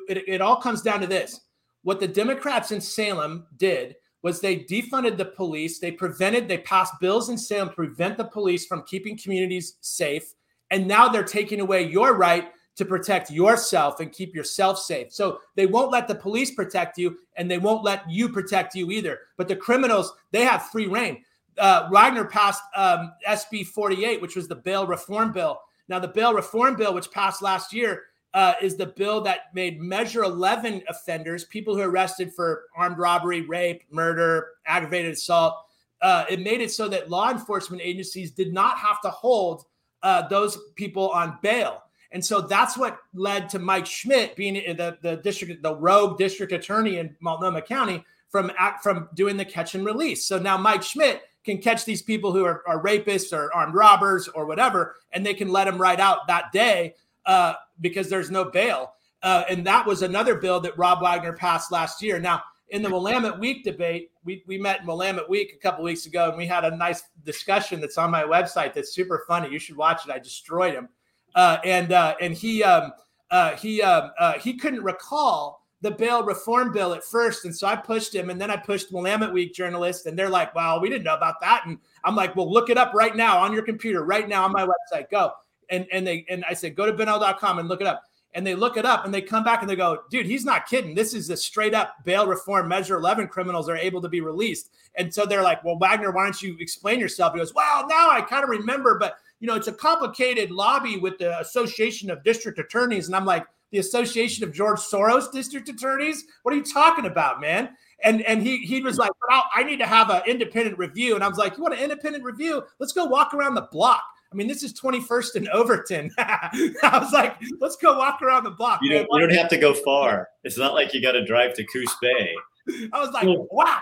it, 0.07 0.23
it 0.27 0.41
all 0.41 0.55
comes 0.55 0.81
down 0.81 1.01
to 1.01 1.07
this: 1.07 1.41
what 1.83 1.99
the 1.99 2.07
Democrats 2.07 2.71
in 2.71 2.79
Salem 2.81 3.45
did 3.57 3.95
was 4.27 4.41
they 4.41 4.57
defunded 4.57 5.15
the 5.15 5.23
police. 5.23 5.79
They 5.79 5.89
prevented, 5.89 6.49
they 6.49 6.57
passed 6.57 6.99
bills 6.99 7.29
in 7.29 7.37
Salem 7.37 7.69
to 7.69 7.75
prevent 7.75 8.17
the 8.17 8.25
police 8.25 8.65
from 8.65 8.83
keeping 8.85 9.17
communities 9.17 9.77
safe. 9.79 10.33
And 10.69 10.85
now 10.85 11.07
they're 11.07 11.23
taking 11.23 11.61
away 11.61 11.87
your 11.87 12.17
right 12.17 12.49
to 12.75 12.83
protect 12.83 13.31
yourself 13.31 14.01
and 14.01 14.11
keep 14.11 14.35
yourself 14.35 14.79
safe. 14.79 15.13
So 15.13 15.39
they 15.55 15.65
won't 15.65 15.93
let 15.93 16.09
the 16.09 16.15
police 16.15 16.51
protect 16.51 16.97
you 16.97 17.17
and 17.37 17.49
they 17.49 17.57
won't 17.57 17.85
let 17.85 18.03
you 18.09 18.27
protect 18.27 18.75
you 18.75 18.91
either. 18.91 19.19
But 19.37 19.47
the 19.47 19.55
criminals, 19.55 20.11
they 20.31 20.43
have 20.43 20.69
free 20.71 20.87
reign. 20.87 21.23
Uh, 21.57 21.87
Wagner 21.89 22.25
passed 22.25 22.63
um, 22.75 23.13
SB 23.25 23.67
48, 23.67 24.21
which 24.21 24.35
was 24.35 24.49
the 24.49 24.55
bail 24.55 24.85
reform 24.85 25.31
bill. 25.31 25.61
Now, 25.87 25.99
the 25.99 26.09
bail 26.09 26.33
reform 26.33 26.75
bill, 26.75 26.93
which 26.93 27.11
passed 27.11 27.41
last 27.41 27.71
year, 27.71 28.03
uh, 28.37 28.53
is 28.61 28.75
the 28.75 28.85
bill 28.85 29.19
that 29.19 29.51
made 29.55 29.81
Measure 29.81 30.23
11 30.23 30.83
offenders, 30.87 31.43
people 31.45 31.75
who 31.75 31.81
are 31.81 31.89
arrested 31.89 32.31
for 32.31 32.65
armed 32.75 32.99
robbery, 32.99 33.41
rape, 33.41 33.81
murder, 33.89 34.49
aggravated 34.67 35.13
assault. 35.13 35.55
Uh, 36.03 36.23
it 36.29 36.39
made 36.41 36.61
it 36.61 36.71
so 36.71 36.87
that 36.87 37.09
law 37.09 37.31
enforcement 37.31 37.81
agencies 37.83 38.29
did 38.29 38.53
not 38.53 38.77
have 38.77 39.01
to 39.01 39.09
hold 39.09 39.65
uh, 40.03 40.27
those 40.27 40.55
people 40.75 41.09
on 41.09 41.39
bail. 41.41 41.81
And 42.11 42.23
so 42.23 42.39
that's 42.39 42.77
what 42.77 42.99
led 43.15 43.49
to 43.49 43.57
Mike 43.57 43.87
Schmidt 43.87 44.35
being 44.35 44.53
the, 44.53 44.99
the 45.01 45.17
district, 45.17 45.63
the 45.63 45.75
rogue 45.75 46.19
district 46.19 46.51
attorney 46.51 46.97
in 46.97 47.15
Multnomah 47.19 47.63
County 47.63 48.05
from 48.29 48.51
from 48.83 49.09
doing 49.15 49.37
the 49.37 49.45
catch 49.45 49.73
and 49.73 49.83
release. 49.83 50.25
So 50.25 50.37
now 50.37 50.57
Mike 50.57 50.83
Schmidt 50.83 51.23
can 51.43 51.57
catch 51.57 51.85
these 51.85 52.03
people 52.03 52.31
who 52.31 52.45
are, 52.45 52.61
are 52.67 52.83
rapists 52.83 53.35
or 53.35 53.51
armed 53.55 53.73
robbers 53.73 54.27
or 54.27 54.45
whatever, 54.45 54.95
and 55.11 55.25
they 55.25 55.33
can 55.33 55.49
let 55.49 55.65
them 55.65 55.81
right 55.81 55.99
out 55.99 56.27
that 56.27 56.51
day 56.51 56.93
uh, 57.27 57.53
because 57.81 58.09
there's 58.09 58.31
no 58.31 58.45
bail. 58.45 58.93
Uh, 59.21 59.43
and 59.49 59.65
that 59.65 59.85
was 59.85 60.01
another 60.01 60.35
bill 60.35 60.59
that 60.61 60.77
Rob 60.77 61.01
Wagner 61.01 61.33
passed 61.33 61.71
last 61.71 62.01
year. 62.01 62.19
Now, 62.19 62.41
in 62.69 62.81
the 62.81 62.89
Willamette 62.89 63.39
Week 63.39 63.63
debate, 63.63 64.11
we, 64.23 64.43
we 64.45 64.57
met 64.57 64.81
in 64.81 64.87
Willamette 64.87 65.29
Week 65.29 65.53
a 65.53 65.57
couple 65.57 65.83
weeks 65.83 66.05
ago, 66.05 66.29
and 66.29 66.37
we 66.37 66.45
had 66.45 66.65
a 66.65 66.75
nice 66.75 67.03
discussion 67.23 67.79
that's 67.79 67.97
on 67.97 68.11
my 68.11 68.23
website 68.23 68.73
that's 68.73 68.93
super 68.93 69.23
funny. 69.27 69.49
You 69.49 69.59
should 69.59 69.77
watch 69.77 70.05
it. 70.05 70.11
I 70.11 70.19
destroyed 70.19 70.73
him, 70.73 70.89
uh, 71.35 71.57
and 71.63 71.93
uh, 71.93 72.15
and 72.19 72.33
he 72.33 72.63
um, 72.63 72.91
uh, 73.31 73.55
he 73.55 73.81
um, 73.81 74.11
uh, 74.19 74.33
he 74.33 74.57
couldn't 74.57 74.83
recall 74.83 75.63
the 75.81 75.91
bail 75.91 76.23
reform 76.23 76.73
bill 76.73 76.93
at 76.93 77.05
first, 77.05 77.45
and 77.45 77.55
so 77.55 77.67
I 77.67 77.75
pushed 77.77 78.13
him, 78.13 78.29
and 78.29 78.39
then 78.39 78.51
I 78.51 78.57
pushed 78.57 78.91
Willamette 78.91 79.31
Week 79.31 79.53
journalists, 79.53 80.05
and 80.05 80.19
they're 80.19 80.29
like, 80.29 80.53
"Well, 80.53 80.81
we 80.81 80.89
didn't 80.89 81.05
know 81.05 81.15
about 81.15 81.39
that," 81.39 81.63
and 81.65 81.77
I'm 82.03 82.15
like, 82.15 82.35
"Well, 82.35 82.51
look 82.51 82.69
it 82.69 82.77
up 82.77 82.93
right 82.93 83.15
now 83.15 83.37
on 83.37 83.53
your 83.53 83.63
computer, 83.63 84.03
right 84.03 84.27
now 84.27 84.43
on 84.43 84.51
my 84.51 84.67
website. 84.67 85.09
Go." 85.09 85.31
And 85.69 85.87
and 85.91 86.05
they 86.05 86.25
and 86.29 86.45
I 86.49 86.53
said, 86.53 86.75
"Go 86.75 86.85
to 86.85 86.93
benl.com 86.93 87.59
and 87.59 87.67
look 87.67 87.81
it 87.81 87.87
up." 87.87 88.03
and 88.33 88.45
they 88.45 88.53
look 88.53 88.77
it 88.77 88.85
up 88.85 89.03
and 89.03 89.11
they 89.11 89.21
come 89.21 89.43
back 89.43 89.61
and 89.61 89.69
they 89.69 89.75
go, 89.75 90.03
dude, 90.11 90.27
he's 90.27 90.45
not 90.45 90.67
kidding. 90.67 90.93
This 90.93 91.15
is 91.15 91.29
a 91.31 91.35
straight 91.37 91.73
up 91.73 91.95
bail 92.03 92.27
reform 92.27 92.67
measure 92.67 92.95
11 92.95 93.29
criminals 93.29 93.67
are 93.67 93.77
able 93.77 93.99
to 94.01 94.09
be 94.09 94.21
released. 94.21 94.69
And 94.95 95.11
so 95.11 95.25
they're 95.25 95.41
like, 95.41 95.63
well, 95.63 95.77
Wagner, 95.79 96.11
why 96.11 96.25
don't 96.25 96.39
you 96.41 96.55
explain 96.59 96.99
yourself? 96.99 97.33
He 97.33 97.39
goes, 97.39 97.55
well, 97.55 97.87
now 97.87 98.11
I 98.11 98.21
kind 98.21 98.43
of 98.43 98.49
remember, 98.51 98.99
but 98.99 99.15
you 99.39 99.47
know, 99.47 99.55
it's 99.55 99.67
a 99.67 99.73
complicated 99.73 100.51
lobby 100.51 100.97
with 100.97 101.17
the 101.17 101.39
Association 101.39 102.11
of 102.11 102.23
District 102.23 102.59
Attorneys. 102.59 103.07
And 103.07 103.15
I'm 103.15 103.25
like, 103.25 103.45
the 103.71 103.79
Association 103.79 104.43
of 104.43 104.53
George 104.53 104.79
Soros 104.79 105.31
District 105.31 105.67
Attorneys? 105.67 106.23
What 106.43 106.53
are 106.53 106.57
you 106.57 106.63
talking 106.63 107.05
about, 107.05 107.41
man? 107.41 107.69
And 108.03 108.21
and 108.21 108.41
he 108.41 108.59
he 108.59 108.81
was 108.81 108.97
like, 108.97 109.11
well, 109.27 109.45
I 109.53 109.63
need 109.63 109.79
to 109.79 109.85
have 109.85 110.09
an 110.09 110.21
independent 110.25 110.77
review. 110.77 111.15
And 111.15 111.23
I 111.23 111.27
was 111.27 111.37
like, 111.37 111.57
you 111.57 111.63
want 111.63 111.75
an 111.75 111.81
independent 111.81 112.23
review? 112.23 112.63
Let's 112.79 112.93
go 112.93 113.05
walk 113.05 113.33
around 113.33 113.55
the 113.55 113.67
block. 113.71 114.03
I 114.31 114.35
mean, 114.35 114.47
this 114.47 114.63
is 114.63 114.73
21st 114.73 115.35
and 115.35 115.49
Overton. 115.49 116.11
I 116.17 116.99
was 117.01 117.13
like, 117.13 117.37
let's 117.59 117.77
go 117.77 117.97
walk 117.97 118.21
around 118.21 118.43
the 118.43 118.51
block. 118.51 118.79
You 118.81 118.91
don't, 118.91 119.07
you 119.11 119.19
don't 119.21 119.35
have 119.35 119.49
to 119.49 119.57
go 119.57 119.73
far. 119.73 120.27
It's 120.43 120.57
not 120.57 120.73
like 120.73 120.93
you 120.93 121.01
got 121.01 121.13
to 121.13 121.25
drive 121.25 121.53
to 121.55 121.65
Coos 121.65 121.93
Bay. 122.01 122.35
I 122.93 122.99
was 122.99 123.11
like, 123.11 123.27
wow. 123.51 123.79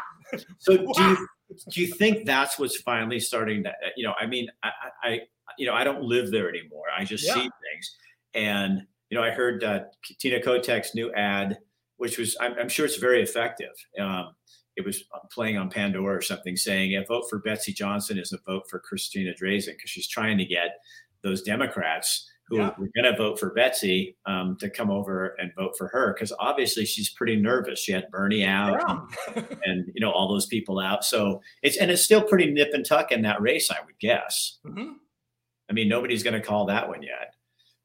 So 0.60 0.82
wow. 0.82 0.94
do 0.94 1.04
you 1.04 1.28
do 1.70 1.82
you 1.82 1.88
think 1.88 2.26
that's 2.26 2.58
what's 2.58 2.78
finally 2.78 3.20
starting 3.20 3.64
to 3.64 3.72
you 3.96 4.06
know? 4.06 4.14
I 4.20 4.26
mean, 4.26 4.48
I, 4.64 4.72
I 5.04 5.20
you 5.58 5.66
know 5.66 5.74
I 5.74 5.84
don't 5.84 6.04
live 6.04 6.32
there 6.32 6.50
anymore. 6.50 6.86
I 6.96 7.06
just 7.06 7.26
yeah. 7.26 7.36
see 7.36 7.42
things, 7.42 7.96
and 8.34 8.82
you 9.10 9.18
know 9.18 9.24
I 9.24 9.30
heard 9.30 9.64
uh, 9.64 9.82
Tina 10.20 10.40
Kotek's 10.40 10.96
new 10.96 11.14
ad, 11.14 11.58
which 11.98 12.18
was 12.18 12.36
I'm, 12.40 12.54
I'm 12.60 12.70
sure 12.70 12.86
it's 12.86 12.98
very 12.98 13.22
effective. 13.22 13.74
Um, 14.00 14.34
it 14.76 14.86
was 14.86 15.04
playing 15.32 15.58
on 15.58 15.70
Pandora 15.70 16.18
or 16.18 16.22
something 16.22 16.56
saying 16.56 16.96
a 16.96 17.06
vote 17.06 17.26
for 17.30 17.40
Betsy 17.40 17.74
Johnson 17.74 18.18
is 18.18 18.34
a 18.34 18.38
vote 18.46 18.64
for 18.70 18.80
Christina 18.80 19.34
Drazan 19.34 19.74
because 19.76 19.90
she's 19.90 20.08
trying 20.08 20.38
to 20.38 20.46
get 20.46 20.80
those 21.24 21.42
Democrats 21.42 22.30
who 22.48 22.58
yeah. 22.58 22.72
were 22.78 22.90
going 22.96 23.12
to 23.12 23.18
vote 23.18 23.40
for 23.40 23.52
Betsy 23.52 24.16
um, 24.28 24.56
to 24.60 24.70
come 24.70 24.92
over 24.92 25.36
and 25.40 25.52
vote 25.56 25.76
for 25.78 25.88
her 25.88 26.14
because 26.14 26.32
obviously 26.40 26.86
she's 26.86 27.10
pretty 27.10 27.36
nervous. 27.36 27.80
She 27.80 27.92
had 27.92 28.10
Bernie 28.12 28.46
out 28.46 28.80
yeah. 28.80 29.02
and, 29.36 29.58
and, 29.64 29.92
you 29.96 30.02
know 30.02 30.12
all 30.12 30.28
those 30.28 30.46
people 30.46 30.80
out. 30.80 31.04
So 31.04 31.42
it's 31.64 31.78
and 31.78 31.90
it's 31.90 32.04
still 32.04 32.22
pretty 32.22 32.52
nip 32.52 32.70
and 32.74 32.86
tuck 32.86 33.12
in 33.12 33.24
that 33.24 33.42
race, 33.42 33.72
I 33.72 33.78
would 33.86 33.98
guess. 34.00 34.60
Mm-hmm. 34.66 34.94
I 35.70 35.74
mean, 35.74 35.90
nobody's 35.90 36.22
going 36.22 36.40
to 36.40 36.46
call 36.46 36.68
that 36.68 36.88
one 36.88 37.02
yet. 37.02 37.34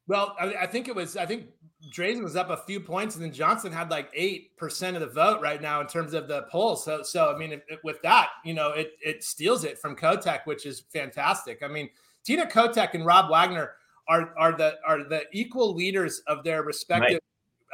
Well, 0.06 0.36
I, 0.38 0.54
I 0.62 0.66
think 0.66 0.88
it 0.88 0.94
was. 0.94 1.16
I 1.16 1.24
think 1.24 1.46
Drazan 1.88 2.22
was 2.22 2.36
up 2.36 2.50
a 2.50 2.58
few 2.58 2.78
points, 2.78 3.14
and 3.14 3.24
then 3.24 3.32
Johnson 3.32 3.72
had 3.72 3.90
like 3.90 4.10
eight 4.14 4.56
percent 4.56 4.96
of 4.96 5.00
the 5.00 5.08
vote 5.08 5.40
right 5.40 5.62
now 5.62 5.80
in 5.80 5.86
terms 5.86 6.12
of 6.12 6.28
the 6.28 6.42
poll. 6.50 6.76
So, 6.76 7.02
so 7.02 7.32
I 7.34 7.38
mean, 7.38 7.52
it, 7.52 7.64
it, 7.68 7.78
with 7.82 8.02
that, 8.02 8.30
you 8.44 8.52
know, 8.52 8.70
it 8.70 8.92
it 9.04 9.24
steals 9.24 9.64
it 9.64 9.78
from 9.78 9.96
Kotek, 9.96 10.40
which 10.44 10.66
is 10.66 10.80
fantastic. 10.80 11.62
I 11.62 11.68
mean, 11.68 11.88
Tina 12.22 12.46
Kotek 12.46 12.94
and 12.94 13.06
Rob 13.06 13.30
Wagner 13.30 13.72
are 14.08 14.34
are 14.36 14.52
the 14.52 14.78
are 14.86 15.04
the 15.04 15.22
equal 15.32 15.74
leaders 15.74 16.20
of 16.26 16.44
their 16.44 16.62
respective 16.62 17.20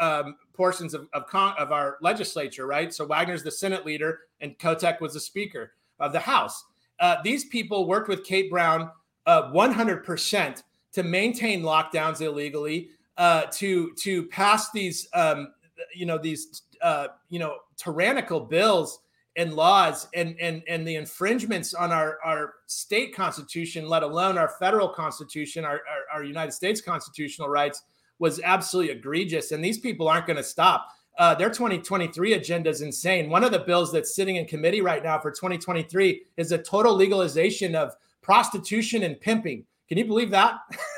right. 0.01 0.19
um, 0.19 0.37
portions 0.53 0.95
of 0.95 1.09
of, 1.13 1.27
con- 1.27 1.57
of 1.59 1.73
our 1.73 1.99
legislature, 2.01 2.67
right? 2.67 2.95
So 2.95 3.05
Wagner's 3.05 3.43
the 3.43 3.51
Senate 3.51 3.85
leader, 3.85 4.21
and 4.41 4.57
Kotek 4.59 5.01
was 5.01 5.15
the 5.15 5.21
Speaker 5.21 5.73
of 5.99 6.13
the 6.13 6.21
House. 6.21 6.65
Uh, 7.01 7.17
these 7.25 7.45
people 7.47 7.89
worked 7.89 8.09
with 8.09 8.25
Kate 8.25 8.51
Brown 8.51 8.91
uh, 9.27 9.51
100% 9.53 10.63
to 10.93 11.03
maintain 11.03 11.63
lockdowns 11.63 12.21
illegally 12.23 12.91
uh, 13.19 13.45
to 13.53 13.93
to 13.95 14.27
pass 14.27 14.71
these 14.71 15.09
um, 15.15 15.53
you 15.95 16.07
know 16.07 16.19
these 16.19 16.63
uh, 16.83 17.09
you 17.29 17.39
know 17.39 17.59
tyrannical 17.77 18.41
bills 18.41 19.01
and 19.37 19.55
laws 19.55 20.09
and 20.15 20.37
and 20.41 20.63
and 20.69 20.87
the 20.87 20.97
infringements 20.97 21.75
on 21.75 21.93
our 21.93 22.19
our 22.25 22.55
state 22.67 23.15
constitution, 23.15 23.89
let 23.89 24.03
alone 24.03 24.39
our 24.39 24.49
federal 24.59 24.89
constitution, 24.89 25.65
our 25.65 25.81
our, 25.91 26.19
our 26.19 26.25
United 26.25 26.53
States 26.53 26.81
constitutional 26.81 27.49
rights, 27.49 27.83
was 28.19 28.41
absolutely 28.41 28.93
egregious. 28.93 29.53
And 29.53 29.65
these 29.65 29.79
people 29.79 30.09
aren't 30.09 30.27
going 30.27 30.39
to 30.39 30.45
stop. 30.45 30.89
Uh, 31.19 31.35
their 31.35 31.49
2023 31.49 32.35
agenda 32.35 32.69
is 32.69 32.83
insane. 32.83 33.31
One 33.31 33.43
of 33.43 33.51
the 33.51 33.61
bills 33.61 33.91
that's 33.91 34.15
sitting 34.15 34.37
in 34.37 34.45
committee 34.45 34.83
right 34.83 35.03
now 35.03 35.19
for 35.19 35.31
2023 35.31 36.23
is 36.37 36.53
a 36.53 36.59
total 36.59 36.95
legalization 36.95 37.75
of 37.75 37.95
prostitution 38.21 39.03
and 39.03 39.19
pimping. 39.19 39.65
Can 39.89 39.97
you 39.97 40.05
believe 40.05 40.31
that? 40.31 40.57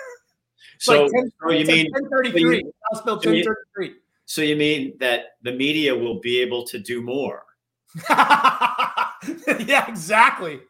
so, 0.78 1.04
like 1.04 1.12
10, 1.12 1.32
so 1.40 1.50
you 1.50 1.66
mean 1.66 1.90
1033, 1.92 2.64
House 2.92 3.02
Bill 3.02 3.14
1033. 3.16 3.94
So 4.26 4.42
you 4.42 4.56
mean 4.56 4.94
that 5.00 5.36
the 5.42 5.52
media 5.52 5.96
will 5.96 6.20
be 6.20 6.40
able 6.40 6.64
to 6.64 6.78
do 6.78 7.00
more? 7.02 7.44
yeah, 8.10 9.88
exactly. 9.88 10.60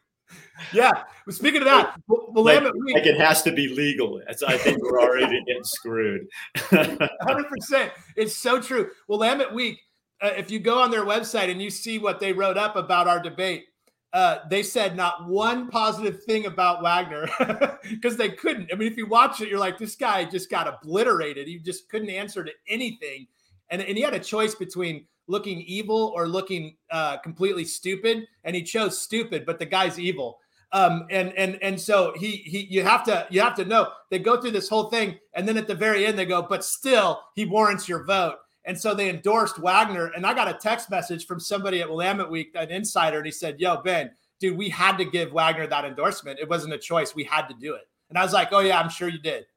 Yeah. 0.73 0.91
Well, 1.25 1.35
speaking 1.35 1.61
of 1.61 1.65
that, 1.65 1.95
like, 2.07 2.63
like, 2.63 3.05
it 3.05 3.19
has 3.19 3.41
to 3.43 3.51
be 3.51 3.67
legal. 3.67 4.21
I 4.47 4.57
think 4.57 4.81
we're 4.81 5.01
already 5.01 5.43
getting 5.47 5.63
screwed. 5.63 6.27
100%. 6.57 7.91
It's 8.15 8.35
so 8.35 8.61
true. 8.61 8.89
Willamette 9.07 9.53
Week, 9.53 9.79
uh, 10.21 10.31
if 10.37 10.51
you 10.51 10.59
go 10.59 10.81
on 10.81 10.91
their 10.91 11.05
website 11.05 11.49
and 11.49 11.61
you 11.61 11.69
see 11.69 11.97
what 11.97 12.19
they 12.19 12.33
wrote 12.33 12.57
up 12.57 12.75
about 12.75 13.07
our 13.07 13.21
debate, 13.21 13.65
uh, 14.11 14.39
they 14.49 14.63
said 14.63 14.95
not 14.95 15.27
one 15.27 15.69
positive 15.69 16.23
thing 16.23 16.47
about 16.47 16.81
Wagner 16.81 17.29
because 17.89 18.17
they 18.17 18.29
couldn't. 18.29 18.71
I 18.71 18.75
mean, 18.75 18.91
if 18.91 18.97
you 18.97 19.05
watch 19.05 19.39
it, 19.41 19.49
you're 19.49 19.59
like, 19.59 19.77
this 19.77 19.95
guy 19.95 20.25
just 20.25 20.49
got 20.49 20.67
obliterated. 20.67 21.47
He 21.47 21.59
just 21.59 21.89
couldn't 21.89 22.09
answer 22.09 22.43
to 22.43 22.51
anything. 22.67 23.27
And, 23.69 23.81
and 23.81 23.95
he 23.95 24.03
had 24.03 24.15
a 24.15 24.19
choice 24.19 24.55
between 24.55 25.05
looking 25.27 25.61
evil 25.61 26.11
or 26.15 26.27
looking 26.27 26.75
uh, 26.89 27.17
completely 27.17 27.65
stupid. 27.65 28.27
And 28.43 28.55
he 28.55 28.63
chose 28.63 28.99
stupid, 28.99 29.45
but 29.45 29.59
the 29.59 29.65
guy's 29.65 29.99
evil. 29.99 30.39
Um, 30.71 31.07
and 31.09 31.33
and 31.33 31.57
and 31.63 31.81
so 31.81 32.13
he 32.15 32.37
he 32.37 32.67
you 32.69 32.83
have 32.83 33.03
to 33.05 33.25
you 33.31 33.41
have 33.41 33.55
to 33.55 33.65
know 33.65 33.89
they 34.11 34.19
go 34.19 34.39
through 34.39 34.51
this 34.51 34.69
whole 34.69 34.91
thing 34.91 35.17
and 35.33 35.47
then 35.47 35.57
at 35.57 35.65
the 35.65 35.73
very 35.73 36.05
end 36.05 36.19
they 36.19 36.27
go 36.27 36.43
but 36.43 36.63
still 36.63 37.21
he 37.33 37.43
warrants 37.43 37.89
your 37.89 38.03
vote 38.03 38.35
and 38.69 38.79
so 38.79 38.93
they 38.93 39.09
endorsed 39.09 39.57
Wagner. 39.57 40.11
And 40.15 40.27
I 40.27 40.35
got 40.35 40.47
a 40.47 40.53
text 40.53 40.91
message 40.91 41.25
from 41.25 41.39
somebody 41.39 41.81
at 41.81 41.89
Willamette 41.89 42.29
Week, 42.29 42.51
an 42.53 42.69
insider, 42.69 43.17
and 43.17 43.25
he 43.25 43.31
said, 43.31 43.59
Yo, 43.59 43.81
Ben, 43.81 44.11
dude, 44.39 44.55
we 44.55 44.69
had 44.69 44.95
to 44.99 45.05
give 45.05 45.31
Wagner 45.31 45.65
that 45.65 45.85
endorsement. 45.85 46.39
It 46.39 46.47
wasn't 46.47 46.75
a 46.75 46.77
choice. 46.77 47.15
We 47.15 47.23
had 47.23 47.47
to 47.47 47.55
do 47.55 47.73
it. 47.73 47.89
And 48.09 48.17
I 48.17 48.23
was 48.23 48.31
like, 48.31 48.49
Oh, 48.51 48.59
yeah, 48.59 48.79
I'm 48.79 48.89
sure 48.89 49.09
you 49.09 49.17
did. 49.17 49.47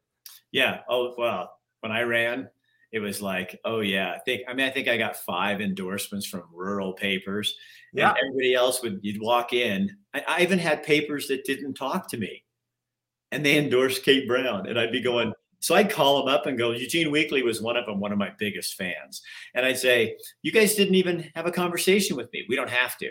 Yeah. 0.51 0.81
Oh, 0.89 1.15
well, 1.19 1.53
when 1.81 1.93
I 1.93 2.03
ran, 2.03 2.49
it 2.91 3.01
was 3.01 3.21
like, 3.21 3.59
oh 3.65 3.81
yeah, 3.81 4.13
I 4.13 4.19
think 4.19 4.43
I 4.47 4.53
mean 4.53 4.67
I 4.67 4.71
think 4.71 4.87
I 4.87 4.99
got 4.99 5.17
five 5.17 5.63
endorsements 5.63 6.27
from 6.27 6.43
rural 6.53 6.93
papers. 6.93 7.55
Yeah. 7.93 8.11
And 8.11 8.19
everybody 8.19 8.55
else 8.55 8.83
would 8.83 9.01
you'd 9.03 9.21
walk 9.21 9.53
in. 9.53 9.95
I, 10.15 10.25
I, 10.29 10.43
even 10.43 10.59
had 10.59 10.83
papers 10.83 11.27
that 11.29 11.45
didn't 11.45 11.75
talk 11.75 12.09
to 12.11 12.19
me. 12.19 12.45
And 13.31 13.45
they 13.45 13.57
endorsed 13.57 14.05
Kate 14.05 14.29
Brown. 14.29 14.67
And 14.67 14.79
I'd 14.79 14.93
be 14.93 15.01
going, 15.01 15.33
so 15.63 15.77
I'd 15.77 15.93
call 15.93 16.21
him 16.21 16.27
up 16.27 16.47
and 16.47 16.59
go, 16.59 16.73
Eugene 16.73 17.13
Weekly 17.13 17.45
was 17.45 17.63
one 17.63 17.77
of 17.77 17.87
them, 17.87 18.01
one 18.01 18.11
of 18.11 18.19
my 18.19 18.33
biggest 18.37 18.75
fans. 18.75 19.23
And 19.55 19.65
I'd 19.65 19.79
say, 19.79 20.17
You 20.43 20.51
guys 20.51 20.75
didn't 20.75 20.97
even 20.97 21.31
have 21.37 21.47
a 21.47 21.53
conversation 21.53 22.17
with 22.17 22.33
me. 22.33 22.45
We 22.49 22.57
don't 22.57 22.69
have 22.69 22.99
to. 22.99 23.11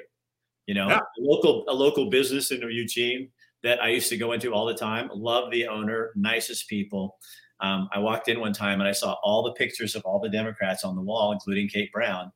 You 0.68 0.76
know, 0.76 0.90
yeah. 0.90 1.00
a 1.00 1.22
local 1.22 1.64
a 1.70 1.74
local 1.74 2.10
business 2.10 2.52
in 2.52 2.62
Eugene 2.62 3.30
that 3.64 3.82
I 3.82 3.88
used 3.88 4.10
to 4.10 4.18
go 4.18 4.34
into 4.34 4.54
all 4.54 4.66
the 4.66 4.74
time. 4.74 5.10
Love 5.14 5.50
the 5.50 5.66
owner, 5.66 6.12
nicest 6.16 6.68
people. 6.68 7.18
Um, 7.62 7.88
I 7.94 8.00
walked 8.00 8.28
in 8.28 8.42
one 8.42 8.54
time 8.54 8.82
and 8.82 8.88
I 8.88 8.92
saw 8.92 9.16
all 9.24 9.44
the 9.44 9.54
pictures 9.54 9.96
of 9.96 10.02
all 10.04 10.20
the 10.20 10.30
Democrats 10.30 10.84
on 10.84 10.96
the 10.96 11.02
wall, 11.02 11.32
including 11.32 11.70
Kate 11.70 11.92
Brown. 11.94 12.34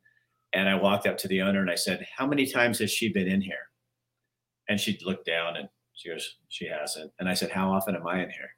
And 0.53 0.69
I 0.69 0.75
walked 0.75 1.07
up 1.07 1.17
to 1.19 1.27
the 1.27 1.41
owner 1.41 1.59
and 1.59 1.69
I 1.69 1.75
said, 1.75 2.07
"How 2.15 2.25
many 2.25 2.45
times 2.45 2.79
has 2.79 2.89
she 2.89 3.11
been 3.11 3.27
in 3.27 3.41
here?" 3.41 3.69
And 4.69 4.79
she 4.79 4.97
looked 5.03 5.25
down 5.25 5.57
and 5.57 5.67
she 5.93 6.07
goes, 6.07 6.37
"She 6.47 6.67
hasn't." 6.67 7.11
And 7.19 7.27
I 7.27 7.33
said, 7.33 7.51
"How 7.51 7.69
often 7.69 7.97
am 7.97 8.07
I 8.07 8.23
in 8.23 8.29
here?" 8.29 8.51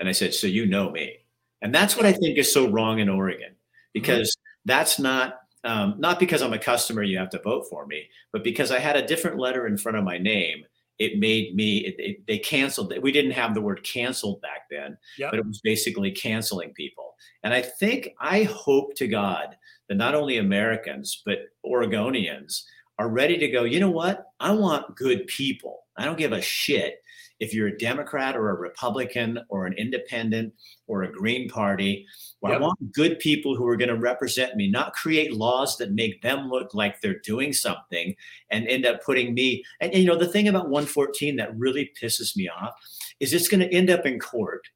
And 0.00 0.08
I 0.08 0.12
said, 0.12 0.34
"So 0.34 0.46
you 0.46 0.66
know 0.66 0.90
me." 0.90 1.18
And 1.62 1.74
that's 1.74 1.96
what 1.96 2.06
I 2.06 2.12
think 2.12 2.38
is 2.38 2.52
so 2.52 2.68
wrong 2.68 2.98
in 2.98 3.08
Oregon 3.08 3.54
because 3.92 4.30
mm-hmm. 4.30 4.62
that's 4.64 4.98
not 4.98 5.40
um, 5.62 5.94
not 5.98 6.18
because 6.18 6.42
I'm 6.42 6.54
a 6.54 6.58
customer, 6.58 7.02
you 7.02 7.18
have 7.18 7.30
to 7.30 7.42
vote 7.42 7.66
for 7.68 7.86
me, 7.86 8.08
but 8.32 8.42
because 8.42 8.70
I 8.70 8.78
had 8.78 8.96
a 8.96 9.06
different 9.06 9.38
letter 9.38 9.66
in 9.66 9.76
front 9.76 9.98
of 9.98 10.04
my 10.04 10.18
name 10.18 10.64
it 11.00 11.18
made 11.18 11.56
me 11.56 11.78
it, 11.78 11.94
it, 11.98 12.26
they 12.28 12.38
canceled 12.38 12.92
we 13.02 13.10
didn't 13.10 13.32
have 13.32 13.54
the 13.54 13.60
word 13.60 13.82
canceled 13.82 14.40
back 14.42 14.68
then 14.70 14.96
yep. 15.18 15.32
but 15.32 15.40
it 15.40 15.46
was 15.46 15.60
basically 15.62 16.12
canceling 16.12 16.72
people 16.74 17.14
and 17.42 17.52
i 17.52 17.60
think 17.60 18.10
i 18.20 18.44
hope 18.44 18.94
to 18.94 19.08
god 19.08 19.56
that 19.88 19.96
not 19.96 20.14
only 20.14 20.36
americans 20.36 21.22
but 21.24 21.38
oregonians 21.66 22.62
are 22.98 23.08
ready 23.08 23.36
to 23.38 23.48
go 23.48 23.64
you 23.64 23.80
know 23.80 23.90
what 23.90 24.26
i 24.38 24.52
want 24.52 24.94
good 24.94 25.26
people 25.26 25.80
i 25.96 26.04
don't 26.04 26.18
give 26.18 26.32
a 26.32 26.42
shit 26.42 27.02
if 27.40 27.54
you're 27.54 27.68
a 27.68 27.78
Democrat 27.78 28.36
or 28.36 28.50
a 28.50 28.54
Republican 28.54 29.40
or 29.48 29.66
an 29.66 29.72
independent 29.72 30.52
or 30.86 31.02
a 31.02 31.12
Green 31.12 31.48
Party, 31.48 32.06
well, 32.40 32.52
yep. 32.52 32.60
I 32.60 32.64
want 32.64 32.92
good 32.92 33.18
people 33.18 33.56
who 33.56 33.66
are 33.66 33.76
going 33.76 33.88
to 33.88 33.96
represent 33.96 34.56
me, 34.56 34.70
not 34.70 34.92
create 34.92 35.32
laws 35.32 35.76
that 35.78 35.92
make 35.92 36.22
them 36.22 36.48
look 36.48 36.74
like 36.74 37.00
they're 37.00 37.18
doing 37.20 37.52
something 37.52 38.14
and 38.50 38.66
end 38.68 38.86
up 38.86 39.02
putting 39.02 39.34
me. 39.34 39.64
And, 39.80 39.92
and 39.92 40.02
you 40.02 40.08
know, 40.08 40.16
the 40.16 40.28
thing 40.28 40.48
about 40.48 40.68
114 40.68 41.36
that 41.36 41.56
really 41.56 41.90
pisses 42.00 42.36
me 42.36 42.48
off 42.48 42.74
is 43.18 43.32
it's 43.32 43.48
going 43.48 43.60
to 43.60 43.74
end 43.74 43.90
up 43.90 44.06
in 44.06 44.18
court 44.18 44.68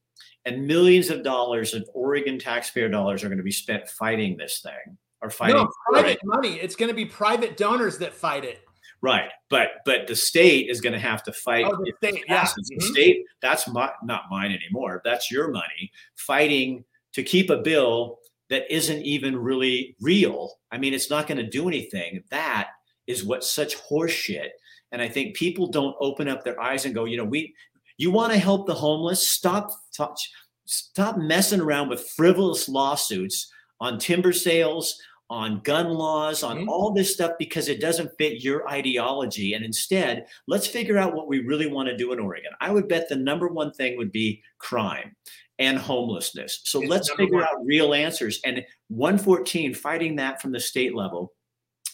and 0.45 0.67
millions 0.67 1.11
of 1.11 1.23
dollars 1.23 1.75
of 1.75 1.89
Oregon 1.95 2.39
taxpayer 2.39 2.89
dollars 2.89 3.25
are 3.25 3.29
going 3.29 3.39
to 3.39 3.45
be 3.45 3.53
spent 3.53 3.89
fighting 3.89 4.37
this 4.37 4.61
thing 4.61 4.99
or 5.23 5.31
fighting 5.31 5.57
no, 5.57 5.69
private 5.91 6.19
money. 6.25 6.55
It's 6.55 6.77
going 6.77 6.91
to 6.91 6.95
be 6.95 7.07
private 7.07 7.57
donors 7.57 7.99
that 7.99 8.13
fight 8.13 8.45
it. 8.45 8.64
Right, 9.05 9.29
but 9.51 9.69
but 9.85 10.07
the 10.07 10.17
state 10.17 10.71
is 10.71 10.81
going 10.81 10.95
to 10.95 10.99
have 10.99 11.23
to 11.25 11.33
fight. 11.33 11.67
Oh, 11.67 11.77
the 11.77 11.93
state, 12.03 12.25
yeah. 12.27 12.49
The 12.57 12.63
mm-hmm. 12.63 12.93
state, 12.93 13.27
that's 13.43 13.69
my, 13.69 13.91
not 14.03 14.23
mine 14.31 14.51
anymore. 14.51 15.03
That's 15.05 15.31
your 15.31 15.49
money 15.49 15.93
fighting 16.17 16.87
to 17.13 17.23
keep 17.23 17.51
a 17.51 17.59
bill 17.59 18.21
that 18.49 18.65
isn't 18.75 19.03
even 19.03 19.37
really 19.37 19.95
real. 20.01 20.55
I 20.73 20.79
mean, 20.79 20.95
it's 20.95 21.11
not 21.11 21.27
going 21.27 21.37
to 21.37 21.47
do 21.47 21.69
anything. 21.69 22.25
That 22.31 22.71
is 23.07 23.23
what 23.23 23.45
such 23.45 23.77
horseshit. 23.77 24.49
And 24.91 25.03
I 25.03 25.09
think 25.09 25.37
people 25.37 25.67
don't 25.67 25.97
open 26.01 26.27
up 26.27 26.43
their 26.43 26.59
eyes 26.59 26.87
and 26.87 26.95
go, 26.95 27.05
you 27.05 27.19
know, 27.19 27.25
we, 27.25 27.55
you 27.99 28.11
want 28.11 28.33
to 28.33 28.39
help 28.39 28.67
the 28.67 28.73
homeless? 28.73 29.31
Stop, 29.31 29.71
stop, 29.91 30.17
stop 30.65 31.19
messing 31.19 31.61
around 31.61 31.91
with 31.91 32.09
frivolous 32.17 32.71
lawsuits 32.71 33.53
on 33.81 33.99
timber 33.99 34.33
sales, 34.33 34.99
on 35.31 35.61
gun 35.61 35.89
laws, 35.89 36.43
on 36.43 36.59
mm-hmm. 36.59 36.69
all 36.69 36.93
this 36.93 37.13
stuff 37.13 37.33
because 37.39 37.69
it 37.69 37.81
doesn't 37.81 38.13
fit 38.19 38.43
your 38.43 38.69
ideology. 38.69 39.55
And 39.55 39.65
instead, 39.65 40.27
let's 40.47 40.67
figure 40.67 40.99
out 40.99 41.15
what 41.15 41.29
we 41.29 41.41
really 41.41 41.67
want 41.67 41.89
to 41.89 41.97
do 41.97 42.13
in 42.13 42.21
Oregon. 42.21 42.53
I 42.61 42.71
would 42.71 42.89
bet 42.89 43.09
the 43.09 43.17
number 43.17 43.49
one 43.49 43.73
thing 43.73 43.97
would 43.97 44.13
be 44.13 44.43
crime 44.59 45.17
and 45.59 45.79
homelessness. 45.79 46.61
So 46.65 46.83
it's 46.83 46.91
let's 46.91 47.11
figure 47.13 47.39
one. 47.39 47.45
out 47.45 47.65
real 47.65 47.95
answers. 47.95 48.41
And 48.45 48.65
114, 48.89 49.75
fighting 49.75 50.17
that 50.17 50.43
from 50.43 50.53
the 50.53 50.61
state 50.61 50.95
level 50.95 51.33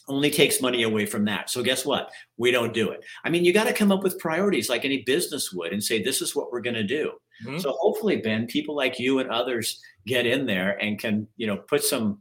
only 0.09 0.31
takes 0.31 0.61
money 0.61 0.83
away 0.83 1.07
from 1.07 1.25
that. 1.27 1.51
So 1.51 1.63
guess 1.63 1.87
what? 1.87 2.11
We 2.37 2.51
don't 2.51 2.75
do 2.75 2.91
it. 2.91 3.05
I 3.25 3.31
mean, 3.31 3.45
you 3.45 3.53
got 3.53 3.69
to 3.69 3.73
come 3.73 3.93
up 3.93 4.03
with 4.03 4.19
priorities 4.19 4.69
like 4.69 4.85
any 4.85 5.03
business 5.03 5.53
would 5.53 5.73
and 5.73 5.83
say, 5.83 6.03
this 6.03 6.21
is 6.21 6.35
what 6.35 6.51
we're 6.51 6.63
going 6.63 6.75
to 6.75 6.83
do. 6.83 7.13
Mm-hmm. 7.45 7.59
So 7.59 7.73
hopefully, 7.79 8.17
Ben, 8.17 8.47
people 8.47 8.75
like 8.75 8.99
you 8.99 9.21
and 9.21 9.31
others 9.31 9.81
get 10.07 10.27
in 10.27 10.47
there 10.47 10.77
and 10.83 10.99
can, 10.99 11.29
you 11.37 11.47
know, 11.47 11.57
put 11.57 11.85
some 11.85 12.19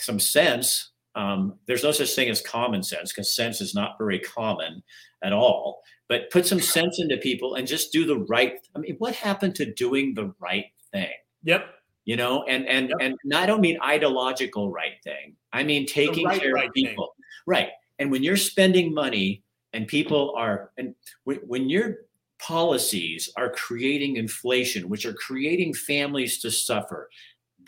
some 0.00 0.18
sense. 0.18 0.92
Um, 1.14 1.54
there's 1.66 1.82
no 1.82 1.92
such 1.92 2.14
thing 2.14 2.28
as 2.28 2.40
common 2.40 2.82
sense 2.82 3.12
because 3.12 3.34
sense 3.34 3.60
is 3.60 3.74
not 3.74 3.96
very 3.98 4.18
common 4.20 4.82
at 5.22 5.32
all. 5.32 5.82
But 6.08 6.30
put 6.30 6.46
some 6.46 6.60
sense 6.60 7.00
into 7.00 7.16
people 7.18 7.54
and 7.54 7.66
just 7.66 7.92
do 7.92 8.06
the 8.06 8.18
right. 8.30 8.54
I 8.74 8.78
mean, 8.78 8.96
what 8.98 9.14
happened 9.14 9.54
to 9.56 9.72
doing 9.74 10.14
the 10.14 10.32
right 10.40 10.66
thing? 10.92 11.10
Yep. 11.44 11.66
You 12.04 12.16
know, 12.16 12.44
and 12.44 12.66
and 12.66 12.88
yep. 12.88 12.98
and 13.00 13.34
I 13.34 13.44
don't 13.44 13.60
mean 13.60 13.78
ideological 13.84 14.70
right 14.70 14.94
thing. 15.04 15.36
I 15.52 15.62
mean 15.62 15.84
taking 15.84 16.26
right, 16.26 16.40
care 16.40 16.52
right 16.52 16.68
of 16.68 16.74
people. 16.74 17.14
Thing. 17.16 17.24
Right. 17.46 17.68
And 17.98 18.10
when 18.10 18.22
you're 18.22 18.36
spending 18.36 18.94
money 18.94 19.42
and 19.74 19.86
people 19.86 20.34
are 20.36 20.70
and 20.78 20.94
when 21.24 21.68
your 21.68 21.96
policies 22.38 23.30
are 23.36 23.50
creating 23.50 24.16
inflation, 24.16 24.88
which 24.88 25.04
are 25.04 25.12
creating 25.12 25.74
families 25.74 26.40
to 26.40 26.50
suffer, 26.50 27.10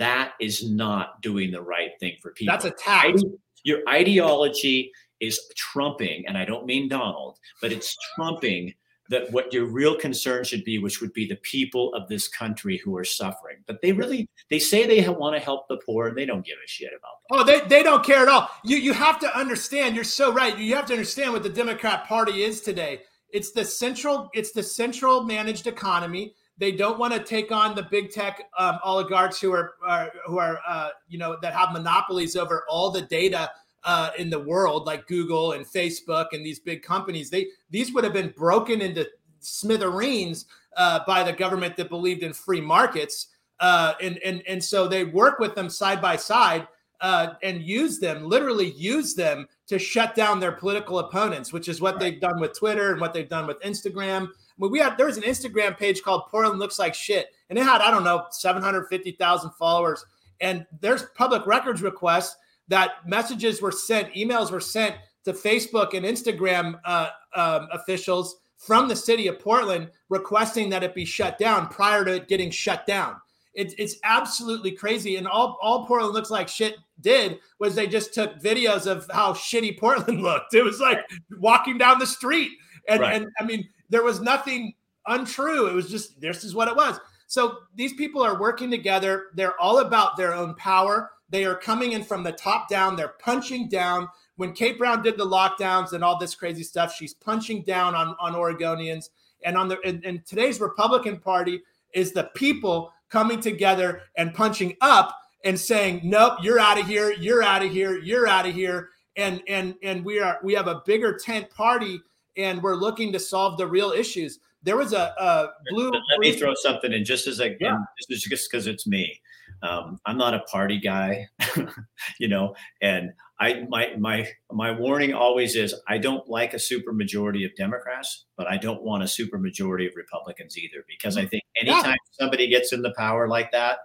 that 0.01 0.32
is 0.40 0.68
not 0.68 1.20
doing 1.20 1.51
the 1.51 1.62
right 1.62 1.90
thing 2.01 2.14
for 2.20 2.32
people. 2.32 2.53
That's 2.53 2.64
a 2.64 2.70
tax. 2.70 3.22
Your 3.62 3.80
ideology 3.88 4.90
is 5.20 5.38
trumping, 5.55 6.24
and 6.26 6.36
I 6.36 6.46
don't 6.46 6.64
mean 6.64 6.88
Donald, 6.88 7.38
but 7.61 7.70
it's 7.70 7.94
trumping 8.16 8.74
that 9.11 9.30
what 9.32 9.53
your 9.53 9.66
real 9.66 9.96
concern 9.96 10.44
should 10.44 10.64
be, 10.64 10.78
which 10.78 11.03
would 11.03 11.12
be 11.12 11.26
the 11.26 11.36
people 11.36 11.92
of 11.94 12.09
this 12.09 12.28
country 12.28 12.78
who 12.78 12.96
are 12.96 13.05
suffering. 13.05 13.57
But 13.66 13.82
they 13.82 13.92
really, 13.92 14.26
they 14.48 14.59
say 14.59 14.86
they 14.86 15.07
want 15.07 15.36
to 15.36 15.40
help 15.40 15.68
the 15.68 15.76
poor, 15.84 16.09
and 16.09 16.16
they 16.16 16.24
don't 16.24 16.46
give 16.46 16.57
a 16.64 16.68
shit 16.68 16.92
about 16.96 17.18
them. 17.28 17.40
Oh, 17.40 17.44
they, 17.44 17.68
they 17.68 17.82
don't 17.82 18.05
care 18.05 18.22
at 18.22 18.28
all. 18.28 18.48
You 18.64 18.78
you 18.78 18.94
have 18.94 19.18
to 19.20 19.38
understand. 19.38 19.94
You're 19.94 20.05
so 20.05 20.32
right. 20.32 20.57
You 20.57 20.74
have 20.76 20.86
to 20.86 20.94
understand 20.94 21.34
what 21.34 21.42
the 21.42 21.51
Democrat 21.51 22.07
Party 22.07 22.42
is 22.44 22.62
today. 22.62 23.03
It's 23.32 23.51
the 23.53 23.64
central. 23.64 24.30
It's 24.32 24.53
the 24.53 24.62
central 24.62 25.24
managed 25.24 25.66
economy. 25.66 26.34
They 26.61 26.73
don't 26.73 26.99
want 26.99 27.15
to 27.15 27.21
take 27.21 27.51
on 27.51 27.75
the 27.75 27.85
big 27.85 28.11
tech 28.11 28.43
um, 28.59 28.79
oligarchs 28.85 29.41
who 29.41 29.51
are, 29.53 29.73
are 29.83 30.13
who 30.27 30.39
are 30.39 30.61
uh, 30.69 30.91
you 31.09 31.19
know 31.19 31.39
that 31.41 31.55
have 31.55 31.73
monopolies 31.73 32.37
over 32.37 32.65
all 32.69 32.91
the 32.91 33.01
data 33.01 33.51
uh, 33.85 34.11
in 34.19 34.29
the 34.29 34.39
world, 34.39 34.85
like 34.85 35.07
Google 35.07 35.53
and 35.53 35.65
Facebook 35.65 36.27
and 36.33 36.45
these 36.45 36.61
big 36.61 36.83
companies. 36.83 37.31
They 37.31 37.47
these 37.71 37.95
would 37.95 38.05
have 38.05 38.13
been 38.13 38.35
broken 38.37 38.83
into 38.83 39.09
smithereens 39.39 40.45
uh, 40.77 41.01
by 41.07 41.23
the 41.23 41.33
government 41.33 41.79
that 41.79 41.89
believed 41.89 42.23
in 42.23 42.35
free 42.35 42.61
markets, 42.61 43.29
uh, 43.61 43.95
and 44.03 44.19
and 44.19 44.43
and 44.47 44.63
so 44.63 44.87
they 44.87 45.05
work 45.05 45.39
with 45.39 45.55
them 45.55 45.71
side 45.71 46.03
by 46.03 46.17
side 46.17 46.69
uh, 47.01 47.35
and 47.43 47.63
use 47.63 47.99
them, 47.99 48.25
literally 48.25 48.73
use 48.73 49.15
them 49.15 49.49
to 49.67 49.79
shut 49.79 50.15
down 50.15 50.39
their 50.39 50.53
political 50.53 50.99
opponents, 50.99 51.55
which 51.55 51.69
is 51.69 51.81
what 51.81 51.95
right. 51.95 52.01
they've 52.01 52.21
done 52.21 52.39
with 52.39 52.53
Twitter 52.53 52.93
and 52.93 53.01
what 53.01 53.15
they've 53.15 53.31
done 53.31 53.47
with 53.47 53.59
Instagram 53.61 54.29
we 54.69 54.79
had 54.79 54.97
there 54.99 55.07
was 55.07 55.17
an 55.17 55.23
Instagram 55.23 55.79
page 55.79 56.03
called 56.03 56.25
Portland 56.31 56.59
Looks 56.59 56.79
Like 56.79 56.95
Shit, 56.95 57.29
and 57.49 57.59
it 57.59 57.65
had 57.65 57.81
I 57.81 57.91
don't 57.91 58.05
know 58.05 58.27
750,000 58.31 59.51
followers. 59.53 60.05
And 60.41 60.67
there's 60.81 61.05
public 61.15 61.47
records 61.47 61.83
requests 61.83 62.37
that 62.69 63.07
messages 63.07 63.61
were 63.61 63.73
sent, 63.73 64.13
emails 64.15 64.51
were 64.51 64.61
sent 64.61 64.97
to 65.25 65.33
Facebook 65.33 65.95
and 65.95 66.07
Instagram 66.07 66.81
uh, 66.85 67.09
um, 67.35 67.69
officials 67.73 68.37
from 68.57 68.89
the 68.89 68.97
city 68.97 69.27
of 69.27 69.39
Portland 69.39 69.91
requesting 70.09 70.71
that 70.71 70.83
it 70.83 70.95
be 70.95 71.05
shut 71.05 71.39
down 71.39 71.69
prior 71.69 72.05
to 72.05 72.15
it 72.15 72.29
getting 72.29 72.51
shut 72.51 72.87
down. 72.87 73.17
It, 73.55 73.75
it's 73.79 73.97
absolutely 74.05 74.73
crazy. 74.73 75.17
And 75.17 75.27
all, 75.27 75.59
all 75.61 75.87
Portland 75.87 76.15
looks 76.15 76.31
like 76.31 76.49
shit 76.49 76.77
did 77.01 77.41
was 77.59 77.75
they 77.75 77.87
just 77.87 78.15
took 78.15 78.39
videos 78.41 78.87
of 78.87 79.07
how 79.13 79.33
shitty 79.33 79.79
Portland 79.79 80.23
looked. 80.23 80.55
It 80.55 80.63
was 80.63 80.81
like 80.81 80.99
walking 81.39 81.77
down 81.77 81.99
the 81.99 82.07
street. 82.07 82.53
And, 82.89 83.01
right. 83.01 83.17
and 83.17 83.31
I 83.41 83.45
mean, 83.45 83.69
there 83.91 84.03
was 84.03 84.20
nothing 84.20 84.74
untrue. 85.07 85.66
It 85.66 85.74
was 85.74 85.91
just 85.91 86.20
this 86.20 86.45
is 86.45 86.55
what 86.55 86.68
it 86.68 86.76
was. 86.76 86.99
So 87.26 87.59
these 87.76 87.93
people 87.93 88.22
are 88.22 88.41
working 88.41 88.70
together. 88.70 89.26
They're 89.34 89.61
all 89.61 89.78
about 89.78 90.16
their 90.16 90.34
own 90.34 90.55
power. 90.55 91.11
They 91.28 91.45
are 91.45 91.55
coming 91.55 91.93
in 91.93 92.03
from 92.03 92.24
the 92.24 92.32
top 92.32 92.68
down. 92.68 92.97
They're 92.97 93.14
punching 93.20 93.68
down. 93.68 94.09
When 94.36 94.53
Kate 94.53 94.78
Brown 94.78 95.03
did 95.03 95.16
the 95.16 95.26
lockdowns 95.26 95.93
and 95.93 96.03
all 96.03 96.18
this 96.18 96.34
crazy 96.34 96.64
stuff, 96.64 96.93
she's 96.93 97.14
punching 97.14 97.62
down 97.62 97.95
on, 97.95 98.16
on 98.18 98.32
Oregonians. 98.32 99.11
And 99.45 99.57
on 99.57 99.68
the 99.68 99.78
and, 99.84 100.05
and 100.05 100.26
today's 100.26 100.61
Republican 100.61 101.18
Party 101.18 101.62
is 101.95 102.12
the 102.12 102.30
people 102.34 102.93
coming 103.09 103.41
together 103.41 104.03
and 104.16 104.34
punching 104.34 104.76
up 104.80 105.16
and 105.45 105.59
saying, 105.59 106.01
Nope, 106.05 106.38
you're 106.43 106.59
out 106.59 106.78
of 106.78 106.86
here, 106.86 107.12
you're 107.12 107.43
out 107.43 107.64
of 107.64 107.70
here, 107.70 107.99
you're 107.99 108.26
out 108.26 108.47
of 108.47 108.55
here. 108.55 108.91
And 109.16 109.43
and 109.49 109.76
and 109.82 110.05
we 110.05 110.20
are 110.20 110.38
we 110.43 110.55
have 110.55 110.66
a 110.66 110.82
bigger 110.84 111.16
tent 111.16 111.49
party 111.51 112.01
and 112.37 112.62
we're 112.62 112.76
looking 112.76 113.12
to 113.12 113.18
solve 113.18 113.59
the 113.59 113.66
real 113.66 113.91
issues. 113.91 114.39
There 114.62 114.76
was 114.76 114.93
a, 114.93 115.14
a 115.18 115.49
blue. 115.70 115.91
Let 115.91 116.18
me 116.18 116.33
throw 116.33 116.55
something 116.55 116.93
in 116.93 117.05
just 117.05 117.26
as 117.26 117.41
I 117.41 117.57
yeah. 117.61 117.78
this 118.09 118.18
is 118.18 118.22
just 118.22 118.51
because 118.51 118.66
it's 118.66 118.87
me. 118.87 119.20
Um, 119.62 119.99
I'm 120.07 120.16
not 120.16 120.35
a 120.35 120.41
party 120.41 120.78
guy, 120.78 121.26
you 122.20 122.28
know, 122.28 122.55
and 122.81 123.11
I 123.39 123.64
my 123.68 123.95
my 123.99 124.28
my 124.53 124.70
warning 124.70 125.14
always 125.14 125.57
is 125.57 125.74
I 125.89 125.99
don't 125.99 126.28
like 126.28 126.55
a 126.55 126.59
super 126.59 126.93
majority 126.93 127.45
of 127.45 127.55
Democrats, 127.57 128.26
but 128.37 128.47
I 128.47 128.59
don't 128.59 128.83
want 128.83 129.03
a 129.03 129.09
super 129.09 129.39
majority 129.39 129.87
of 129.87 129.95
Republicans 129.97 130.59
either 130.59 130.85
because 130.87 131.16
I 131.16 131.24
think 131.26 131.43
anytime 131.61 131.91
yeah. 131.91 132.18
somebody 132.20 132.49
gets 132.49 132.72
in 132.72 132.83
the 132.83 132.95
power 132.97 133.28
like 133.28 133.51
that, 133.53 133.78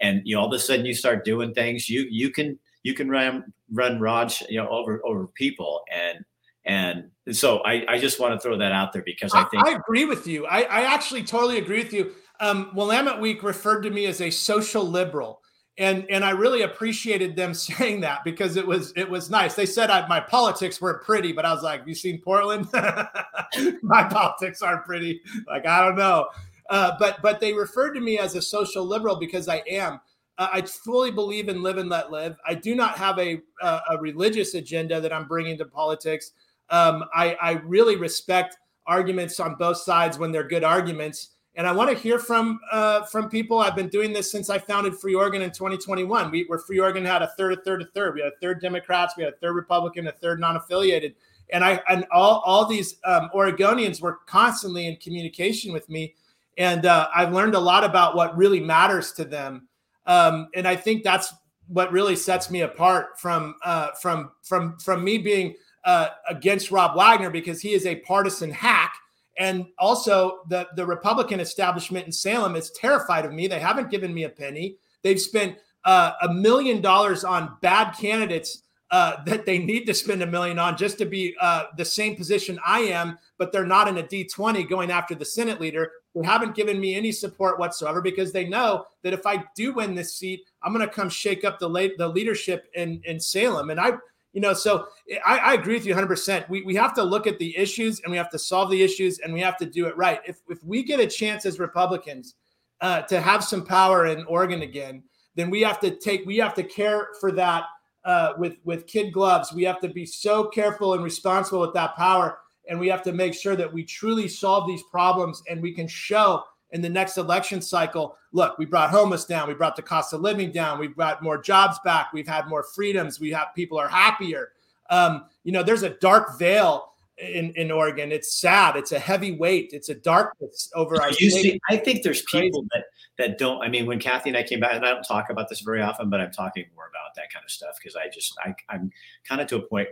and 0.00 0.22
you 0.24 0.34
know, 0.34 0.42
all 0.42 0.48
of 0.48 0.52
a 0.52 0.58
sudden 0.58 0.86
you 0.86 0.94
start 0.94 1.24
doing 1.24 1.52
things, 1.52 1.88
you 1.88 2.06
you 2.10 2.30
can 2.30 2.58
you 2.82 2.94
can 2.94 3.10
run 3.10 3.52
run 3.72 4.00
Raj 4.00 4.42
you 4.48 4.62
know 4.62 4.68
over 4.68 5.00
over 5.04 5.26
people 5.28 5.82
and 5.92 6.24
and 6.66 7.10
so 7.32 7.58
I, 7.64 7.84
I 7.88 7.98
just 7.98 8.20
want 8.20 8.34
to 8.34 8.40
throw 8.40 8.56
that 8.58 8.72
out 8.72 8.92
there 8.92 9.02
because 9.04 9.32
I 9.34 9.44
think 9.44 9.66
I, 9.66 9.72
I 9.72 9.74
agree 9.74 10.04
with 10.04 10.26
you. 10.26 10.46
I, 10.46 10.62
I 10.62 10.94
actually 10.94 11.22
totally 11.22 11.58
agree 11.58 11.82
with 11.82 11.92
you. 11.92 12.12
Um, 12.40 12.70
Willamette 12.74 13.20
Week 13.20 13.42
referred 13.42 13.82
to 13.82 13.90
me 13.90 14.06
as 14.06 14.20
a 14.20 14.30
social 14.30 14.84
liberal 14.84 15.40
and 15.78 16.06
and 16.08 16.24
I 16.24 16.30
really 16.30 16.62
appreciated 16.62 17.36
them 17.36 17.54
saying 17.54 18.00
that 18.00 18.24
because 18.24 18.56
it 18.56 18.66
was 18.66 18.92
it 18.96 19.08
was 19.08 19.30
nice. 19.30 19.54
They 19.54 19.66
said 19.66 19.90
I, 19.90 20.06
my 20.06 20.20
politics 20.20 20.80
weren't 20.80 21.02
pretty, 21.02 21.32
but 21.32 21.44
I 21.44 21.52
was 21.52 21.62
like, 21.62 21.82
"You 21.86 21.94
seen 21.94 22.20
Portland? 22.20 22.68
my 23.82 24.04
politics 24.04 24.62
aren't 24.62 24.84
pretty." 24.84 25.20
Like 25.46 25.66
I 25.66 25.84
don't 25.84 25.96
know, 25.96 26.28
uh, 26.70 26.92
but 26.98 27.20
but 27.22 27.40
they 27.40 27.52
referred 27.52 27.94
to 27.94 28.00
me 28.00 28.18
as 28.18 28.34
a 28.34 28.42
social 28.42 28.84
liberal 28.84 29.16
because 29.16 29.48
I 29.48 29.62
am. 29.68 30.00
Uh, 30.36 30.48
I 30.52 30.62
fully 30.62 31.12
believe 31.12 31.48
in 31.48 31.62
live 31.62 31.78
and 31.78 31.88
let 31.88 32.10
live. 32.10 32.36
I 32.46 32.54
do 32.54 32.74
not 32.74 32.98
have 32.98 33.18
a 33.18 33.40
a, 33.62 33.80
a 33.90 33.98
religious 34.00 34.54
agenda 34.54 35.00
that 35.00 35.12
I'm 35.12 35.26
bringing 35.26 35.58
to 35.58 35.64
politics. 35.64 36.32
Um, 36.70 37.04
I 37.14 37.34
I 37.40 37.52
really 37.64 37.96
respect 37.96 38.56
arguments 38.86 39.40
on 39.40 39.54
both 39.56 39.78
sides 39.78 40.18
when 40.18 40.32
they're 40.32 40.46
good 40.46 40.64
arguments 40.64 41.30
and 41.56 41.66
I 41.66 41.72
want 41.72 41.90
to 41.90 41.96
hear 41.96 42.18
from 42.18 42.60
uh, 42.72 43.04
from 43.04 43.28
people. 43.28 43.60
I've 43.60 43.76
been 43.76 43.88
doing 43.88 44.12
this 44.12 44.30
since 44.30 44.50
I 44.50 44.58
founded 44.58 44.96
Free 44.96 45.14
Oregon 45.14 45.42
in 45.42 45.50
2021. 45.50 46.30
We 46.30 46.44
were 46.48 46.58
Free 46.58 46.80
Oregon 46.80 47.04
had 47.04 47.22
a 47.22 47.28
third, 47.36 47.52
a 47.52 47.56
third, 47.62 47.82
a 47.82 47.86
third. 47.86 48.14
We 48.14 48.22
had 48.22 48.32
a 48.32 48.36
third 48.40 48.60
Democrats, 48.60 49.14
we 49.16 49.22
had 49.22 49.32
a 49.32 49.36
third 49.36 49.54
Republican, 49.54 50.08
a 50.08 50.12
third 50.12 50.40
non-affiliated, 50.40 51.14
and 51.52 51.64
I 51.64 51.80
and 51.88 52.06
all 52.10 52.42
all 52.44 52.66
these 52.66 52.96
um, 53.04 53.30
Oregonians 53.34 54.00
were 54.00 54.18
constantly 54.26 54.86
in 54.86 54.96
communication 54.96 55.72
with 55.72 55.88
me, 55.88 56.14
and 56.58 56.86
uh, 56.86 57.08
I've 57.14 57.32
learned 57.32 57.54
a 57.54 57.60
lot 57.60 57.84
about 57.84 58.16
what 58.16 58.36
really 58.36 58.60
matters 58.60 59.12
to 59.12 59.24
them. 59.24 59.68
Um, 60.06 60.48
and 60.54 60.66
I 60.66 60.74
think 60.74 61.04
that's 61.04 61.32
what 61.68 61.92
really 61.92 62.16
sets 62.16 62.50
me 62.50 62.62
apart 62.62 63.20
from 63.20 63.54
uh, 63.64 63.90
from 64.02 64.32
from 64.42 64.76
from 64.78 65.04
me 65.04 65.18
being 65.18 65.54
uh, 65.84 66.08
against 66.28 66.70
Rob 66.70 66.96
Wagner 66.96 67.30
because 67.30 67.60
he 67.60 67.72
is 67.72 67.86
a 67.86 67.96
partisan 67.96 68.50
hack 68.50 68.94
and 69.38 69.66
also, 69.78 70.40
the, 70.48 70.68
the 70.76 70.86
Republican 70.86 71.40
establishment 71.40 72.06
in 72.06 72.12
Salem 72.12 72.56
is 72.56 72.70
terrified 72.70 73.24
of 73.24 73.32
me. 73.32 73.46
They 73.46 73.58
haven't 73.58 73.90
given 73.90 74.14
me 74.14 74.24
a 74.24 74.28
penny. 74.28 74.76
They've 75.02 75.20
spent 75.20 75.58
uh, 75.84 76.12
a 76.22 76.32
million 76.32 76.80
dollars 76.80 77.24
on 77.24 77.56
bad 77.60 77.92
candidates 77.92 78.62
uh, 78.90 79.22
that 79.26 79.44
they 79.44 79.58
need 79.58 79.86
to 79.86 79.94
spend 79.94 80.22
a 80.22 80.26
million 80.26 80.58
on 80.58 80.76
just 80.76 80.98
to 80.98 81.04
be 81.04 81.34
uh, 81.40 81.64
the 81.76 81.84
same 81.84 82.14
position 82.14 82.58
I 82.64 82.80
am, 82.80 83.18
but 83.38 83.50
they're 83.50 83.66
not 83.66 83.88
in 83.88 83.98
a 83.98 84.02
D20 84.02 84.68
going 84.68 84.90
after 84.90 85.14
the 85.14 85.24
Senate 85.24 85.60
leader. 85.60 85.90
They 86.14 86.24
haven't 86.24 86.54
given 86.54 86.78
me 86.78 86.94
any 86.94 87.10
support 87.10 87.58
whatsoever 87.58 88.00
because 88.00 88.32
they 88.32 88.44
know 88.44 88.86
that 89.02 89.12
if 89.12 89.26
I 89.26 89.44
do 89.56 89.72
win 89.72 89.96
this 89.96 90.14
seat, 90.14 90.44
I'm 90.62 90.72
going 90.72 90.86
to 90.86 90.94
come 90.94 91.08
shake 91.08 91.44
up 91.44 91.58
the, 91.58 91.68
late, 91.68 91.98
the 91.98 92.06
leadership 92.06 92.70
in, 92.74 93.02
in 93.04 93.18
Salem. 93.18 93.70
And 93.70 93.80
I 93.80 93.94
you 94.34 94.40
know, 94.40 94.52
so 94.52 94.88
I, 95.24 95.38
I, 95.38 95.54
agree 95.54 95.74
with 95.74 95.86
you 95.86 95.94
100%. 95.94 96.48
We, 96.48 96.62
we 96.62 96.74
have 96.74 96.92
to 96.94 97.04
look 97.04 97.28
at 97.28 97.38
the 97.38 97.56
issues 97.56 98.00
and 98.00 98.10
we 98.10 98.16
have 98.16 98.30
to 98.30 98.38
solve 98.38 98.68
the 98.68 98.82
issues 98.82 99.20
and 99.20 99.32
we 99.32 99.40
have 99.40 99.56
to 99.58 99.64
do 99.64 99.86
it 99.86 99.96
right. 99.96 100.20
If, 100.26 100.40
if 100.48 100.62
we 100.64 100.82
get 100.82 100.98
a 100.98 101.06
chance 101.06 101.46
as 101.46 101.60
Republicans 101.60 102.34
uh, 102.80 103.02
to 103.02 103.20
have 103.20 103.44
some 103.44 103.64
power 103.64 104.06
in 104.06 104.24
Oregon 104.24 104.62
again, 104.62 105.04
then 105.36 105.50
we 105.50 105.60
have 105.60 105.78
to 105.80 105.96
take, 105.96 106.26
we 106.26 106.36
have 106.38 106.52
to 106.54 106.64
care 106.64 107.10
for 107.20 107.30
that 107.30 107.64
uh, 108.04 108.32
with, 108.36 108.56
with 108.64 108.88
kid 108.88 109.12
gloves. 109.12 109.52
We 109.52 109.62
have 109.62 109.80
to 109.80 109.88
be 109.88 110.04
so 110.04 110.48
careful 110.48 110.94
and 110.94 111.04
responsible 111.04 111.60
with 111.60 111.74
that 111.74 111.94
power. 111.94 112.38
And 112.68 112.80
we 112.80 112.88
have 112.88 113.02
to 113.04 113.12
make 113.12 113.34
sure 113.34 113.54
that 113.54 113.72
we 113.72 113.84
truly 113.84 114.26
solve 114.26 114.66
these 114.66 114.82
problems 114.90 115.44
and 115.48 115.62
we 115.62 115.72
can 115.72 115.86
show 115.86 116.42
in 116.74 116.82
the 116.82 116.88
next 116.88 117.16
election 117.16 117.62
cycle 117.62 118.16
look 118.32 118.58
we 118.58 118.66
brought 118.66 118.90
homeless 118.90 119.24
down 119.24 119.48
we 119.48 119.54
brought 119.54 119.76
the 119.76 119.82
cost 119.82 120.12
of 120.12 120.20
living 120.20 120.52
down 120.52 120.78
we've 120.78 120.96
got 120.96 121.22
more 121.22 121.40
jobs 121.40 121.78
back 121.84 122.12
we've 122.12 122.28
had 122.28 122.46
more 122.46 122.62
freedoms 122.62 123.18
we 123.18 123.30
have 123.30 123.48
people 123.56 123.78
are 123.78 123.88
happier 123.88 124.50
um, 124.90 125.24
you 125.44 125.52
know 125.52 125.62
there's 125.62 125.82
a 125.82 125.90
dark 125.90 126.38
veil 126.38 126.90
in, 127.18 127.52
in 127.52 127.70
Oregon. 127.70 128.12
It's 128.12 128.34
sad. 128.34 128.76
It's 128.76 128.92
a 128.92 128.98
heavy 128.98 129.32
weight. 129.32 129.70
It's 129.72 129.88
a 129.88 129.94
darkness 129.94 130.70
over 130.74 131.00
our. 131.00 131.12
See, 131.12 131.60
I 131.70 131.76
think 131.76 132.02
there's 132.02 132.22
people 132.22 132.66
that 132.72 132.84
that 133.18 133.38
don't. 133.38 133.62
I 133.62 133.68
mean, 133.68 133.86
when 133.86 133.98
Kathy 133.98 134.30
and 134.30 134.36
I 134.36 134.42
came 134.42 134.60
back, 134.60 134.74
and 134.74 134.84
I 134.84 134.90
don't 134.90 135.04
talk 135.04 135.30
about 135.30 135.48
this 135.48 135.60
very 135.60 135.80
often, 135.80 136.10
but 136.10 136.20
I'm 136.20 136.32
talking 136.32 136.64
more 136.74 136.88
about 136.88 137.14
that 137.16 137.32
kind 137.32 137.44
of 137.44 137.50
stuff 137.50 137.76
because 137.80 137.96
I 137.96 138.08
just 138.08 138.36
I, 138.44 138.54
I'm 138.68 138.90
kind 139.28 139.40
of 139.40 139.46
to 139.48 139.56
a 139.56 139.62
point, 139.62 139.88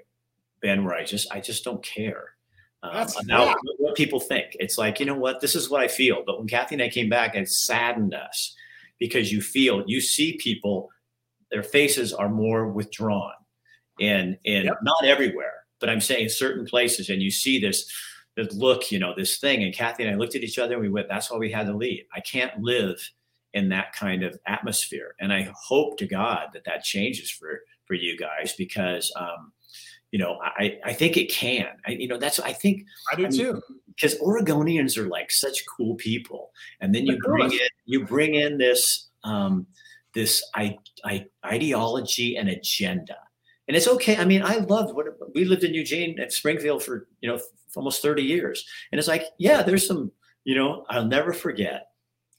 Ben, 0.61 0.85
where 0.85 0.95
I 0.95 1.05
just 1.05 1.33
I 1.33 1.41
just 1.41 1.65
don't 1.65 1.83
care. 1.83 2.35
Um, 2.83 3.07
now, 3.27 3.45
yeah. 3.47 3.55
what 3.79 3.95
people 3.95 4.19
think. 4.19 4.57
It's 4.59 4.77
like, 4.77 4.99
you 4.99 5.07
know 5.07 5.15
what, 5.15 5.41
this 5.41 5.55
is 5.55 5.71
what 5.71 5.83
I 5.83 5.89
feel. 5.89 6.23
But 6.27 6.39
when 6.39 6.49
Kathy 6.49 6.75
and 6.75 6.83
I 6.83 6.89
came 6.89 7.09
back, 7.09 7.37
it 7.37 7.49
saddened 7.49 8.13
us 8.13 8.57
because 8.99 9.33
you 9.33 9.41
feel, 9.41 9.85
you 9.87 10.01
see 10.01 10.37
people, 10.39 10.91
their 11.51 11.63
faces 11.63 12.13
are 12.13 12.29
more 12.29 12.69
withdrawn 12.69 13.35
and, 14.01 14.37
and 14.45 14.65
yep. 14.65 14.79
not 14.83 15.05
everywhere, 15.05 15.53
but 15.79 15.91
I'm 15.91 16.01
saying 16.01 16.31
certain 16.31 16.67
places. 16.67 17.09
And 17.09 17.23
you 17.23 17.31
see 17.31 17.61
this, 17.61 17.89
this 18.37 18.53
look, 18.53 18.91
you 18.91 18.99
know, 18.99 19.15
this 19.17 19.39
thing. 19.39 19.63
And 19.63 19.73
Kathy 19.73 20.05
and 20.05 20.13
I 20.13 20.19
looked 20.19 20.35
at 20.35 20.43
each 20.43 20.59
other 20.59 20.75
and 20.75 20.83
we 20.83 20.89
went, 20.89 21.09
that's 21.09 21.31
why 21.31 21.39
we 21.39 21.53
had 21.53 21.67
to 21.67 21.77
leave. 21.77 22.05
I 22.15 22.21
can't 22.21 22.59
live 22.61 22.99
in 23.55 23.69
that 23.69 23.93
kind 23.93 24.25
of 24.25 24.37
atmosphere. 24.47 25.15
And 25.21 25.33
I 25.33 25.53
hope 25.55 25.99
to 25.99 26.07
God 26.07 26.49
that 26.55 26.65
that 26.65 26.83
changes 26.83 27.31
for, 27.31 27.61
for 27.85 27.95
you 27.95 28.19
guys 28.19 28.55
because, 28.57 29.13
um, 29.15 29.53
you 30.13 30.19
know, 30.19 30.39
I, 30.43 30.79
I 30.85 30.93
think 30.93 31.17
it 31.17 31.33
can. 31.33 31.67
I, 31.87 31.93
you 31.93 32.07
know, 32.07 32.19
that's 32.19 32.39
I 32.39 32.53
think 32.53 32.85
I 33.11 33.17
do 33.17 33.27
I 33.27 33.29
mean, 33.31 33.39
too. 33.39 33.63
Because 33.89 34.15
Oregonians 34.21 34.97
are 34.99 35.09
like 35.09 35.31
such 35.33 35.65
cool 35.67 35.95
people, 35.97 36.53
and 36.81 36.95
then 36.95 37.07
you 37.07 37.19
bring 37.19 37.51
in 37.51 37.69
you 37.87 38.05
bring 38.05 38.35
in 38.35 38.59
this 38.59 39.09
um, 39.25 39.67
this 40.15 40.45
I, 40.55 40.77
I, 41.05 41.27
ideology 41.45 42.37
and 42.37 42.51
agenda, 42.51 43.17
and 43.69 43.77
it's 43.77 43.89
okay. 43.89 44.19
I 44.19 44.27
mean, 44.27 44.43
I 44.43 44.57
loved 44.57 44.95
what 44.95 45.07
we 45.35 45.47
lived 45.47 45.65
in 45.65 45.73
Eugene 45.73 46.21
at 46.21 46.33
Springfield 46.33 46.83
for 46.83 47.09
you 47.23 47.31
know 47.31 47.41
almost 47.75 48.03
thirty 48.03 48.23
years, 48.23 48.67
and 48.93 48.99
it's 48.99 49.09
like, 49.09 49.25
yeah, 49.39 49.63
there's 49.63 49.87
some, 49.87 50.13
you 50.45 50.55
know, 50.55 50.85
I'll 50.91 51.07
never 51.07 51.33
forget. 51.33 51.89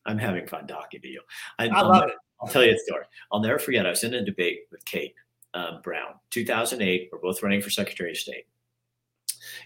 I'm 0.05 0.19
having 0.19 0.45
fun 0.45 0.67
talking 0.67 1.01
to 1.01 1.07
you. 1.07 1.21
I, 1.57 1.69
I 1.69 1.81
love 1.81 2.03
I'll, 2.03 2.09
it. 2.09 2.15
I'll 2.39 2.49
tell 2.49 2.63
you 2.63 2.73
a 2.75 2.77
story. 2.77 3.05
I'll 3.31 3.39
never 3.39 3.57
forget. 3.57 3.87
I 3.87 3.89
was 3.89 4.03
in 4.03 4.13
a 4.13 4.23
debate 4.23 4.59
with 4.71 4.85
Kate 4.85 5.15
um, 5.53 5.81
Brown, 5.83 6.15
2008. 6.31 7.09
We're 7.11 7.19
both 7.19 7.43
running 7.43 7.61
for 7.61 7.69
Secretary 7.69 8.11
of 8.11 8.17
State. 8.17 8.45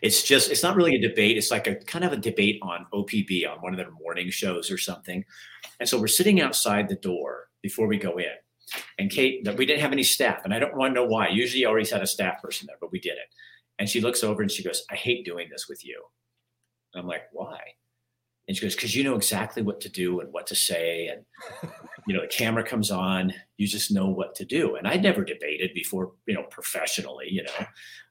It's 0.01 0.23
just, 0.23 0.51
it's 0.51 0.63
not 0.63 0.75
really 0.75 0.95
a 0.95 1.01
debate. 1.01 1.37
It's 1.37 1.51
like 1.51 1.67
a 1.67 1.75
kind 1.75 2.03
of 2.03 2.11
a 2.11 2.17
debate 2.17 2.59
on 2.61 2.87
OPB 2.93 3.49
on 3.49 3.59
one 3.59 3.73
of 3.73 3.77
their 3.77 3.91
morning 3.91 4.29
shows 4.29 4.71
or 4.71 4.77
something. 4.77 5.23
And 5.79 5.87
so 5.87 5.99
we're 5.99 6.07
sitting 6.07 6.41
outside 6.41 6.89
the 6.89 6.95
door 6.95 7.47
before 7.61 7.87
we 7.87 7.97
go 7.97 8.17
in. 8.17 8.33
And 8.97 9.09
Kate, 9.09 9.47
we 9.57 9.65
didn't 9.65 9.81
have 9.81 9.93
any 9.93 10.03
staff, 10.03 10.41
and 10.43 10.53
I 10.53 10.59
don't 10.59 10.75
want 10.75 10.91
to 10.91 10.95
know 10.95 11.05
why. 11.05 11.29
Usually, 11.29 11.61
you 11.61 11.67
always 11.67 11.89
had 11.89 12.01
a 12.01 12.07
staff 12.07 12.41
person 12.41 12.67
there, 12.67 12.75
but 12.81 12.91
we 12.91 12.99
didn't. 12.99 13.29
And 13.79 13.87
she 13.87 14.01
looks 14.01 14.23
over 14.23 14.41
and 14.41 14.51
she 14.51 14.63
goes, 14.63 14.83
"I 14.91 14.95
hate 14.95 15.25
doing 15.25 15.47
this 15.49 15.69
with 15.69 15.85
you." 15.85 16.03
And 16.93 17.01
I'm 17.01 17.07
like, 17.07 17.23
"Why?" 17.31 17.59
And 18.47 18.55
she 18.55 18.65
goes, 18.65 18.75
because 18.75 18.95
you 18.95 19.03
know 19.03 19.15
exactly 19.15 19.61
what 19.61 19.81
to 19.81 19.89
do 19.89 20.21
and 20.21 20.31
what 20.31 20.47
to 20.47 20.55
say. 20.55 21.07
And, 21.07 21.25
you 22.07 22.15
know, 22.15 22.21
the 22.21 22.27
camera 22.27 22.63
comes 22.63 22.91
on, 22.91 23.33
you 23.57 23.67
just 23.67 23.91
know 23.91 24.07
what 24.07 24.35
to 24.35 24.45
do. 24.45 24.75
And 24.75 24.87
I'd 24.87 25.03
never 25.03 25.25
debated 25.25 25.73
before, 25.73 26.13
you 26.25 26.33
know, 26.33 26.43
professionally, 26.43 27.27
you 27.29 27.43
know, 27.43 27.65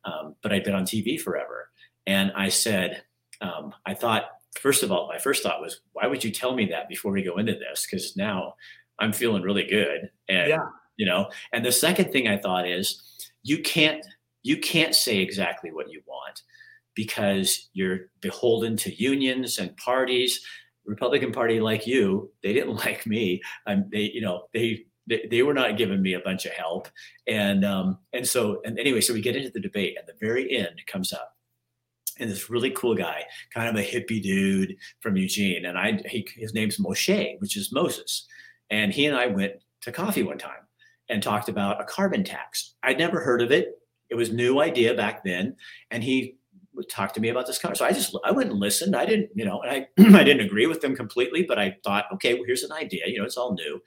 um, 0.05 0.35
but 0.43 0.53
I'd 0.53 0.65
been 0.65 0.75
on 0.75 0.85
TV 0.85 1.19
forever. 1.19 1.71
And 2.07 2.33
I 2.37 2.51
said, 2.51 3.03
um, 3.41 3.75
I 3.87 3.95
thought, 3.95 4.25
first 4.61 4.83
of 4.83 4.93
all, 4.93 5.09
my 5.09 5.19
first 5.19 5.43
thought 5.43 5.61
was, 5.61 5.81
why 5.93 6.07
would 6.07 6.23
you 6.23 6.31
tell 6.31 6.55
me 6.55 6.67
that 6.67 6.89
before 6.89 7.13
we 7.13 7.23
go 7.23 7.39
into 7.39 7.55
this? 7.55 7.87
Because 7.91 8.17
now 8.17 8.55
I'm 8.99 9.13
feeling 9.13 9.43
really 9.43 9.67
good. 9.67 10.11
And, 10.29 10.49
yeah. 10.51 10.67
you 10.97 11.07
know, 11.07 11.31
and 11.53 11.65
the 11.65 11.73
second 11.73 12.13
thing 12.13 12.29
I 12.29 12.37
thought 12.37 12.69
is, 12.69 13.03
you 13.43 13.63
can't, 13.63 14.05
you 14.43 14.59
can't 14.59 14.95
say 14.95 15.19
exactly 15.19 15.73
what 15.73 15.91
you 15.91 16.03
want 16.07 16.43
because 16.97 17.69
you're 17.75 18.11
beholden 18.21 18.77
to 18.79 19.01
unions 19.01 19.59
and 19.59 19.77
parties. 19.77 20.45
Republican 20.85 21.31
Party, 21.31 21.61
like 21.61 21.87
you, 21.87 22.33
they 22.43 22.53
didn't 22.53 22.77
like 22.85 23.07
me. 23.07 23.41
and 23.67 23.89
they, 23.93 24.11
you 24.13 24.21
know, 24.21 24.47
they, 24.53 24.87
they, 25.07 25.29
they 25.31 25.43
were 25.43 25.55
not 25.55 25.77
giving 25.77 26.03
me 26.03 26.15
a 26.15 26.21
bunch 26.21 26.47
of 26.47 26.53
help. 26.53 26.89
And 27.29 27.65
um, 27.65 27.99
and 28.13 28.27
so 28.27 28.61
and 28.65 28.79
anyway, 28.79 29.01
so 29.01 29.15
we 29.15 29.21
get 29.21 29.37
into 29.37 29.51
the 29.51 29.61
debate, 29.61 29.97
and 29.97 30.09
the 30.09 30.27
very 30.27 30.57
end 30.57 30.81
comes 30.87 31.13
up, 31.13 31.37
and 32.19 32.29
this 32.29 32.51
really 32.51 32.71
cool 32.71 32.95
guy, 32.95 33.25
kind 33.55 33.69
of 33.69 33.77
a 33.77 33.87
hippie 33.87 34.23
dude 34.23 34.77
from 35.01 35.17
Eugene, 35.17 35.67
and 35.67 35.79
I 35.79 36.01
he, 36.09 36.27
his 36.35 36.55
name's 36.55 36.79
Moshe, 36.79 37.41
which 37.41 37.57
is 37.57 37.73
Moses, 37.73 38.27
and 38.71 38.93
he 38.93 39.07
and 39.07 39.17
I 39.17 39.27
went 39.29 39.53
to 39.83 39.93
coffee 39.93 40.23
one 40.25 40.39
time 40.39 40.67
and 41.09 41.23
talked 41.23 41.49
about 41.49 41.81
a 41.81 41.85
carbon 41.85 42.25
tax. 42.25 42.75
I'd 42.83 42.99
never 42.99 43.21
heard 43.21 43.43
of 43.43 43.53
it. 43.53 43.75
It 44.11 44.17
was 44.17 44.33
new 44.33 44.61
idea 44.61 44.95
back 44.95 45.23
then, 45.25 45.57
and 45.91 46.03
he 46.03 46.37
talk 46.85 47.13
to 47.15 47.21
me 47.21 47.29
about 47.29 47.47
this 47.47 47.59
conversation. 47.59 47.87
So 47.87 47.91
I 47.91 47.99
just 47.99 48.17
I 48.25 48.31
went 48.31 48.51
and 48.51 48.59
listened. 48.59 48.97
I 48.97 49.07
didn't, 49.07 49.31
you 49.35 49.45
know, 49.45 49.63
I 49.65 49.87
I 49.99 50.25
didn't 50.25 50.47
agree 50.47 50.67
with 50.67 50.81
them 50.81 50.97
completely, 50.97 51.45
but 51.47 51.59
I 51.59 51.77
thought, 51.85 52.07
okay, 52.15 52.35
well, 52.35 52.45
here's 52.47 52.63
an 52.63 52.73
idea. 52.73 53.03
You 53.07 53.19
know, 53.19 53.25
it's 53.25 53.37
all 53.37 53.55
new. 53.55 53.81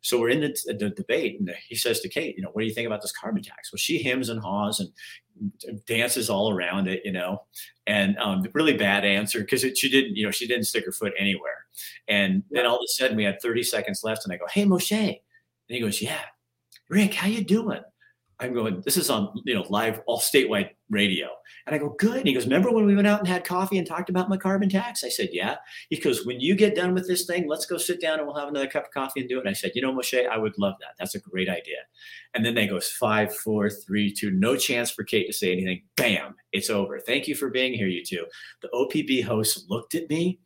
So 0.00 0.20
we're 0.20 0.28
in 0.28 0.40
the, 0.40 0.74
the, 0.78 0.90
debate, 0.90 1.40
and 1.40 1.52
he 1.68 1.74
says 1.74 1.98
to 2.00 2.08
Kate, 2.08 2.36
you 2.36 2.42
know, 2.42 2.50
what 2.52 2.62
do 2.62 2.68
you 2.68 2.74
think 2.74 2.86
about 2.86 3.02
this 3.02 3.10
carbon 3.10 3.42
tax? 3.42 3.72
Well, 3.72 3.78
she 3.78 4.00
hems 4.00 4.28
and 4.28 4.40
haws 4.40 4.78
and 4.78 5.84
dances 5.86 6.30
all 6.30 6.52
around 6.52 6.86
it, 6.86 7.02
you 7.04 7.10
know, 7.10 7.42
and 7.88 8.16
um, 8.18 8.46
really 8.54 8.76
bad 8.76 9.04
answer 9.04 9.40
because 9.40 9.62
she 9.76 9.90
didn't, 9.90 10.16
you 10.16 10.24
know, 10.24 10.30
she 10.30 10.46
didn't 10.46 10.66
stick 10.66 10.84
her 10.84 10.92
foot 10.92 11.14
anywhere. 11.18 11.66
And 12.06 12.44
then 12.50 12.64
all 12.64 12.76
of 12.76 12.84
a 12.84 12.88
sudden, 12.88 13.16
we 13.16 13.24
had 13.24 13.42
30 13.42 13.64
seconds 13.64 14.04
left, 14.04 14.24
and 14.24 14.32
I 14.32 14.36
go, 14.36 14.46
"Hey, 14.50 14.64
Moshe," 14.64 14.92
and 14.92 15.18
he 15.66 15.80
goes, 15.80 16.00
"Yeah, 16.00 16.20
Rick, 16.88 17.14
how 17.14 17.26
you 17.26 17.42
doing?" 17.42 17.82
I'm 18.40 18.54
going, 18.54 18.80
this 18.82 18.96
is 18.96 19.10
on, 19.10 19.32
you 19.44 19.54
know, 19.54 19.64
live 19.68 20.00
all 20.06 20.20
statewide 20.20 20.70
radio. 20.90 21.28
And 21.66 21.74
I 21.74 21.78
go, 21.78 21.90
good. 21.98 22.18
And 22.18 22.26
he 22.26 22.34
goes, 22.34 22.44
remember 22.44 22.70
when 22.70 22.86
we 22.86 22.94
went 22.94 23.08
out 23.08 23.18
and 23.18 23.28
had 23.28 23.44
coffee 23.44 23.78
and 23.78 23.86
talked 23.86 24.08
about 24.08 24.28
my 24.28 24.36
carbon 24.36 24.68
tax? 24.68 25.02
I 25.04 25.08
said, 25.08 25.30
yeah. 25.32 25.56
He 25.90 25.98
goes, 25.98 26.24
when 26.24 26.40
you 26.40 26.54
get 26.54 26.76
done 26.76 26.94
with 26.94 27.06
this 27.06 27.26
thing, 27.26 27.48
let's 27.48 27.66
go 27.66 27.76
sit 27.76 28.00
down 28.00 28.18
and 28.18 28.26
we'll 28.26 28.36
have 28.36 28.48
another 28.48 28.68
cup 28.68 28.84
of 28.84 28.90
coffee 28.92 29.20
and 29.20 29.28
do 29.28 29.38
it. 29.38 29.40
And 29.40 29.48
I 29.48 29.52
said, 29.54 29.72
you 29.74 29.82
know, 29.82 29.92
Moshe, 29.92 30.28
I 30.28 30.38
would 30.38 30.56
love 30.56 30.74
that. 30.80 30.94
That's 30.98 31.14
a 31.14 31.20
great 31.20 31.48
idea. 31.48 31.78
And 32.34 32.44
then 32.44 32.54
they 32.54 32.68
goes 32.68 32.88
five, 32.88 33.34
four, 33.34 33.70
three, 33.70 34.12
two, 34.12 34.30
no 34.30 34.56
chance 34.56 34.90
for 34.90 35.02
Kate 35.02 35.26
to 35.26 35.32
say 35.32 35.52
anything. 35.52 35.82
Bam, 35.96 36.36
it's 36.52 36.70
over. 36.70 37.00
Thank 37.00 37.26
you 37.26 37.34
for 37.34 37.50
being 37.50 37.74
here, 37.74 37.88
you 37.88 38.04
two. 38.04 38.24
The 38.62 38.68
OPB 38.72 39.24
host 39.24 39.64
looked 39.68 39.94
at 39.94 40.08
me, 40.08 40.38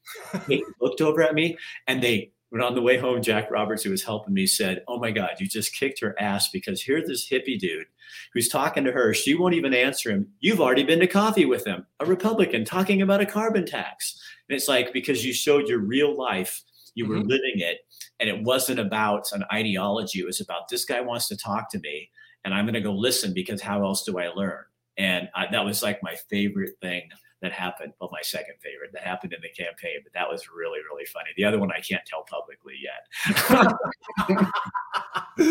Kate 0.47 0.65
looked 0.81 1.03
over 1.03 1.23
at 1.23 1.35
me, 1.35 1.57
and 1.87 2.03
they 2.03 2.33
when 2.53 2.61
on 2.61 2.75
the 2.75 2.83
way 2.83 2.99
home, 2.99 3.23
Jack 3.23 3.51
Roberts, 3.51 3.83
who 3.83 3.91
was 3.91 4.05
helping 4.05 4.35
me, 4.35 4.47
said, 4.47 4.85
Oh 4.87 4.99
my 4.99 5.11
God, 5.11 5.31
you 5.39 5.49
just 5.49 5.75
kicked 5.75 6.01
her 6.01 6.15
ass 6.21 6.51
because 6.51 6.83
here's 6.83 7.09
this 7.09 7.27
hippie 7.27 7.59
dude 7.59 7.87
who's 8.35 8.47
talking 8.47 8.85
to 8.85 8.93
her. 8.93 9.15
She 9.15 9.35
won't 9.35 9.55
even 9.55 9.73
answer 9.73 10.11
him. 10.11 10.29
You've 10.41 10.61
already 10.61 10.85
been 10.85 11.01
to 11.01 11.07
coffee 11.07 11.47
with 11.47 11.67
him, 11.67 11.87
a 11.99 12.05
Republican 12.05 12.67
talking 12.67 13.01
about 13.01 13.23
a 13.23 13.27
carbon 13.27 13.65
tax. 13.65 14.21
And 14.51 14.55
it's 14.55 14.69
like, 14.69 14.93
because 14.93 15.25
you 15.25 15.33
showed 15.33 15.67
your 15.67 15.79
real 15.79 16.15
life, 16.15 16.61
you 16.95 17.09
were 17.09 17.17
mm-hmm. 17.17 17.29
living 17.29 17.55
it, 17.57 17.79
and 18.21 18.29
it 18.29 18.43
wasn't 18.43 18.81
about 18.81 19.33
an 19.33 19.45
ideology. 19.51 20.21
It 20.21 20.27
was 20.27 20.43
about 20.43 20.69
this 20.69 20.85
guy 20.85 21.01
wants 21.01 21.29
to 21.29 21.39
talk 21.39 21.71
to 21.71 21.79
me, 21.79 22.11
and 22.45 22.53
I'm 22.53 22.67
going 22.67 22.75
to 22.75 22.83
go 22.83 22.93
listen 22.93 23.33
because 23.33 23.63
how 23.63 23.83
else 23.83 24.05
do 24.05 24.19
I 24.19 24.29
learn? 24.29 24.63
And 24.99 25.31
I, 25.35 25.47
that 25.51 25.65
was 25.65 25.83
like 25.83 26.03
my 26.03 26.17
favorite 26.29 26.75
thing 26.83 27.09
that 27.43 27.53
happened. 27.53 27.93
Well, 28.01 28.09
my 28.13 28.23
second 28.23 28.55
favorite 28.61 28.91
that 28.95 29.03
happened 29.03 29.33
in 29.33 29.41
the 29.43 29.49
campaign, 29.49 30.01
but 30.03 30.13
that 30.15 30.29
was 30.29 30.49
really, 30.49 30.79
really 30.89 31.05
funny. 31.05 31.31
The 31.37 31.45
other 31.45 31.59
one 31.59 31.71
I 31.71 31.81
can't 31.81 32.03
tell 32.07 32.25
publicly 32.25 32.75
yet. 32.81 33.07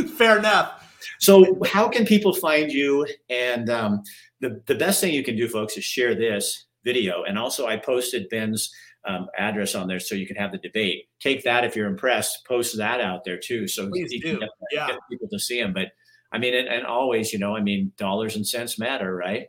Fair 0.17 0.39
enough. 0.39 0.87
So, 1.19 1.59
how 1.65 1.89
can 1.89 2.05
people 2.05 2.33
find 2.33 2.71
you? 2.71 3.05
And 3.29 3.69
um, 3.69 4.03
the, 4.39 4.61
the 4.65 4.75
best 4.75 5.01
thing 5.01 5.13
you 5.13 5.23
can 5.23 5.35
do, 5.35 5.47
folks, 5.47 5.77
is 5.77 5.83
share 5.83 6.15
this 6.15 6.65
video. 6.83 7.23
And 7.23 7.37
also, 7.37 7.67
I 7.67 7.77
posted 7.77 8.29
Ben's 8.29 8.71
um, 9.05 9.27
address 9.37 9.75
on 9.75 9.87
there 9.87 9.99
so 9.99 10.15
you 10.15 10.27
can 10.27 10.35
have 10.35 10.51
the 10.51 10.59
debate. 10.59 11.09
Take 11.19 11.43
that 11.43 11.63
if 11.63 11.75
you're 11.75 11.87
impressed, 11.87 12.45
post 12.47 12.77
that 12.77 13.01
out 13.01 13.23
there 13.25 13.37
too. 13.37 13.67
So 13.67 13.89
Please 13.89 14.11
you 14.11 14.21
do. 14.21 14.39
Get, 14.39 14.49
yeah. 14.71 14.87
get 14.87 14.99
people 15.09 15.27
to 15.29 15.39
see 15.39 15.59
him. 15.59 15.73
But 15.73 15.87
I 16.31 16.37
mean, 16.37 16.55
and, 16.55 16.67
and 16.67 16.85
always, 16.85 17.33
you 17.33 17.39
know, 17.39 17.55
I 17.55 17.61
mean, 17.61 17.91
dollars 17.97 18.35
and 18.35 18.47
cents 18.47 18.79
matter, 18.79 19.13
right? 19.13 19.47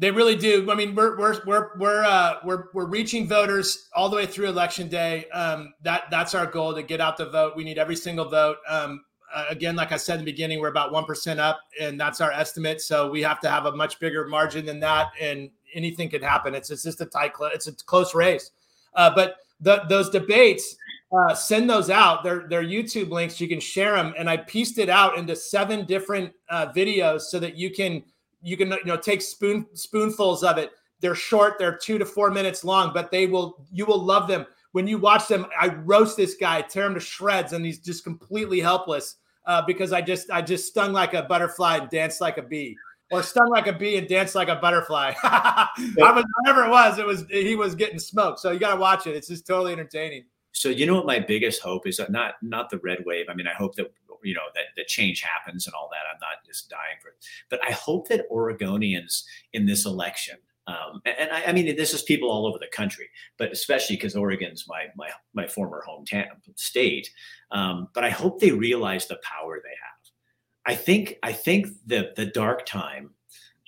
They 0.00 0.12
really 0.12 0.36
do. 0.36 0.70
I 0.70 0.74
mean, 0.76 0.94
we're 0.94 1.18
we're 1.18 1.44
we're 1.44 1.70
we're 1.76 2.04
uh, 2.04 2.34
we're 2.44 2.66
we're 2.72 2.86
reaching 2.86 3.26
voters 3.26 3.88
all 3.94 4.08
the 4.08 4.14
way 4.16 4.26
through 4.26 4.48
election 4.48 4.88
day. 4.88 5.28
Um, 5.30 5.74
that 5.82 6.04
that's 6.10 6.34
our 6.34 6.46
goal 6.46 6.72
to 6.74 6.82
get 6.82 7.00
out 7.00 7.16
the 7.16 7.28
vote. 7.28 7.54
We 7.56 7.64
need 7.64 7.78
every 7.78 7.96
single 7.96 8.28
vote. 8.28 8.58
Um, 8.68 9.04
uh, 9.34 9.46
again, 9.50 9.74
like 9.74 9.90
I 9.90 9.96
said 9.96 10.14
in 10.14 10.24
the 10.24 10.30
beginning, 10.30 10.60
we're 10.60 10.68
about 10.68 10.92
one 10.92 11.04
percent 11.04 11.40
up, 11.40 11.58
and 11.80 12.00
that's 12.00 12.20
our 12.20 12.30
estimate. 12.30 12.80
So 12.80 13.10
we 13.10 13.22
have 13.22 13.40
to 13.40 13.50
have 13.50 13.66
a 13.66 13.74
much 13.74 13.98
bigger 13.98 14.26
margin 14.28 14.64
than 14.64 14.78
that, 14.80 15.08
and 15.20 15.50
anything 15.74 16.08
could 16.08 16.22
happen. 16.22 16.54
It's 16.54 16.70
it's 16.70 16.84
just 16.84 17.00
a 17.00 17.06
tight, 17.06 17.32
it's 17.40 17.66
a 17.66 17.72
close 17.72 18.14
race. 18.14 18.52
Uh, 18.94 19.10
but 19.14 19.38
the, 19.60 19.82
those 19.88 20.10
debates, 20.10 20.76
uh, 21.12 21.34
send 21.34 21.68
those 21.68 21.90
out. 21.90 22.22
They're 22.22 22.46
they're 22.48 22.62
YouTube 22.62 23.10
links. 23.10 23.40
You 23.40 23.48
can 23.48 23.60
share 23.60 23.96
them, 23.96 24.14
and 24.16 24.30
I 24.30 24.36
pieced 24.36 24.78
it 24.78 24.88
out 24.88 25.18
into 25.18 25.34
seven 25.34 25.86
different 25.86 26.32
uh, 26.48 26.68
videos 26.72 27.22
so 27.22 27.38
that 27.40 27.56
you 27.56 27.70
can 27.70 28.04
you 28.40 28.56
can 28.56 28.70
you 28.70 28.84
know 28.84 28.96
take 28.96 29.22
spoon 29.22 29.66
spoonfuls 29.74 30.42
of 30.42 30.58
it. 30.58 30.70
They're 31.00 31.14
short, 31.14 31.54
they're 31.58 31.76
two 31.76 31.98
to 31.98 32.04
four 32.04 32.30
minutes 32.30 32.64
long, 32.64 32.92
but 32.92 33.10
they 33.10 33.26
will 33.26 33.66
you 33.70 33.86
will 33.86 34.02
love 34.02 34.28
them 34.28 34.46
when 34.72 34.86
you 34.86 34.98
watch 34.98 35.28
them. 35.28 35.46
I 35.58 35.68
roast 35.68 36.16
this 36.16 36.34
guy, 36.34 36.62
tear 36.62 36.86
him 36.86 36.94
to 36.94 37.00
shreds, 37.00 37.52
and 37.52 37.64
he's 37.64 37.78
just 37.78 38.04
completely 38.04 38.60
helpless 38.60 39.16
uh, 39.46 39.62
because 39.66 39.92
I 39.92 40.00
just 40.00 40.30
I 40.30 40.42
just 40.42 40.66
stung 40.66 40.92
like 40.92 41.14
a 41.14 41.22
butterfly 41.22 41.78
and 41.78 41.90
danced 41.90 42.20
like 42.20 42.38
a 42.38 42.42
bee, 42.42 42.76
or 43.10 43.22
stung 43.22 43.48
like 43.50 43.66
a 43.66 43.72
bee 43.72 43.96
and 43.96 44.08
danced 44.08 44.34
like 44.34 44.48
a 44.48 44.56
butterfly. 44.56 45.14
I 45.22 45.68
was 45.96 46.24
whatever 46.40 46.64
it 46.64 46.70
was, 46.70 46.98
it 46.98 47.06
was 47.06 47.24
he 47.30 47.56
was 47.56 47.74
getting 47.74 47.98
smoked. 47.98 48.40
So 48.40 48.50
you 48.50 48.58
got 48.58 48.74
to 48.74 48.80
watch 48.80 49.06
it. 49.06 49.16
It's 49.16 49.28
just 49.28 49.46
totally 49.46 49.72
entertaining. 49.72 50.24
So 50.58 50.70
you 50.70 50.86
know 50.86 50.96
what 50.96 51.06
my 51.06 51.20
biggest 51.20 51.62
hope 51.62 51.86
is 51.86 52.00
not 52.10 52.34
not 52.42 52.68
the 52.68 52.78
red 52.78 53.04
wave. 53.06 53.26
I 53.28 53.34
mean, 53.34 53.46
I 53.46 53.54
hope 53.54 53.76
that 53.76 53.92
you 54.24 54.34
know 54.34 54.48
that 54.54 54.64
the 54.76 54.84
change 54.84 55.22
happens 55.22 55.66
and 55.66 55.74
all 55.74 55.88
that. 55.92 56.12
I'm 56.12 56.18
not 56.20 56.44
just 56.44 56.68
dying 56.68 56.98
for 57.00 57.10
it, 57.10 57.24
but 57.48 57.60
I 57.64 57.70
hope 57.70 58.08
that 58.08 58.28
Oregonians 58.28 59.22
in 59.52 59.66
this 59.66 59.86
election. 59.86 60.36
Um, 60.66 61.00
and 61.06 61.30
I, 61.30 61.44
I, 61.44 61.52
mean, 61.52 61.76
this 61.76 61.94
is 61.94 62.02
people 62.02 62.30
all 62.30 62.46
over 62.46 62.58
the 62.58 62.66
country, 62.66 63.08
but 63.38 63.52
especially 63.52 63.96
because 63.96 64.16
Oregon's 64.16 64.66
my 64.68 64.86
my 64.96 65.10
my 65.32 65.46
former 65.46 65.84
hometown 65.88 66.26
state. 66.56 67.08
Um, 67.52 67.88
but 67.94 68.02
I 68.02 68.10
hope 68.10 68.40
they 68.40 68.50
realize 68.50 69.06
the 69.06 69.20
power 69.22 69.60
they 69.62 69.68
have. 69.68 70.72
I 70.74 70.74
think 70.74 71.18
I 71.22 71.32
think 71.32 71.68
the 71.86 72.10
the 72.16 72.26
dark 72.26 72.66
time 72.66 73.10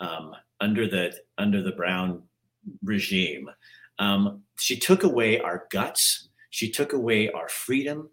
um, 0.00 0.34
under 0.60 0.88
the 0.88 1.14
under 1.38 1.62
the 1.62 1.72
Brown 1.72 2.24
regime, 2.82 3.48
um, 4.00 4.42
she 4.58 4.76
took 4.76 5.04
away 5.04 5.38
our 5.38 5.68
guts. 5.70 6.29
She 6.50 6.70
took 6.70 6.92
away 6.92 7.30
our 7.30 7.48
freedom. 7.48 8.10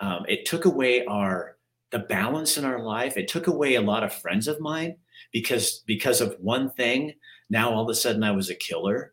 Um, 0.00 0.24
it 0.28 0.46
took 0.46 0.64
away 0.64 1.04
our 1.06 1.56
the 1.90 2.00
balance 2.00 2.56
in 2.56 2.64
our 2.64 2.82
life. 2.82 3.16
It 3.16 3.28
took 3.28 3.46
away 3.46 3.74
a 3.74 3.82
lot 3.82 4.02
of 4.02 4.14
friends 4.14 4.48
of 4.48 4.60
mine 4.60 4.96
because 5.32 5.82
because 5.86 6.20
of 6.20 6.36
one 6.40 6.70
thing. 6.70 7.14
Now 7.50 7.70
all 7.72 7.82
of 7.82 7.88
a 7.88 7.94
sudden 7.94 8.24
I 8.24 8.30
was 8.30 8.50
a 8.50 8.54
killer. 8.54 9.12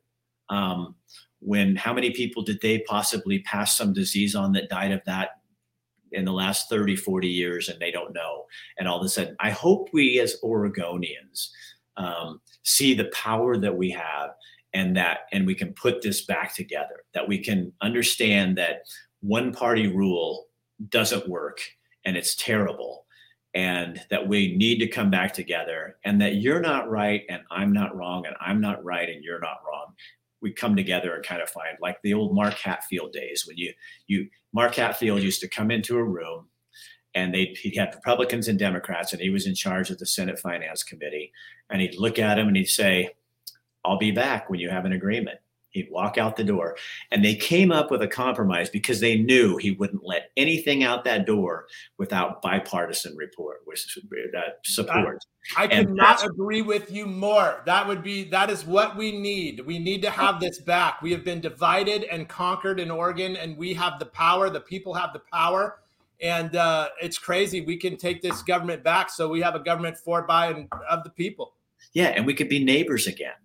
Um, 0.50 0.96
when 1.40 1.76
how 1.76 1.94
many 1.94 2.12
people 2.12 2.44
did 2.44 2.60
they 2.62 2.80
possibly 2.80 3.40
pass 3.40 3.78
some 3.78 3.94
disease 3.94 4.36
on 4.36 4.52
that 4.54 4.70
died 4.70 4.92
of 4.92 5.02
that 5.06 5.30
in 6.12 6.26
the 6.26 6.34
last 6.34 6.70
30 6.70 6.96
40 6.96 7.28
years 7.28 7.70
and 7.70 7.80
they 7.80 7.92
don't 7.92 8.14
know 8.14 8.46
and 8.78 8.88
all 8.88 9.00
of 9.00 9.06
a 9.06 9.10
sudden 9.10 9.36
i 9.40 9.50
hope 9.50 9.90
we 9.94 10.20
as 10.20 10.38
oregonians 10.44 11.50
um, 11.98 12.40
see 12.64 12.94
the 12.94 13.12
power 13.14 13.58
that 13.58 13.76
we 13.76 13.90
have 13.90 14.32
and 14.74 14.96
that 14.96 15.22
and 15.32 15.46
we 15.46 15.56
can 15.56 15.74
put 15.74 16.02
this 16.02 16.26
back 16.26 16.54
together 16.54 17.04
that 17.14 17.28
we 17.28 17.40
can 17.40 17.72
understand 17.82 18.58
that 18.58 18.84
one 19.22 19.52
party 19.52 19.88
rule 19.88 20.46
doesn't 20.90 21.28
work 21.28 21.60
and 22.06 22.16
it's 22.16 22.36
terrible 22.36 23.06
and 23.54 24.00
that 24.10 24.28
we 24.28 24.56
need 24.56 24.80
to 24.80 24.88
come 24.88 25.10
back 25.10 25.34
together 25.34 25.98
and 26.06 26.22
that 26.22 26.36
you're 26.36 26.62
not 26.62 26.90
right 26.90 27.24
and 27.30 27.42
I'm 27.50 27.74
not 27.74 27.96
wrong 27.96 28.26
and 28.26 28.36
I'm 28.40 28.62
not 28.62 28.84
right 28.84 29.10
and 29.10 29.24
you're 29.24 29.40
not 29.40 29.62
wrong. 29.68 29.94
We 30.42 30.54
come 30.54 30.76
together 30.76 31.16
and 31.16 31.26
kind 31.26 31.42
of 31.42 31.50
find 31.50 31.78
like 31.82 31.98
the 32.04 32.14
old 32.14 32.36
Mark 32.36 32.54
Hatfield 32.54 33.12
days 33.12 33.46
when 33.48 33.58
you 33.58 33.74
you 34.08 34.30
Mark 34.54 34.76
Hatfield 34.76 35.22
used 35.22 35.42
to 35.42 35.50
come 35.50 35.72
into 35.72 35.98
a 35.98 36.04
room 36.04 36.48
and 37.16 37.34
they 37.34 37.56
he 37.60 37.76
had 37.76 37.94
Republicans 37.96 38.48
and 38.48 38.60
Democrats 38.60 39.12
and 39.12 39.22
he 39.22 39.32
was 39.32 39.48
in 39.48 39.56
charge 39.56 39.90
of 39.90 39.98
the 39.98 40.06
Senate 40.06 40.40
Finance 40.40 40.84
Committee 40.84 41.32
and 41.70 41.82
he'd 41.82 41.98
look 41.98 42.20
at 42.20 42.36
them 42.36 42.48
and 42.48 42.56
he'd 42.56 42.66
say, 42.66 43.10
I'll 43.86 43.98
be 43.98 44.12
back 44.12 44.50
when 44.50 44.60
you 44.60 44.70
have 44.70 44.86
an 44.86 44.94
agreement. 44.94 45.40
He'd 45.72 45.90
walk 45.92 46.18
out 46.18 46.36
the 46.36 46.44
door. 46.44 46.78
And 47.12 47.24
they 47.24 47.36
came 47.36 47.72
up 47.72 47.92
with 47.92 48.02
a 48.02 48.08
compromise 48.08 48.70
because 48.70 49.00
they 49.00 49.18
knew 49.18 49.58
he 49.58 49.72
wouldn't 49.72 50.04
let 50.04 50.32
anything 50.36 50.84
out 50.84 51.04
that 51.04 51.28
door 51.28 51.68
without 51.98 52.42
bipartisan 52.42 53.16
report, 53.16 53.60
which 53.66 53.98
uh, 54.36 54.40
support. 54.66 55.24
I, 55.56 55.66
I 55.66 55.68
could 55.68 55.92
not 55.92 56.26
agree 56.26 56.64
with 56.64 56.92
you 56.92 57.06
more. 57.06 57.62
That 57.68 57.88
would 57.88 58.02
be 58.02 58.24
that 58.30 58.50
is 58.50 58.66
what 58.66 58.98
we 58.98 59.12
need. 59.12 59.66
We 59.66 59.78
need 59.78 60.02
to 60.02 60.10
have 60.10 60.40
this 60.40 60.60
back. 60.60 61.04
We 61.04 61.12
have 61.12 61.24
been 61.24 61.40
divided 61.40 62.04
and 62.06 62.28
conquered 62.28 62.80
in 62.80 62.90
Oregon, 62.90 63.36
and 63.36 63.56
we 63.56 63.76
have 63.76 64.00
the 64.00 64.08
power. 64.08 64.50
The 64.50 64.62
people 64.62 64.94
have 64.96 65.14
the 65.14 65.22
power. 65.32 65.80
And 66.22 66.56
uh, 66.56 66.90
it's 67.02 67.18
crazy. 67.18 67.62
We 67.62 67.78
can 67.78 67.96
take 67.96 68.22
this 68.22 68.42
government 68.42 68.84
back. 68.84 69.10
So 69.10 69.30
we 69.30 69.40
have 69.40 69.56
a 69.56 69.60
government 69.60 69.98
for, 69.98 70.24
by, 70.24 70.48
and 70.48 70.68
of 70.90 71.04
the 71.06 71.12
people. 71.12 71.54
Yeah, 71.94 72.08
and 72.08 72.26
we 72.26 72.34
could 72.34 72.50
be 72.50 72.62
neighbors 72.62 73.08
again 73.08 73.36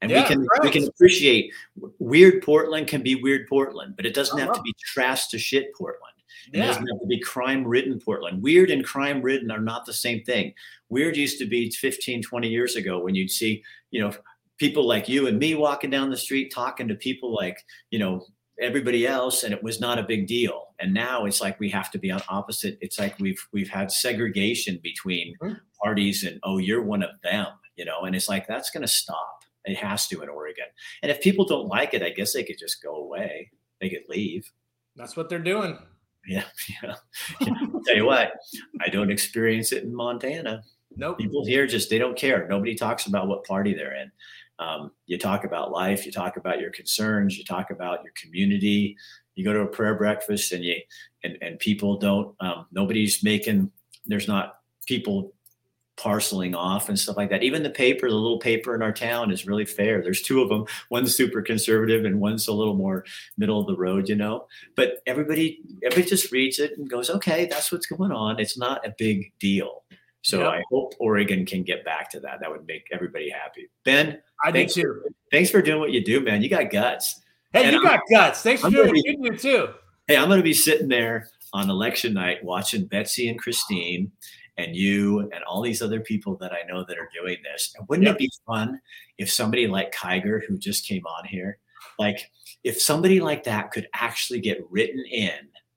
and 0.00 0.10
yeah, 0.10 0.22
we 0.22 0.28
can 0.28 0.40
right. 0.40 0.62
we 0.62 0.70
can 0.70 0.86
appreciate 0.86 1.52
weird 1.98 2.42
Portland 2.42 2.86
can 2.86 3.02
be 3.02 3.14
weird 3.14 3.48
Portland, 3.48 3.94
but 3.96 4.06
it 4.06 4.14
doesn't 4.14 4.38
have 4.38 4.52
to 4.52 4.62
be 4.62 4.74
trash 4.84 5.28
to 5.28 5.38
shit 5.38 5.74
Portland. 5.74 6.14
It 6.52 6.58
yeah. 6.58 6.66
doesn't 6.66 6.86
have 6.86 7.00
to 7.00 7.06
be 7.06 7.20
crime 7.20 7.64
ridden 7.66 7.98
Portland. 8.00 8.42
Weird 8.42 8.70
and 8.70 8.84
crime 8.84 9.22
ridden 9.22 9.50
are 9.50 9.60
not 9.60 9.86
the 9.86 9.92
same 9.92 10.22
thing. 10.24 10.52
Weird 10.88 11.16
used 11.16 11.38
to 11.38 11.46
be 11.46 11.70
15, 11.70 12.22
20 12.22 12.48
years 12.48 12.76
ago 12.76 12.98
when 12.98 13.14
you'd 13.14 13.30
see, 13.30 13.62
you 13.90 14.00
know, 14.00 14.12
people 14.58 14.86
like 14.86 15.08
you 15.08 15.26
and 15.26 15.38
me 15.38 15.54
walking 15.54 15.90
down 15.90 16.10
the 16.10 16.16
street 16.16 16.52
talking 16.52 16.88
to 16.88 16.94
people 16.94 17.34
like, 17.34 17.64
you 17.90 17.98
know, 17.98 18.26
everybody 18.60 19.06
else 19.06 19.42
and 19.42 19.52
it 19.52 19.62
was 19.62 19.80
not 19.80 19.98
a 19.98 20.02
big 20.02 20.26
deal. 20.26 20.68
And 20.78 20.92
now 20.92 21.24
it's 21.24 21.40
like 21.40 21.58
we 21.58 21.70
have 21.70 21.90
to 21.92 21.98
be 21.98 22.10
on 22.10 22.22
opposite. 22.28 22.78
It's 22.80 22.98
like 22.98 23.18
we've 23.18 23.42
we've 23.52 23.70
had 23.70 23.90
segregation 23.90 24.78
between 24.82 25.34
mm-hmm. 25.42 25.54
parties 25.82 26.24
and 26.24 26.38
oh, 26.42 26.58
you're 26.58 26.82
one 26.82 27.02
of 27.02 27.10
them, 27.22 27.46
you 27.76 27.84
know, 27.84 28.02
and 28.02 28.14
it's 28.14 28.28
like 28.28 28.46
that's 28.46 28.70
gonna 28.70 28.86
stop 28.86 29.43
it 29.64 29.76
has 29.76 30.06
to 30.08 30.22
in 30.22 30.28
Oregon. 30.28 30.66
And 31.02 31.10
if 31.10 31.20
people 31.20 31.44
don't 31.44 31.68
like 31.68 31.94
it, 31.94 32.02
I 32.02 32.10
guess 32.10 32.32
they 32.32 32.44
could 32.44 32.58
just 32.58 32.82
go 32.82 32.96
away. 32.96 33.50
They 33.80 33.88
could 33.88 34.04
leave. 34.08 34.50
That's 34.96 35.16
what 35.16 35.28
they're 35.28 35.38
doing. 35.38 35.78
Yeah. 36.26 36.44
Yeah. 36.82 36.94
tell 37.86 37.96
you 37.96 38.06
what, 38.06 38.32
I 38.80 38.88
don't 38.88 39.10
experience 39.10 39.72
it 39.72 39.84
in 39.84 39.94
Montana. 39.94 40.62
Nope. 40.96 41.18
People 41.18 41.44
here 41.44 41.66
just, 41.66 41.90
they 41.90 41.98
don't 41.98 42.16
care. 42.16 42.46
Nobody 42.48 42.74
talks 42.74 43.06
about 43.06 43.28
what 43.28 43.44
party 43.44 43.74
they're 43.74 43.94
in. 43.94 44.10
Um, 44.58 44.92
you 45.06 45.18
talk 45.18 45.44
about 45.44 45.72
life, 45.72 46.06
you 46.06 46.12
talk 46.12 46.36
about 46.36 46.60
your 46.60 46.70
concerns, 46.70 47.36
you 47.36 47.44
talk 47.44 47.70
about 47.70 48.04
your 48.04 48.12
community. 48.20 48.96
You 49.34 49.44
go 49.44 49.52
to 49.52 49.60
a 49.60 49.66
prayer 49.66 49.96
breakfast 49.96 50.52
and 50.52 50.64
you, 50.64 50.76
and, 51.24 51.36
and 51.42 51.58
people 51.58 51.98
don't, 51.98 52.34
um, 52.40 52.66
nobody's 52.70 53.24
making, 53.24 53.70
there's 54.06 54.28
not 54.28 54.58
people 54.86 55.34
parceling 55.96 56.54
off 56.54 56.88
and 56.88 56.98
stuff 56.98 57.16
like 57.16 57.30
that. 57.30 57.42
Even 57.42 57.62
the 57.62 57.70
paper, 57.70 58.08
the 58.08 58.14
little 58.14 58.38
paper 58.38 58.74
in 58.74 58.82
our 58.82 58.92
town 58.92 59.30
is 59.30 59.46
really 59.46 59.64
fair. 59.64 60.02
There's 60.02 60.22
two 60.22 60.42
of 60.42 60.48
them. 60.48 60.66
One's 60.90 61.16
super 61.16 61.40
conservative 61.40 62.04
and 62.04 62.20
one's 62.20 62.48
a 62.48 62.52
little 62.52 62.74
more 62.74 63.04
middle 63.36 63.60
of 63.60 63.66
the 63.66 63.76
road, 63.76 64.08
you 64.08 64.16
know. 64.16 64.46
But 64.76 65.02
everybody 65.06 65.60
everybody 65.84 66.08
just 66.08 66.32
reads 66.32 66.58
it 66.58 66.76
and 66.76 66.88
goes, 66.88 67.10
"Okay, 67.10 67.46
that's 67.46 67.70
what's 67.70 67.86
going 67.86 68.12
on." 68.12 68.40
It's 68.40 68.58
not 68.58 68.86
a 68.86 68.94
big 68.98 69.32
deal. 69.38 69.84
So 70.22 70.40
yeah. 70.40 70.48
I 70.48 70.62
hope 70.70 70.94
Oregon 70.98 71.44
can 71.44 71.62
get 71.62 71.84
back 71.84 72.10
to 72.12 72.20
that. 72.20 72.40
That 72.40 72.50
would 72.50 72.66
make 72.66 72.88
everybody 72.90 73.28
happy. 73.28 73.68
Ben, 73.84 74.20
I 74.42 74.50
do 74.50 74.66
too. 74.66 75.02
Thanks 75.30 75.50
for 75.50 75.60
doing 75.60 75.80
what 75.80 75.92
you 75.92 76.02
do, 76.02 76.20
man. 76.20 76.42
You 76.42 76.48
got 76.48 76.70
guts. 76.70 77.20
Hey, 77.52 77.64
and 77.64 77.72
you 77.72 77.78
I'm, 77.78 77.84
got 77.84 78.00
guts. 78.10 78.42
Thanks 78.42 78.62
for 78.62 78.68
I'm 78.68 78.72
doing 78.72 78.88
what 78.88 79.04
you 79.04 79.30
do 79.30 79.36
too. 79.36 79.68
Hey, 80.08 80.16
I'm 80.16 80.28
going 80.28 80.38
to 80.38 80.44
be 80.44 80.54
sitting 80.54 80.88
there 80.88 81.28
on 81.52 81.70
election 81.70 82.14
night 82.14 82.42
watching 82.42 82.86
Betsy 82.86 83.28
and 83.28 83.38
Christine 83.38 84.10
and 84.56 84.76
you 84.76 85.20
and 85.20 85.42
all 85.46 85.62
these 85.62 85.82
other 85.82 86.00
people 86.00 86.36
that 86.36 86.52
I 86.52 86.66
know 86.68 86.84
that 86.84 86.98
are 86.98 87.10
doing 87.14 87.38
this. 87.42 87.74
And 87.76 87.88
wouldn't 87.88 88.06
yep. 88.06 88.16
it 88.16 88.18
be 88.18 88.30
fun 88.46 88.80
if 89.18 89.30
somebody 89.30 89.66
like 89.66 89.94
Kiger, 89.94 90.40
who 90.46 90.58
just 90.58 90.86
came 90.86 91.04
on 91.06 91.24
here, 91.24 91.58
like 91.98 92.30
if 92.62 92.80
somebody 92.80 93.20
like 93.20 93.44
that 93.44 93.70
could 93.70 93.88
actually 93.94 94.40
get 94.40 94.64
written 94.70 95.04
in 95.10 95.32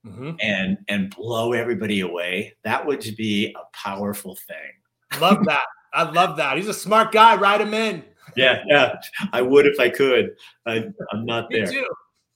mm-hmm. 0.05 0.31
and 0.41 0.77
and 0.87 1.15
blow 1.15 1.53
everybody 1.53 2.01
away, 2.01 2.55
that 2.63 2.85
would 2.85 3.03
be 3.17 3.53
a 3.55 3.77
powerful 3.77 4.35
thing. 4.35 5.19
Love 5.21 5.43
that. 5.45 5.65
I 5.93 6.09
love 6.09 6.37
that. 6.37 6.57
He's 6.57 6.67
a 6.67 6.73
smart 6.73 7.11
guy. 7.11 7.35
Write 7.35 7.61
him 7.61 7.73
in. 7.73 8.03
Yeah, 8.35 8.61
yeah. 8.67 8.95
I 9.31 9.41
would 9.41 9.65
if 9.65 9.79
I 9.79 9.89
could. 9.89 10.31
I, 10.65 10.89
am 11.13 11.25
not 11.25 11.49
there. 11.49 11.71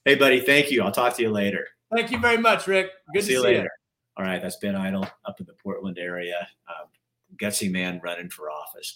Hey, 0.06 0.16
buddy. 0.16 0.39
Thank 0.39 0.72
you. 0.72 0.82
I'll 0.82 0.92
talk 0.92 1.16
to 1.18 1.22
you 1.22 1.30
later. 1.30 1.68
Thank 1.94 2.12
you 2.12 2.18
very 2.18 2.38
much, 2.38 2.66
Rick. 2.68 2.89
Good 3.14 3.24
see 3.24 3.28
to 3.28 3.34
you 3.34 3.39
see 3.39 3.44
later. 3.44 3.64
You. 3.64 3.70
All 4.18 4.26
right, 4.26 4.41
that's 4.41 4.57
Ben 4.57 4.76
Edtl 4.76 5.09
up 5.26 5.39
in 5.39 5.45
the 5.45 5.53
Portland 5.53 5.97
area, 5.97 6.47
um, 6.68 6.88
gutsy 7.38 7.72
man 7.72 8.01
running 8.03 8.30
for 8.30 8.51
office. 8.51 8.95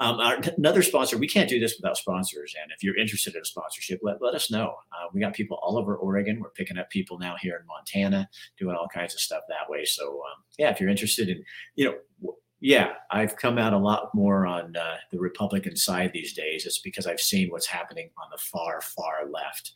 Um, 0.00 0.18
our, 0.18 0.38
another 0.56 0.82
sponsor, 0.82 1.16
we 1.18 1.28
can't 1.28 1.48
do 1.48 1.60
this 1.60 1.76
without 1.76 1.96
sponsors. 1.96 2.54
And 2.60 2.72
if 2.72 2.82
you're 2.82 2.96
interested 2.96 3.34
in 3.34 3.42
a 3.42 3.44
sponsorship, 3.44 4.00
let, 4.02 4.20
let 4.20 4.34
us 4.34 4.50
know. 4.50 4.74
Uh, 4.90 5.08
we 5.12 5.20
got 5.20 5.32
people 5.32 5.58
all 5.62 5.78
over 5.78 5.96
Oregon. 5.96 6.40
We're 6.40 6.50
picking 6.50 6.78
up 6.78 6.90
people 6.90 7.18
now 7.18 7.36
here 7.40 7.56
in 7.60 7.66
Montana, 7.66 8.28
doing 8.58 8.74
all 8.74 8.88
kinds 8.88 9.14
of 9.14 9.20
stuff 9.20 9.42
that 9.48 9.68
way. 9.68 9.84
So, 9.84 10.08
um, 10.08 10.42
yeah, 10.58 10.70
if 10.70 10.80
you're 10.80 10.90
interested 10.90 11.28
in, 11.28 11.44
you 11.76 11.84
know, 11.84 12.34
yeah, 12.60 12.94
I've 13.10 13.36
come 13.36 13.58
out 13.58 13.72
a 13.72 13.78
lot 13.78 14.14
more 14.14 14.46
on 14.46 14.76
uh, 14.76 14.96
the 15.10 15.18
Republican 15.18 15.76
side 15.76 16.12
these 16.12 16.32
days. 16.32 16.66
It's 16.66 16.78
because 16.78 17.06
I've 17.06 17.20
seen 17.20 17.50
what's 17.50 17.66
happening 17.66 18.10
on 18.18 18.28
the 18.30 18.38
far, 18.38 18.80
far 18.80 19.28
left. 19.30 19.72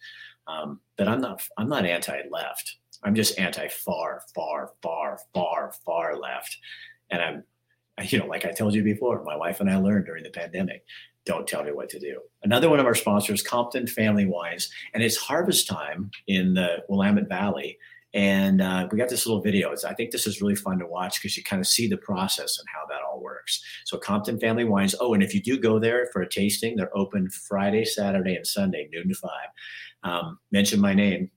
Um, 0.49 0.81
but 0.97 1.09
I'm 1.09 1.21
not, 1.21 1.43
I'm 1.59 1.69
not 1.69 1.85
anti-left. 1.85 2.77
I'm 3.07 3.15
just 3.15 3.39
anti 3.39 3.69
far, 3.69 4.23
far, 4.35 4.73
far, 4.83 5.21
far, 5.33 5.73
far 5.85 6.19
left. 6.19 6.59
And 7.11 7.23
I'm, 7.23 7.45
you 8.09 8.19
know, 8.19 8.27
like 8.27 8.45
I 8.45 8.51
told 8.51 8.75
you 8.75 8.83
before, 8.83 9.23
my 9.25 9.37
wife 9.37 9.61
and 9.61 9.71
I 9.71 9.79
learned 9.79 10.07
during 10.07 10.25
the 10.25 10.31
pandemic 10.31 10.83
don't 11.27 11.47
tell 11.47 11.65
me 11.65 11.73
what 11.73 11.89
to 11.91 11.99
do. 11.99 12.21
Another 12.45 12.71
one 12.71 12.79
of 12.79 12.87
our 12.87 12.95
sponsors, 12.95 13.43
Compton 13.43 13.87
Family 13.87 14.27
Wines, 14.27 14.71
and 14.95 15.03
it's 15.03 15.17
harvest 15.17 15.67
time 15.67 16.11
in 16.29 16.55
the 16.55 16.85
Willamette 16.89 17.29
Valley. 17.29 17.77
And 18.15 18.63
uh, 18.63 18.89
we 18.91 18.97
got 18.97 19.09
this 19.09 19.27
little 19.27 19.43
video. 19.43 19.73
It's, 19.73 19.85
I 19.85 19.93
think 19.93 20.13
this 20.13 20.27
is 20.27 20.41
really 20.41 20.55
fun 20.55 20.79
to 20.79 20.87
watch 20.87 21.21
because 21.21 21.37
you 21.37 21.43
kind 21.43 21.61
of 21.61 21.67
see 21.67 21.89
the 21.89 21.99
process 21.99 22.59
and 22.59 22.67
how 22.73 22.87
that 22.89 23.03
all 23.03 23.21
works. 23.21 23.61
So 23.85 23.99
Compton 23.99 24.39
Family 24.39 24.65
Wines. 24.65 24.95
Oh, 25.01 25.13
and 25.13 25.23
if 25.23 25.35
you 25.35 25.43
do 25.43 25.59
go 25.59 25.79
there 25.79 26.09
for 26.13 26.23
a 26.23 26.29
tasting, 26.29 26.77
they're 26.77 26.97
open 26.97 27.29
Friday, 27.29 27.85
Saturday, 27.85 28.37
and 28.37 28.47
Sunday, 28.47 28.89
noon 28.93 29.09
to 29.09 29.15
five. 29.17 29.49
Um, 30.05 30.39
mention 30.53 30.81
my 30.81 30.95
name, 30.95 31.31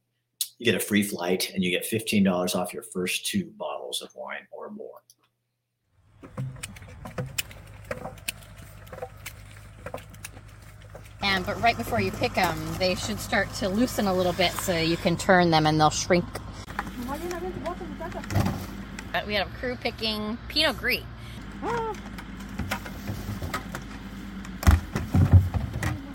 you 0.60 0.66
get 0.66 0.76
a 0.76 0.80
free 0.80 1.04
flight 1.04 1.52
and 1.56 1.64
you 1.64 1.72
get 1.72 1.90
$15 1.90 2.56
off 2.56 2.74
your 2.74 2.84
first 2.84 3.26
two 3.26 3.46
bottles 3.58 4.02
of 4.02 4.14
wine 4.14 4.46
or 4.52 4.70
more. 4.70 5.02
And 11.22 11.46
but 11.46 11.62
right 11.62 11.78
before 11.78 12.02
you 12.02 12.12
pick 12.12 12.34
them, 12.34 12.58
they 12.78 12.96
should 12.96 13.20
start 13.20 13.52
to 13.56 13.70
loosen 13.70 14.08
a 14.08 14.14
little 14.14 14.34
bit 14.34 14.52
so 14.52 14.78
you 14.78 14.98
can 14.98 15.16
turn 15.16 15.50
them 15.50 15.66
and 15.66 15.80
they'll 15.80 15.90
shrink. 15.90 16.26
We 19.26 19.34
had 19.34 19.48
a 19.48 19.50
crew 19.60 19.76
picking 19.76 20.38
Pinot 20.50 20.78
Gris. 20.78 21.04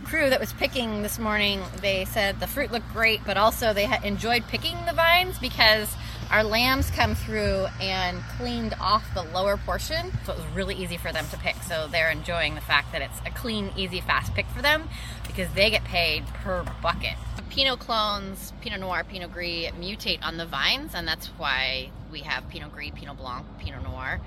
Crew 0.04 0.30
that 0.30 0.40
was 0.40 0.52
picking 0.52 1.02
this 1.02 1.18
morning, 1.18 1.62
they 1.80 2.04
said 2.04 2.40
the 2.40 2.46
fruit 2.46 2.70
looked 2.70 2.92
great, 2.92 3.20
but 3.24 3.36
also 3.36 3.72
they 3.72 3.88
enjoyed 4.04 4.44
picking 4.48 4.76
the 4.86 4.92
vines 4.92 5.38
because 5.38 5.94
our 6.30 6.42
lambs 6.42 6.90
come 6.90 7.14
through 7.14 7.66
and 7.80 8.20
cleaned 8.36 8.74
off 8.80 9.12
the 9.14 9.22
lower 9.22 9.56
portion, 9.56 10.10
so 10.24 10.32
it 10.32 10.38
was 10.38 10.46
really 10.54 10.74
easy 10.74 10.96
for 10.96 11.12
them 11.12 11.26
to 11.30 11.36
pick. 11.38 11.56
So 11.62 11.86
they're 11.86 12.10
enjoying 12.10 12.54
the 12.54 12.60
fact 12.60 12.92
that 12.92 13.02
it's 13.02 13.18
a 13.26 13.30
clean, 13.30 13.72
easy, 13.76 14.00
fast 14.00 14.34
pick 14.34 14.46
for 14.46 14.62
them 14.62 14.88
because 15.26 15.52
they 15.54 15.70
get 15.70 15.84
paid 15.84 16.26
per 16.26 16.64
bucket. 16.82 17.14
Pinot 17.50 17.78
clones, 17.78 18.52
Pinot 18.62 18.80
Noir, 18.80 19.04
Pinot 19.04 19.32
Gris 19.32 19.70
mutate 19.72 20.24
on 20.24 20.38
the 20.38 20.46
vines, 20.46 20.92
and 20.94 21.06
that's 21.06 21.26
why 21.36 21.90
we 22.10 22.20
have 22.20 22.48
Pinot 22.48 22.72
Gris, 22.72 22.90
Pinot 22.94 23.16
Blanc, 23.16 23.46
Pinot 23.58 23.82
Noir. 23.84 24.20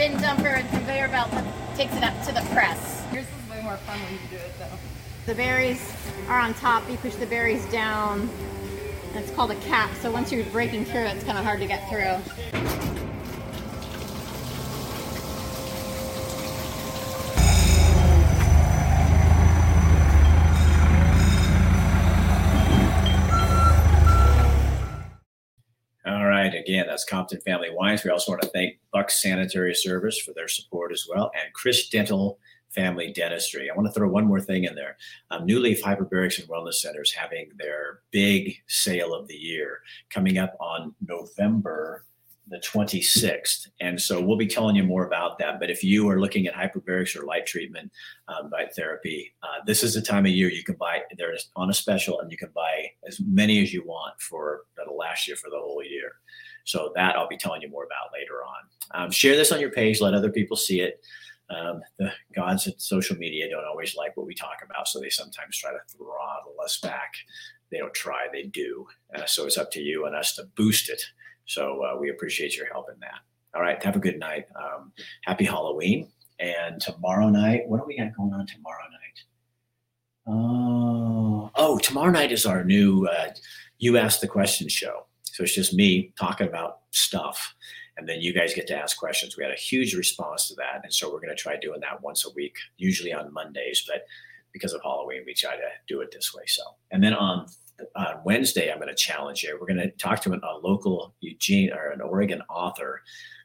Bin 0.00 0.12
dumper 0.12 0.58
and 0.58 0.66
conveyor 0.70 1.08
belt 1.08 1.30
that 1.30 1.76
takes 1.76 1.94
it 1.94 2.02
up 2.02 2.14
to 2.22 2.32
the 2.32 2.40
press. 2.54 3.04
Yours 3.12 3.26
is 3.26 3.50
way 3.50 3.60
more 3.60 3.76
fun 3.76 4.00
when 4.00 4.14
you 4.14 4.18
do 4.30 4.36
it 4.36 4.50
though. 4.58 4.78
The 5.26 5.34
berries 5.34 5.94
are 6.26 6.38
on 6.38 6.54
top. 6.54 6.88
You 6.88 6.96
push 6.96 7.16
the 7.16 7.26
berries 7.26 7.66
down. 7.66 8.30
It's 9.12 9.30
called 9.32 9.50
a 9.50 9.56
cap. 9.56 9.90
So 10.00 10.10
once 10.10 10.32
you're 10.32 10.42
breaking 10.46 10.86
through, 10.86 11.02
it's 11.02 11.22
kind 11.24 11.36
of 11.36 11.44
hard 11.44 11.60
to 11.60 11.66
get 11.66 11.86
through. 11.90 12.89
Again, 26.60 26.86
that's 26.86 27.04
Compton 27.04 27.40
Family 27.40 27.70
Wines. 27.72 28.04
We 28.04 28.10
also 28.10 28.32
want 28.32 28.42
to 28.42 28.48
thank 28.48 28.78
Bucks 28.92 29.22
Sanitary 29.22 29.74
Service 29.74 30.18
for 30.20 30.32
their 30.34 30.48
support 30.48 30.92
as 30.92 31.06
well, 31.08 31.30
and 31.34 31.52
Chris 31.54 31.88
Dental 31.88 32.38
Family 32.70 33.12
Dentistry. 33.12 33.68
I 33.68 33.74
want 33.74 33.88
to 33.88 33.92
throw 33.92 34.08
one 34.08 34.26
more 34.26 34.40
thing 34.40 34.64
in 34.64 34.74
there. 34.74 34.96
Um, 35.30 35.44
New 35.44 35.58
Leaf 35.58 35.82
Hyperbarics 35.82 36.38
and 36.38 36.48
Wellness 36.48 36.74
Centers 36.74 37.12
having 37.12 37.50
their 37.56 38.00
big 38.12 38.54
sale 38.68 39.14
of 39.14 39.26
the 39.26 39.34
year 39.34 39.80
coming 40.10 40.38
up 40.38 40.56
on 40.60 40.94
November 41.06 42.04
the 42.50 42.58
26th. 42.58 43.68
And 43.80 44.00
so 44.00 44.20
we'll 44.20 44.36
be 44.36 44.46
telling 44.46 44.74
you 44.74 44.82
more 44.82 45.06
about 45.06 45.38
that. 45.38 45.60
But 45.60 45.70
if 45.70 45.84
you 45.84 46.08
are 46.10 46.20
looking 46.20 46.46
at 46.46 46.54
hyperbarics 46.54 47.16
or 47.16 47.24
light 47.24 47.46
treatment, 47.46 47.92
um, 48.28 48.50
light 48.50 48.74
therapy, 48.74 49.32
uh, 49.42 49.64
this 49.66 49.82
is 49.82 49.94
the 49.94 50.02
time 50.02 50.26
of 50.26 50.32
year 50.32 50.50
you 50.50 50.64
can 50.64 50.74
buy. 50.74 51.02
They're 51.16 51.36
on 51.54 51.70
a 51.70 51.74
special, 51.74 52.20
and 52.20 52.30
you 52.30 52.36
can 52.36 52.50
buy 52.52 52.90
as 53.06 53.20
many 53.20 53.62
as 53.62 53.72
you 53.72 53.84
want 53.86 54.20
for 54.20 54.62
that'll 54.76 54.96
last 54.96 55.28
you 55.28 55.36
for 55.36 55.48
the 55.48 55.58
whole 55.58 55.82
year. 55.82 56.12
So 56.70 56.92
that 56.94 57.16
I'll 57.16 57.28
be 57.28 57.36
telling 57.36 57.62
you 57.62 57.68
more 57.68 57.84
about 57.84 58.12
later 58.12 58.44
on. 58.44 59.04
Um, 59.04 59.10
share 59.10 59.36
this 59.36 59.50
on 59.50 59.60
your 59.60 59.70
page. 59.70 60.00
Let 60.00 60.14
other 60.14 60.30
people 60.30 60.56
see 60.56 60.80
it. 60.80 61.04
Um, 61.50 61.82
the 61.98 62.12
gods 62.34 62.68
at 62.68 62.80
social 62.80 63.16
media 63.16 63.50
don't 63.50 63.64
always 63.64 63.96
like 63.96 64.16
what 64.16 64.26
we 64.26 64.34
talk 64.34 64.58
about, 64.64 64.86
so 64.86 65.00
they 65.00 65.10
sometimes 65.10 65.56
try 65.56 65.72
to 65.72 65.80
throttle 65.88 66.54
us 66.64 66.78
back. 66.78 67.14
They 67.72 67.78
don't 67.78 67.92
try, 67.92 68.26
they 68.32 68.44
do. 68.44 68.86
Uh, 69.14 69.26
so 69.26 69.46
it's 69.46 69.58
up 69.58 69.72
to 69.72 69.80
you 69.80 70.06
and 70.06 70.14
us 70.14 70.36
to 70.36 70.44
boost 70.56 70.88
it. 70.88 71.02
So 71.46 71.82
uh, 71.82 71.98
we 71.98 72.10
appreciate 72.10 72.56
your 72.56 72.66
help 72.66 72.86
in 72.92 73.00
that. 73.00 73.18
All 73.54 73.62
right, 73.62 73.82
have 73.82 73.96
a 73.96 74.00
good 74.00 74.20
night. 74.20 74.46
Um, 74.54 74.92
happy 75.24 75.44
Halloween. 75.44 76.08
And 76.38 76.80
tomorrow 76.80 77.28
night, 77.28 77.62
what 77.66 77.78
do 77.78 77.84
we 77.86 77.98
got 77.98 78.16
going 78.16 78.32
on 78.32 78.46
tomorrow 78.46 78.84
night? 78.84 79.20
Oh, 80.28 81.50
oh, 81.56 81.78
tomorrow 81.78 82.10
night 82.12 82.30
is 82.30 82.46
our 82.46 82.62
new 82.62 83.06
uh, 83.06 83.32
You 83.78 83.98
Ask 83.98 84.20
the 84.20 84.28
Question 84.28 84.68
show. 84.68 85.06
So 85.40 85.44
it's 85.44 85.54
just 85.54 85.72
me 85.72 86.12
talking 86.18 86.46
about 86.46 86.80
stuff. 86.90 87.54
And 87.96 88.06
then 88.06 88.20
you 88.20 88.34
guys 88.34 88.52
get 88.52 88.66
to 88.66 88.76
ask 88.76 88.98
questions. 88.98 89.38
We 89.38 89.42
had 89.42 89.54
a 89.54 89.56
huge 89.56 89.94
response 89.94 90.48
to 90.48 90.54
that. 90.56 90.82
And 90.84 90.92
so 90.92 91.10
we're 91.10 91.20
going 91.20 91.34
to 91.34 91.42
try 91.42 91.56
doing 91.56 91.80
that 91.80 92.02
once 92.02 92.26
a 92.26 92.30
week, 92.34 92.56
usually 92.76 93.14
on 93.14 93.32
Mondays. 93.32 93.82
But 93.88 94.04
because 94.52 94.74
of 94.74 94.82
Halloween, 94.82 95.22
we 95.24 95.32
try 95.32 95.56
to 95.56 95.68
do 95.88 96.02
it 96.02 96.12
this 96.12 96.34
way. 96.34 96.42
So, 96.46 96.62
and 96.90 97.02
then 97.02 97.14
on 97.14 97.46
on 97.96 98.20
Wednesday, 98.22 98.70
I'm 98.70 98.76
going 98.76 98.88
to 98.88 98.94
challenge 98.94 99.42
you. 99.42 99.56
We're 99.58 99.66
going 99.66 99.80
to 99.80 99.90
talk 99.92 100.20
to 100.24 100.34
a 100.34 100.58
local 100.62 101.14
Eugene 101.20 101.72
or 101.72 101.88
an 101.88 102.02
Oregon 102.02 102.42
author 102.50 103.00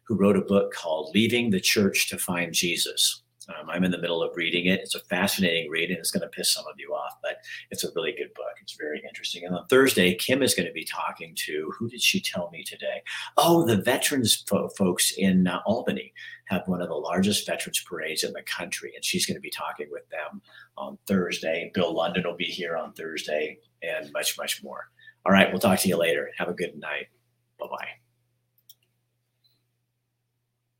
who 0.06 0.18
wrote 0.18 0.36
a 0.36 0.42
book 0.42 0.74
called 0.74 1.16
Leaving 1.16 1.50
the 1.50 1.62
Church 1.62 2.10
to 2.10 2.18
Find 2.18 2.52
Jesus. 2.54 3.24
Um, 3.50 3.70
I'm 3.70 3.84
in 3.84 3.92
the 3.92 3.98
middle 3.98 4.24
of 4.24 4.36
reading 4.36 4.66
it. 4.66 4.80
It's 4.82 4.96
a 4.96 5.00
fascinating 5.00 5.70
read, 5.70 5.90
and 5.90 6.00
it's 6.00 6.12
going 6.12 6.22
to 6.22 6.28
piss 6.28 6.52
some 6.52 6.66
of 6.68 6.76
you 6.78 6.94
off, 6.94 7.18
but 7.22 7.38
it's 7.72 7.84
a 7.84 7.90
really 7.96 8.12
good 8.12 8.34
book. 8.34 8.54
It's 8.62 8.76
very 8.76 9.02
interesting. 9.08 9.46
And 9.46 9.56
on 9.56 9.68
Thursday, 9.68 10.16
Kim 10.16 10.42
is 10.42 10.54
going 10.54 10.68
to 10.68 10.74
be 10.74 10.86
talking 10.86 11.34
to 11.46 11.72
who 11.78 11.90
did 11.90 12.02
she 12.02 12.20
tell 12.20 12.50
me 12.52 12.64
today? 12.64 13.02
Oh, 13.38 13.66
the 13.66 13.78
veterans 13.78 14.44
fo- 14.48 14.70
folks 14.70 15.14
in 15.18 15.48
uh, 15.48 15.62
Albany 15.66 16.14
have 16.46 16.68
one 16.68 16.82
of 16.82 16.88
the 16.88 16.96
largest 16.96 17.46
veterans 17.46 17.84
parades 17.88 18.24
in 18.24 18.34
the 18.34 18.44
country, 18.44 18.92
and 18.96 19.04
she's 19.04 19.26
going 19.26 19.36
to 19.36 19.42
be 19.42 19.52
talking 19.52 19.88
with 19.92 20.08
them 20.10 20.42
on 20.78 20.98
Thursday. 21.08 21.72
Bill 21.74 21.94
London 21.94 22.24
will 22.26 22.36
be 22.36 22.46
here 22.46 22.76
on 22.76 22.94
Thursday, 22.94 23.58
and 23.82 24.12
much, 24.14 24.38
much 24.38 24.64
more. 24.64 24.90
All 25.26 25.32
right, 25.32 25.52
we'll 25.52 25.60
talk 25.60 25.80
to 25.80 25.88
you 25.88 25.98
later. 25.98 26.30
Have 26.38 26.50
a 26.50 26.54
good 26.54 26.76
night. 26.78 27.08
Bye 27.60 27.68
bye. 27.68 28.05